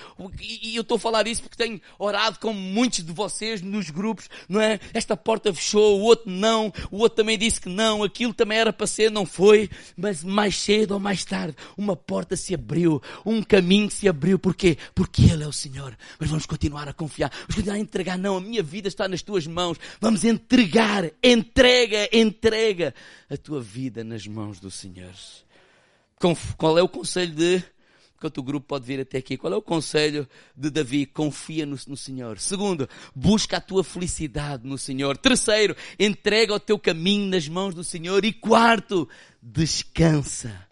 E 0.40 0.76
eu 0.76 0.82
estou 0.82 0.96
a 0.96 1.00
falar 1.00 1.26
isso 1.26 1.42
porque 1.42 1.56
tenho 1.56 1.80
orado 1.98 2.38
com 2.38 2.52
muitos 2.52 3.04
de 3.04 3.12
vocês 3.12 3.62
nos 3.62 3.90
grupos, 3.90 4.28
não 4.48 4.60
é? 4.60 4.78
Esta 4.92 5.16
porta 5.16 5.52
fechou, 5.52 6.00
o 6.00 6.02
outro 6.02 6.30
não, 6.30 6.72
o 6.90 6.98
outro 6.98 7.16
também 7.16 7.38
disse 7.38 7.60
que 7.60 7.68
não, 7.68 8.02
aquilo 8.02 8.34
também 8.34 8.58
era 8.58 8.72
para 8.72 8.86
ser, 8.86 9.10
não 9.10 9.26
foi. 9.26 9.68
Mas 9.96 10.22
mais 10.22 10.56
cedo 10.56 10.92
ou 10.92 11.00
mais 11.00 11.24
tarde, 11.24 11.56
uma 11.76 11.96
porta 11.96 12.36
se 12.36 12.54
abriu, 12.54 13.02
um 13.24 13.42
caminho 13.42 13.90
se 13.90 14.08
abriu. 14.08 14.38
Porquê? 14.38 14.76
Porque 14.94 15.22
Ele 15.22 15.44
é 15.44 15.46
o 15.46 15.52
Senhor. 15.52 15.96
Mas 16.18 16.28
vamos 16.28 16.46
continuar 16.46 16.88
a 16.88 16.92
confiar, 16.92 17.30
vamos 17.30 17.56
continuar 17.56 17.76
a 17.76 17.80
entregar. 17.80 18.18
Não, 18.18 18.36
a 18.36 18.40
minha 18.40 18.62
vida 18.62 18.88
está 18.88 19.08
nas 19.08 19.22
tuas 19.22 19.46
mãos. 19.46 19.78
Vamos 20.00 20.24
entregar, 20.24 21.10
entrega, 21.22 22.08
entrega 22.12 22.94
a 23.30 23.36
tua 23.36 23.60
vida 23.60 24.04
nas 24.04 24.26
mãos 24.26 24.60
do 24.60 24.70
Senhor. 24.70 25.14
Qual 26.56 26.78
é 26.78 26.82
o 26.82 26.88
conselho 26.88 27.34
de. 27.34 27.62
Enquanto 28.16 28.38
o 28.38 28.42
grupo 28.42 28.66
pode 28.66 28.86
vir 28.86 28.98
até 28.98 29.18
aqui, 29.18 29.36
qual 29.36 29.52
é 29.52 29.56
o 29.56 29.62
conselho 29.62 30.26
de 30.56 30.70
Davi? 30.70 31.04
Confia 31.04 31.66
no, 31.66 31.76
no 31.86 31.96
Senhor. 31.98 32.38
Segundo, 32.38 32.88
busca 33.14 33.58
a 33.58 33.60
tua 33.60 33.84
felicidade 33.84 34.66
no 34.66 34.78
Senhor. 34.78 35.18
Terceiro, 35.18 35.76
entrega 35.98 36.54
o 36.54 36.60
teu 36.60 36.78
caminho 36.78 37.26
nas 37.26 37.46
mãos 37.46 37.74
do 37.74 37.84
Senhor. 37.84 38.24
E 38.24 38.32
quarto, 38.32 39.06
descansa 39.42 40.66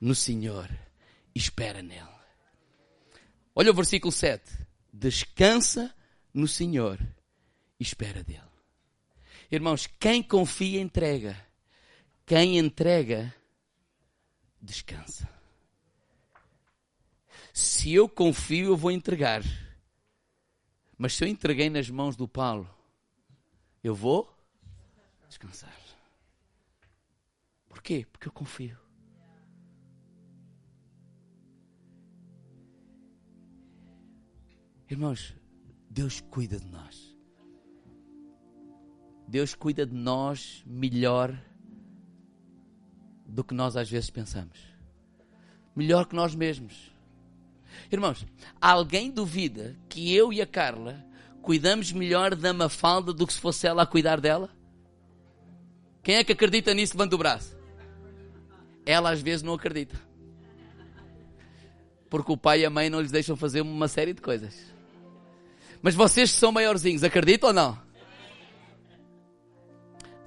no 0.00 0.16
Senhor. 0.16 0.68
Espera 1.32 1.80
nele. 1.80 2.02
Olha 3.54 3.70
o 3.70 3.74
versículo 3.74 4.10
7. 4.10 4.42
Descansa 4.92 5.94
no 6.34 6.48
Senhor. 6.48 6.98
Espera 7.78 8.24
dele. 8.24 8.40
Irmãos, 9.50 9.88
quem 9.98 10.24
confia 10.24 10.80
entrega. 10.80 11.36
Quem 12.26 12.58
entrega 12.58 13.32
descansa. 14.60 15.28
Se 17.52 17.92
eu 17.92 18.08
confio, 18.08 18.66
eu 18.68 18.76
vou 18.76 18.90
entregar. 18.90 19.42
Mas 20.96 21.14
se 21.14 21.24
eu 21.24 21.28
entreguei 21.28 21.70
nas 21.70 21.88
mãos 21.88 22.16
do 22.16 22.28
Paulo, 22.28 22.68
eu 23.82 23.94
vou 23.94 24.32
descansar. 25.28 25.74
Por 27.68 27.80
quê? 27.82 28.06
Porque 28.10 28.28
eu 28.28 28.32
confio. 28.32 28.78
Irmãos, 34.88 35.34
Deus 35.88 36.20
cuida 36.20 36.58
de 36.58 36.66
nós. 36.66 37.16
Deus 39.26 39.54
cuida 39.54 39.86
de 39.86 39.94
nós 39.94 40.62
melhor 40.66 41.32
do 43.30 43.44
que 43.44 43.54
nós 43.54 43.76
às 43.76 43.88
vezes 43.88 44.10
pensamos. 44.10 44.58
Melhor 45.74 46.06
que 46.06 46.14
nós 46.14 46.34
mesmos. 46.34 46.90
Irmãos, 47.90 48.26
alguém 48.60 49.10
duvida 49.10 49.76
que 49.88 50.14
eu 50.14 50.32
e 50.32 50.42
a 50.42 50.46
Carla 50.46 51.04
cuidamos 51.40 51.92
melhor 51.92 52.34
da 52.34 52.52
Mafalda 52.52 53.12
do 53.12 53.26
que 53.26 53.32
se 53.32 53.40
fosse 53.40 53.66
ela 53.66 53.82
a 53.82 53.86
cuidar 53.86 54.20
dela? 54.20 54.50
Quem 56.02 56.16
é 56.16 56.24
que 56.24 56.32
acredita 56.32 56.74
nisso? 56.74 56.94
Levanta 56.94 57.14
o 57.14 57.18
braço. 57.18 57.56
Ela 58.84 59.10
às 59.10 59.20
vezes 59.20 59.42
não 59.42 59.54
acredita. 59.54 60.00
Porque 62.08 62.32
o 62.32 62.36
pai 62.36 62.60
e 62.60 62.66
a 62.66 62.70
mãe 62.70 62.90
não 62.90 63.00
lhes 63.00 63.12
deixam 63.12 63.36
fazer 63.36 63.60
uma 63.60 63.86
série 63.86 64.12
de 64.12 64.20
coisas. 64.20 64.54
Mas 65.80 65.94
vocês 65.94 66.32
que 66.32 66.38
são 66.38 66.50
maiorzinhos, 66.50 67.04
acreditam 67.04 67.48
ou 67.48 67.54
não? 67.54 67.89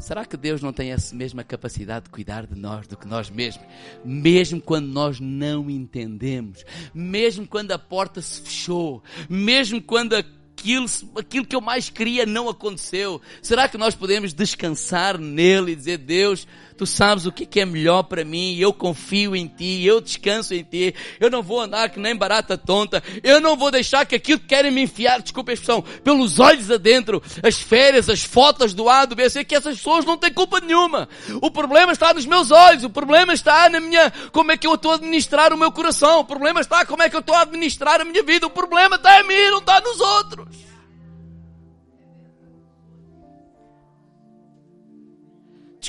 Será 0.03 0.25
que 0.25 0.35
Deus 0.35 0.61
não 0.61 0.73
tem 0.73 0.91
essa 0.91 1.15
mesma 1.15 1.45
capacidade 1.45 2.03
de 2.05 2.11
cuidar 2.11 2.45
de 2.45 2.59
nós 2.59 2.85
do 2.85 2.97
que 2.97 3.07
nós 3.07 3.29
mesmos? 3.29 3.65
Mesmo 4.03 4.59
quando 4.59 4.87
nós 4.87 5.17
não 5.17 5.69
entendemos, 5.69 6.65
mesmo 6.93 7.47
quando 7.47 7.71
a 7.71 7.79
porta 7.79 8.21
se 8.21 8.41
fechou, 8.41 9.01
mesmo 9.29 9.81
quando 9.81 10.13
aquilo, 10.13 10.87
aquilo 11.15 11.45
que 11.45 11.55
eu 11.55 11.61
mais 11.61 11.89
queria 11.89 12.25
não 12.25 12.49
aconteceu, 12.49 13.21
será 13.41 13.69
que 13.69 13.77
nós 13.77 13.95
podemos 13.95 14.33
descansar 14.33 15.17
nele 15.17 15.71
e 15.71 15.75
dizer: 15.77 15.99
Deus, 15.99 16.45
Tu 16.77 16.85
sabes 16.85 17.25
o 17.25 17.31
que 17.31 17.59
é 17.59 17.65
melhor 17.65 18.03
para 18.03 18.25
mim, 18.25 18.55
eu 18.57 18.73
confio 18.73 19.35
em 19.35 19.47
Ti, 19.47 19.83
eu 19.85 20.01
descanso 20.01 20.53
em 20.53 20.63
Ti, 20.63 20.95
eu 21.19 21.29
não 21.29 21.43
vou 21.43 21.61
andar 21.61 21.89
que 21.89 21.99
nem 21.99 22.15
barata 22.15 22.57
tonta, 22.57 23.03
eu 23.23 23.39
não 23.39 23.55
vou 23.55 23.71
deixar 23.71 24.05
que 24.05 24.15
aquilo 24.15 24.39
que 24.39 24.47
querem 24.47 24.71
me 24.71 24.81
enfiar, 24.81 25.21
desculpa 25.21 25.51
a 25.51 25.53
expressão, 25.53 25.81
pelos 26.03 26.39
olhos 26.39 26.71
adentro, 26.71 27.21
as 27.43 27.59
férias, 27.59 28.09
as 28.09 28.23
fotos 28.23 28.73
do 28.73 28.89
A, 28.89 29.05
do 29.05 29.15
B, 29.15 29.29
sei 29.29 29.43
que 29.43 29.55
essas 29.55 29.77
pessoas 29.77 30.05
não 30.05 30.17
têm 30.17 30.33
culpa 30.33 30.59
nenhuma. 30.59 31.07
O 31.41 31.51
problema 31.51 31.91
está 31.91 32.13
nos 32.13 32.25
meus 32.25 32.51
olhos, 32.51 32.83
o 32.83 32.89
problema 32.89 33.33
está 33.33 33.69
na 33.69 33.79
minha, 33.79 34.11
como 34.31 34.51
é 34.51 34.57
que 34.57 34.67
eu 34.67 34.75
estou 34.75 34.91
a 34.91 34.95
administrar 34.95 35.53
o 35.53 35.57
meu 35.57 35.71
coração, 35.71 36.19
o 36.19 36.25
problema 36.25 36.61
está 36.61 36.85
como 36.85 37.03
é 37.03 37.09
que 37.09 37.15
eu 37.15 37.21
estou 37.21 37.35
a 37.35 37.41
administrar 37.41 38.01
a 38.01 38.05
minha 38.05 38.23
vida, 38.23 38.47
o 38.47 38.49
problema 38.49 38.95
está 38.95 39.21
em 39.21 39.27
mim, 39.27 39.51
não 39.51 39.59
está 39.59 39.79
nos 39.81 39.99
outros. 39.99 40.72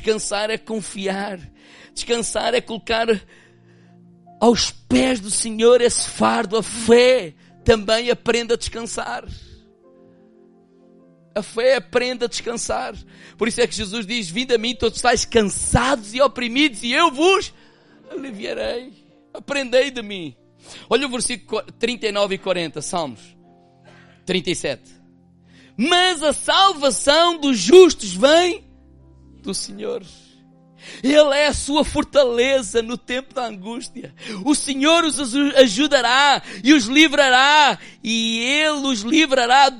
Descansar 0.05 0.51
é 0.51 0.59
confiar. 0.59 1.41
Descansar 1.95 2.53
é 2.53 2.61
colocar 2.61 3.07
aos 4.39 4.71
pés 4.71 5.19
do 5.19 5.31
Senhor 5.31 5.81
esse 5.81 6.11
fardo, 6.11 6.59
a 6.59 6.63
fé. 6.63 7.33
Também 7.65 8.11
aprenda 8.11 8.53
a 8.53 8.57
descansar. 8.59 9.25
A 11.35 11.43
fé 11.43 11.77
aprenda 11.77 12.27
a 12.27 12.29
descansar. 12.29 12.95
Por 13.39 13.49
isso 13.49 13.63
é 13.63 13.67
que 13.67 13.75
Jesus 13.75 14.07
diz: 14.07 14.29
Vinde 14.29 14.55
a 14.55 14.59
mim, 14.59 14.77
todos 14.77 14.99
estáis 14.99 15.25
cansados 15.25 16.13
e 16.13 16.21
oprimidos, 16.21 16.83
e 16.83 16.93
eu 16.93 17.11
vos 17.11 17.55
aliviarei. 18.11 18.93
Aprendei 19.33 19.91
de 19.91 20.03
mim. 20.03 20.37
Olha 20.91 21.07
o 21.07 21.11
versículo 21.11 21.63
39 21.79 22.35
e 22.35 22.39
40, 22.39 22.83
Salmos 22.83 23.21
37. 24.27 24.83
Mas 25.79 26.23
a 26.23 26.35
salvação 26.35 27.39
dos 27.39 27.59
justos 27.59 28.13
vem 28.13 28.64
do 29.45 29.55
Senhor. 29.55 30.03
Ele 31.03 31.35
é 31.35 31.47
a 31.47 31.55
sua 31.55 31.85
fortaleza 31.85 32.83
no 32.83 32.99
tempo 32.99 33.33
da 33.33 33.47
angústia. 33.47 34.15
O 34.45 34.55
Senhor 34.55 35.05
os 35.05 35.19
ajudará 35.57 36.43
e 36.63 36.73
os 36.73 36.87
livrará, 36.87 37.79
e 38.03 38.41
Ele 38.41 38.87
os 38.87 39.01
livrará 39.01 39.71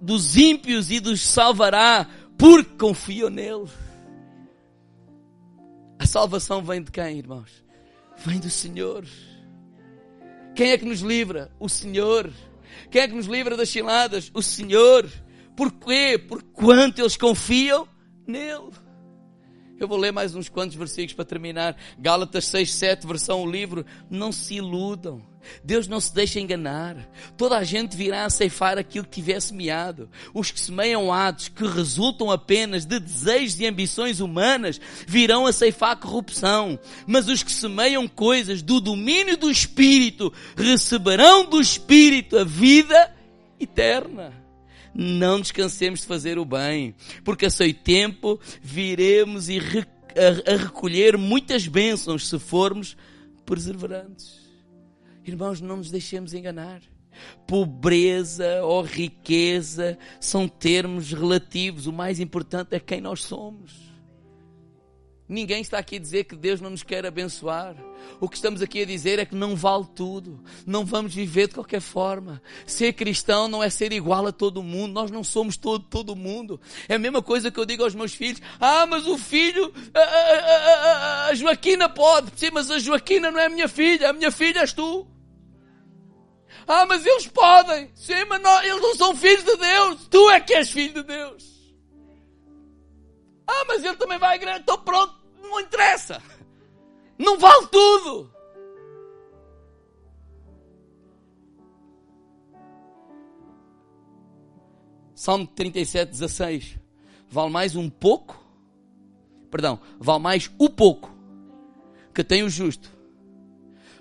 dos 0.00 0.36
ímpios 0.36 0.90
e 0.90 1.00
dos 1.00 1.20
salvará, 1.20 2.06
porque 2.38 2.76
confiam 2.78 3.30
nele. 3.30 3.68
A 5.98 6.06
salvação 6.06 6.62
vem 6.62 6.82
de 6.82 6.90
quem, 6.90 7.18
irmãos? 7.18 7.50
Vem 8.24 8.38
do 8.38 8.50
Senhor. 8.50 9.04
Quem 10.54 10.70
é 10.70 10.78
que 10.78 10.84
nos 10.84 11.00
livra? 11.00 11.50
O 11.58 11.68
Senhor. 11.68 12.30
Quem 12.90 13.02
é 13.02 13.08
que 13.08 13.14
nos 13.14 13.26
livra 13.26 13.56
das 13.56 13.68
ciladas? 13.68 14.30
O 14.34 14.42
Senhor. 14.42 15.08
Por 15.56 15.72
quê? 15.72 16.18
Por 16.18 16.42
quanto 16.42 17.00
eles 17.00 17.16
confiam 17.16 17.88
nele. 18.26 18.83
Eu 19.78 19.88
vou 19.88 19.98
ler 19.98 20.12
mais 20.12 20.34
uns 20.34 20.48
quantos 20.48 20.76
versículos 20.76 21.14
para 21.14 21.24
terminar. 21.24 21.76
Gálatas 21.98 22.46
6, 22.46 22.72
7, 22.72 23.06
versão 23.06 23.42
o 23.42 23.50
livro. 23.50 23.84
Não 24.08 24.30
se 24.30 24.54
iludam. 24.54 25.20
Deus 25.64 25.88
não 25.88 26.00
se 26.00 26.14
deixa 26.14 26.38
enganar. 26.38 26.96
Toda 27.36 27.58
a 27.58 27.64
gente 27.64 27.96
virá 27.96 28.24
a 28.24 28.30
ceifar 28.30 28.78
aquilo 28.78 29.04
que 29.04 29.20
tiver 29.20 29.40
semeado. 29.40 30.08
Os 30.32 30.50
que 30.50 30.60
semeiam 30.60 31.12
atos 31.12 31.48
que 31.48 31.66
resultam 31.66 32.30
apenas 32.30 32.86
de 32.86 33.00
desejos 33.00 33.58
e 33.58 33.66
ambições 33.66 34.20
humanas 34.20 34.80
virão 35.06 35.44
a 35.44 35.52
ceifar 35.52 35.96
corrupção. 35.96 36.78
Mas 37.06 37.28
os 37.28 37.42
que 37.42 37.52
semeiam 37.52 38.06
coisas 38.06 38.62
do 38.62 38.80
domínio 38.80 39.36
do 39.36 39.50
Espírito 39.50 40.32
receberão 40.56 41.44
do 41.44 41.60
Espírito 41.60 42.38
a 42.38 42.44
vida 42.44 43.12
eterna. 43.58 44.43
Não 44.94 45.40
descansemos 45.40 46.00
de 46.00 46.06
fazer 46.06 46.38
o 46.38 46.44
bem, 46.44 46.94
porque 47.24 47.46
a 47.46 47.50
seu 47.50 47.72
tempo 47.74 48.38
viremos 48.62 49.48
a, 49.48 50.52
a 50.52 50.56
recolher 50.56 51.18
muitas 51.18 51.66
bênçãos 51.66 52.28
se 52.28 52.38
formos 52.38 52.96
perseverantes. 53.44 54.44
Irmãos, 55.24 55.60
não 55.60 55.78
nos 55.78 55.90
deixemos 55.90 56.34
enganar. 56.34 56.80
Pobreza 57.46 58.62
ou 58.62 58.82
riqueza 58.82 59.98
são 60.20 60.46
termos 60.46 61.12
relativos. 61.12 61.86
O 61.86 61.92
mais 61.92 62.20
importante 62.20 62.74
é 62.74 62.80
quem 62.80 63.00
nós 63.00 63.22
somos. 63.22 63.93
Ninguém 65.26 65.62
está 65.62 65.78
aqui 65.78 65.96
a 65.96 65.98
dizer 65.98 66.24
que 66.24 66.36
Deus 66.36 66.60
não 66.60 66.68
nos 66.68 66.82
quer 66.82 67.06
abençoar. 67.06 67.74
O 68.20 68.28
que 68.28 68.36
estamos 68.36 68.60
aqui 68.60 68.82
a 68.82 68.84
dizer 68.84 69.18
é 69.18 69.24
que 69.24 69.34
não 69.34 69.56
vale 69.56 69.86
tudo. 69.94 70.38
Não 70.66 70.84
vamos 70.84 71.14
viver 71.14 71.48
de 71.48 71.54
qualquer 71.54 71.80
forma. 71.80 72.42
Ser 72.66 72.92
cristão 72.92 73.48
não 73.48 73.62
é 73.62 73.70
ser 73.70 73.90
igual 73.92 74.26
a 74.26 74.32
todo 74.32 74.62
mundo. 74.62 74.92
Nós 74.92 75.10
não 75.10 75.24
somos 75.24 75.56
todo, 75.56 75.86
todo 75.88 76.14
mundo. 76.14 76.60
É 76.86 76.96
a 76.96 76.98
mesma 76.98 77.22
coisa 77.22 77.50
que 77.50 77.58
eu 77.58 77.64
digo 77.64 77.82
aos 77.82 77.94
meus 77.94 78.14
filhos. 78.14 78.42
Ah, 78.60 78.84
mas 78.84 79.06
o 79.06 79.16
filho, 79.16 79.72
a, 79.94 79.98
a, 79.98 80.04
a, 80.04 81.26
a 81.28 81.34
Joaquina 81.34 81.88
pode. 81.88 82.30
Sim, 82.36 82.50
mas 82.52 82.70
a 82.70 82.78
Joaquina 82.78 83.30
não 83.30 83.40
é 83.40 83.48
minha 83.48 83.68
filha. 83.68 84.10
A 84.10 84.12
minha 84.12 84.30
filha 84.30 84.60
és 84.60 84.74
tu. 84.74 85.06
Ah, 86.68 86.84
mas 86.84 87.04
eles 87.06 87.28
podem. 87.28 87.90
Sim, 87.94 88.26
mas 88.28 88.42
não, 88.42 88.62
eles 88.62 88.82
não 88.82 88.94
são 88.94 89.16
filhos 89.16 89.44
de 89.44 89.56
Deus. 89.56 90.06
Tu 90.10 90.30
é 90.30 90.40
que 90.40 90.52
és 90.52 90.70
filho 90.70 90.94
de 90.94 91.02
Deus. 91.02 91.53
Ah, 93.46 93.64
mas 93.66 93.84
ele 93.84 93.96
também 93.96 94.18
vai 94.18 94.32
à 94.32 94.36
igreja. 94.36 94.58
Então 94.58 94.78
pronto, 94.78 95.14
não 95.42 95.60
interessa. 95.60 96.22
Não 97.18 97.38
vale 97.38 97.66
tudo. 97.68 98.32
Salmo 105.14 105.46
37, 105.46 106.10
16. 106.10 106.78
Vale 107.28 107.50
mais 107.50 107.74
um 107.74 107.88
pouco, 107.88 108.38
perdão, 109.50 109.80
vale 109.98 110.22
mais 110.22 110.50
o 110.58 110.68
pouco 110.68 111.12
que 112.14 112.22
tem 112.22 112.42
o 112.42 112.50
justo 112.50 112.92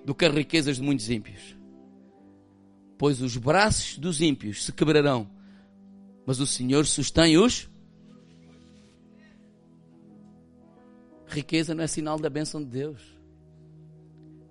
do 0.06 0.14
que 0.14 0.26
as 0.26 0.34
riquezas 0.34 0.76
de 0.78 0.84
muitos 0.84 1.10
ímpios 1.10 1.56
pois 3.04 3.22
os 3.22 3.36
braços 3.36 3.98
dos 3.98 4.22
ímpios 4.22 4.64
se 4.64 4.72
quebrarão, 4.72 5.30
mas 6.26 6.40
o 6.40 6.48
Senhor 6.48 6.86
sustém 6.86 7.38
os. 7.38 7.70
Riqueza 11.34 11.74
não 11.74 11.84
é 11.84 11.88
sinal 11.88 12.20
da 12.20 12.30
bênção 12.30 12.64
de 12.64 12.70
Deus. 12.70 13.02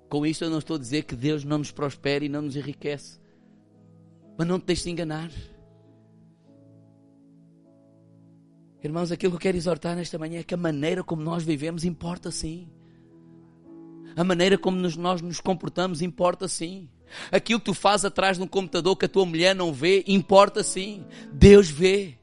Com 0.09 0.27
isto 0.27 0.45
eu 0.45 0.51
não 0.51 0.59
estou 0.59 0.77
a 0.77 0.79
dizer 0.79 1.05
que 1.05 1.15
Deus 1.15 1.45
não 1.45 1.59
nos 1.59 1.71
prospere 1.71 2.27
e 2.27 2.29
não 2.29 2.43
nos 2.43 2.57
enriquece. 2.57 3.19
Mas 4.37 4.47
não 4.47 4.59
te 4.59 4.67
deixes 4.67 4.85
de 4.85 4.91
enganar. 4.91 5.31
Irmãos, 8.83 9.13
aquilo 9.13 9.33
que 9.33 9.37
eu 9.37 9.41
quero 9.41 9.57
exortar 9.57 9.95
nesta 9.95 10.19
manhã 10.19 10.41
é 10.41 10.43
que 10.43 10.55
a 10.55 10.57
maneira 10.57 11.05
como 11.05 11.23
nós 11.23 11.45
vivemos 11.45 11.85
importa 11.85 12.33
sim. 12.33 12.69
A 14.17 14.25
maneira 14.25 14.59
como 14.59 14.77
nós 14.77 15.23
nos 15.23 15.41
comportamos 15.41 16.03
importa 16.03 16.49
sim. 16.49 16.91
Aquilo 17.31 17.61
que 17.61 17.67
tu 17.67 17.75
fazes 17.75 18.05
atrás 18.05 18.39
de 18.39 18.43
um 18.43 18.47
computador 18.47 18.97
que 18.97 19.05
a 19.05 19.09
tua 19.09 19.25
mulher 19.25 19.55
não 19.55 19.73
vê, 19.73 20.03
importa 20.09 20.65
sim. 20.65 21.07
Deus 21.33 21.71
vê. 21.71 22.19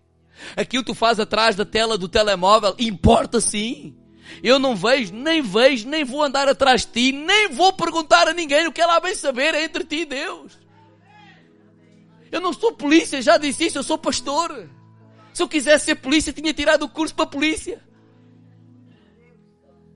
Aquilo 0.56 0.84
que 0.84 0.92
tu 0.92 0.96
fazes 0.96 1.22
atrás 1.22 1.56
da 1.56 1.66
tela 1.66 1.98
do 1.98 2.10
telemóvel, 2.10 2.76
importa 2.78 3.40
sim. 3.40 3.96
Eu 4.44 4.60
não 4.60 4.76
vejo, 4.76 5.14
nem 5.14 5.42
vejo, 5.42 5.88
nem 5.88 6.04
vou 6.04 6.24
andar 6.24 6.48
atrás 6.48 6.86
de 6.86 6.92
ti, 6.92 7.12
nem 7.12 7.50
vou 7.50 7.74
perguntar 7.74 8.28
a 8.28 8.34
ninguém 8.34 8.68
o 8.68 8.72
que 8.72 8.82
ela 8.82 9.00
bem 9.00 9.16
saber 9.16 9.54
é 9.54 9.64
entre 9.64 9.84
ti 9.84 10.02
e 10.02 10.06
Deus. 10.06 10.58
Eu 12.32 12.40
não 12.40 12.54
sou 12.54 12.74
polícia, 12.74 13.22
já 13.22 13.38
disse 13.38 13.66
isso, 13.66 13.80
eu 13.80 13.84
sou 13.84 13.98
pastor. 13.98 14.70
Se 15.34 15.42
eu 15.42 15.48
quisesse 15.48 15.86
ser 15.86 15.96
polícia, 15.96 16.34
tinha 16.34 16.54
tirado 16.54 16.84
o 16.84 16.90
curso 16.90 17.14
para 17.16 17.26
polícia. 17.26 17.82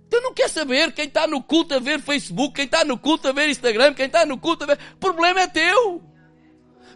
Tu 0.09 0.21
não 0.21 0.34
quer 0.34 0.49
saber 0.49 0.91
quem 0.91 1.05
está 1.05 1.25
no 1.25 1.41
culto 1.41 1.73
a 1.73 1.79
ver 1.79 1.99
Facebook, 1.99 2.53
quem 2.53 2.65
está 2.65 2.86
no 2.86 2.97
culto 2.97 3.27
a 3.27 3.31
ver 3.31 3.49
Instagram, 3.49 3.93
quem 3.93 4.05
está 4.05 4.25
no 4.25 4.38
culto 4.38 4.63
a 4.63 4.67
ver. 4.67 4.79
O 4.95 4.97
problema 4.97 5.41
é 5.41 5.47
teu. 5.47 6.03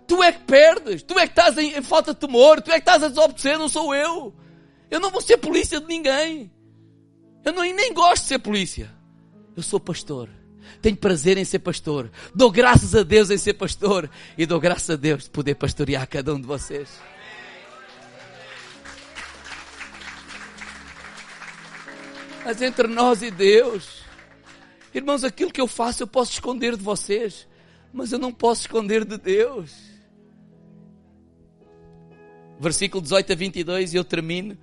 Tu 0.08 0.24
é 0.24 0.32
que 0.32 0.40
perdes, 0.46 1.04
tu 1.04 1.18
é 1.20 1.28
que 1.28 1.32
estás 1.34 1.58
em, 1.58 1.78
em 1.78 1.82
falta 1.82 2.14
de 2.14 2.20
temor, 2.20 2.62
tu 2.62 2.72
é 2.72 2.76
que 2.76 2.80
estás 2.80 3.04
a 3.04 3.10
desobedecer, 3.10 3.58
não 3.58 3.68
sou 3.68 3.94
eu. 3.94 4.34
Eu 4.90 5.00
não 5.00 5.12
vou 5.12 5.20
ser 5.20 5.38
polícia 5.38 5.82
de 5.82 5.88
ninguém. 5.88 6.52
Eu 7.48 7.54
nem 7.54 7.94
gosto 7.94 8.24
de 8.24 8.28
ser 8.28 8.40
polícia. 8.40 8.92
Eu 9.56 9.64
sou 9.64 9.80
pastor. 9.80 10.30
Tenho 10.82 10.98
prazer 10.98 11.38
em 11.38 11.46
ser 11.46 11.60
pastor. 11.60 12.12
Dou 12.36 12.52
graças 12.52 12.94
a 12.94 13.04
Deus 13.04 13.30
em 13.30 13.38
ser 13.38 13.54
pastor. 13.54 14.10
E 14.38 14.46
dou 14.46 14.60
graças 14.60 14.90
a 14.90 14.96
Deus 14.98 15.24
de 15.24 15.30
poder 15.30 15.56
pastorear 15.56 16.06
cada 16.10 16.36
um 16.36 16.42
de 16.42 16.46
vocês. 16.46 16.90
Mas 22.44 22.62
entre 22.62 22.86
nós 22.86 23.22
e 23.22 23.32
Deus, 23.32 24.02
irmãos, 24.94 25.24
aquilo 25.24 25.52
que 25.52 25.62
eu 25.62 25.68
faço 25.68 26.04
eu 26.04 26.08
posso 26.08 26.34
esconder 26.34 26.76
de 26.76 26.84
vocês, 26.84 27.48
mas 27.94 28.12
eu 28.12 28.20
não 28.20 28.34
posso 28.34 28.62
esconder 28.62 29.06
de 29.06 29.18
Deus. 29.18 29.74
Versículo 32.60 33.02
18 33.02 33.32
a 33.32 33.36
22, 33.36 33.94
e 33.94 33.98
eu 33.98 34.04
termino 34.04 34.58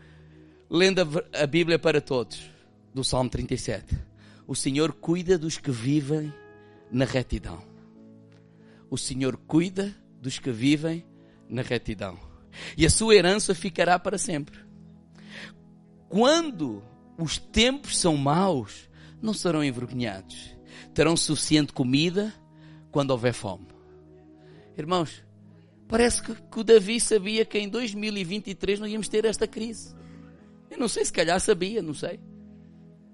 lendo 0.69 1.25
a 1.33 1.47
Bíblia 1.47 1.79
para 1.79 2.01
todos, 2.01 2.54
do 2.95 3.03
Salmo 3.03 3.29
37. 3.29 3.99
O 4.47 4.55
Senhor 4.55 4.93
cuida 4.93 5.37
dos 5.37 5.59
que 5.59 5.73
vivem 5.73 6.33
na 6.91 7.05
retidão. 7.05 7.61
O 8.89 8.97
Senhor 8.97 9.37
cuida 9.37 9.95
dos 10.21 10.39
que 10.39 10.53
vivem 10.53 11.05
na 11.49 11.63
retidão. 11.63 12.17
E 12.77 12.87
a 12.87 12.91
sua 12.91 13.17
herança 13.17 13.55
ficará 13.55 13.99
para 13.99 14.17
sempre. 14.17 14.59
Quando 16.09 16.85
os 17.19 17.37
tempos 17.37 17.99
são 17.99 18.17
maus, 18.17 18.89
não 19.21 19.35
serão 19.35 19.65
envergonhados. 19.65 20.55
Terão 20.95 21.17
suficiente 21.17 21.73
comida 21.73 22.33
quando 22.93 23.11
houver 23.11 23.33
fome. 23.33 23.67
Irmãos, 24.79 25.25
parece 25.89 26.23
que, 26.23 26.35
que 26.35 26.61
o 26.61 26.65
Davi 26.65 27.01
sabia 27.01 27.45
que 27.45 27.59
em 27.59 27.69
2023 27.69 28.79
não 28.79 28.87
íamos 28.87 29.09
ter 29.09 29.25
esta 29.25 29.49
crise. 29.49 29.95
Eu 30.71 30.79
não 30.79 30.87
sei, 30.87 31.05
se 31.05 31.13
calhar 31.13 31.41
sabia, 31.41 31.83
não 31.83 31.95
sei. 31.95 32.21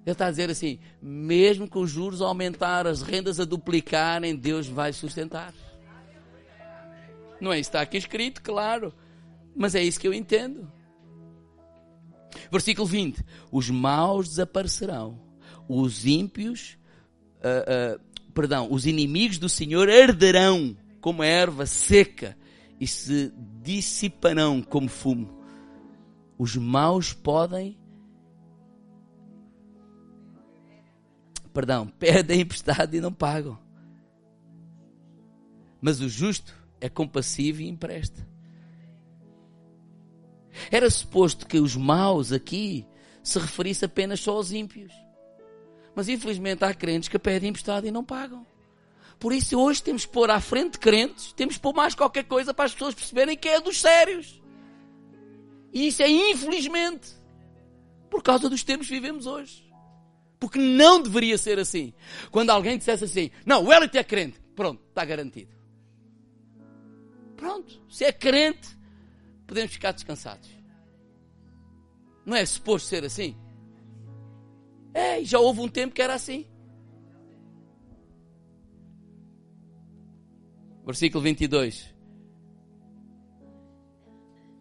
Ele 0.04 0.12
está 0.12 0.26
a 0.26 0.30
dizer 0.30 0.50
assim: 0.50 0.78
mesmo 1.00 1.68
com 1.68 1.80
os 1.80 1.90
juros 1.90 2.22
a 2.22 2.26
aumentar, 2.26 2.86
as 2.86 3.02
rendas 3.02 3.38
a 3.38 3.44
duplicarem, 3.44 4.34
Deus 4.34 4.66
vai 4.66 4.92
sustentar. 4.92 5.52
Não 7.40 7.52
é 7.52 7.58
isso 7.58 7.70
está 7.70 7.80
aqui 7.80 7.96
escrito, 7.96 8.42
claro. 8.42 8.92
Mas 9.54 9.74
é 9.74 9.82
isso 9.82 9.98
que 9.98 10.06
eu 10.06 10.14
entendo. 10.14 10.70
Versículo 12.50 12.86
20: 12.86 13.24
Os 13.50 13.70
maus 13.70 14.28
desaparecerão, 14.28 15.18
os 15.68 16.06
ímpios, 16.06 16.78
uh, 17.38 17.96
uh, 17.96 18.30
perdão, 18.32 18.68
os 18.70 18.86
inimigos 18.86 19.38
do 19.38 19.48
Senhor 19.48 19.88
arderão 19.88 20.76
como 21.00 21.22
erva 21.22 21.66
seca 21.66 22.36
e 22.78 22.86
se 22.86 23.32
dissiparão 23.62 24.62
como 24.62 24.88
fumo. 24.88 25.38
Os 26.38 26.56
maus 26.56 27.12
podem, 27.12 27.76
perdão, 31.52 31.86
pedem 31.98 32.40
emprestado 32.40 32.94
e 32.94 33.00
não 33.00 33.12
pagam. 33.12 33.58
Mas 35.80 36.00
o 36.00 36.08
justo 36.08 36.54
é 36.80 36.88
compassivo 36.88 37.62
e 37.62 37.68
empresta. 37.68 38.26
Era 40.70 40.90
suposto 40.90 41.46
que 41.46 41.58
os 41.58 41.76
maus 41.76 42.32
aqui 42.32 42.86
se 43.22 43.38
referisse 43.38 43.84
apenas 43.84 44.20
só 44.20 44.32
aos 44.32 44.52
ímpios. 44.52 44.92
Mas 45.94 46.08
infelizmente 46.08 46.64
há 46.64 46.74
crentes 46.74 47.08
que 47.08 47.18
pedem 47.18 47.50
emprestado 47.50 47.86
e 47.86 47.90
não 47.90 48.04
pagam. 48.04 48.46
Por 49.18 49.32
isso 49.32 49.58
hoje 49.58 49.82
temos 49.82 50.06
que 50.06 50.12
pôr 50.12 50.30
à 50.30 50.40
frente 50.40 50.78
crentes, 50.78 51.32
temos 51.32 51.56
que 51.56 51.60
pôr 51.60 51.74
mais 51.74 51.94
qualquer 51.94 52.24
coisa 52.24 52.54
para 52.54 52.64
as 52.64 52.72
pessoas 52.72 52.94
perceberem 52.94 53.36
que 53.36 53.48
é 53.48 53.60
dos 53.60 53.80
sérios. 53.80 54.40
E 55.72 55.86
isso 55.86 56.02
é 56.02 56.08
infelizmente 56.08 57.08
por 58.08 58.22
causa 58.22 58.48
dos 58.48 58.64
tempos 58.64 58.88
que 58.88 58.94
vivemos 58.94 59.26
hoje. 59.26 59.69
Porque 60.40 60.58
não 60.58 61.02
deveria 61.02 61.36
ser 61.36 61.58
assim. 61.58 61.92
Quando 62.30 62.48
alguém 62.48 62.78
dissesse 62.78 63.04
assim, 63.04 63.30
não, 63.44 63.62
o 63.62 63.72
Elite 63.72 63.98
é 63.98 64.02
crente, 64.02 64.40
pronto, 64.56 64.82
está 64.88 65.04
garantido. 65.04 65.54
Pronto, 67.36 67.80
se 67.90 68.04
é 68.04 68.12
crente, 68.12 68.68
podemos 69.46 69.70
ficar 69.70 69.92
descansados. 69.92 70.50
Não 72.24 72.34
é 72.34 72.44
suposto 72.46 72.88
ser 72.88 73.04
assim? 73.04 73.36
É, 74.94 75.22
já 75.22 75.38
houve 75.38 75.60
um 75.60 75.68
tempo 75.68 75.94
que 75.94 76.02
era 76.02 76.14
assim. 76.14 76.46
Versículo 80.84 81.22
22. 81.22 81.94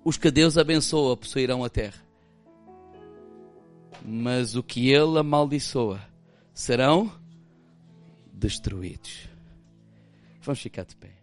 Os 0.03 0.17
que 0.17 0.29
Deus 0.29 0.57
abençoa 0.57 1.15
possuirão 1.17 1.63
a 1.63 1.69
terra. 1.69 2.08
Mas 4.11 4.55
o 4.55 4.63
que 4.63 4.89
Ele 4.89 5.19
amaldiçoa 5.19 6.01
serão 6.51 7.11
destruídos. 8.33 9.29
Vamos 10.41 10.59
ficar 10.59 10.83
de 10.83 10.95
pé. 10.95 11.18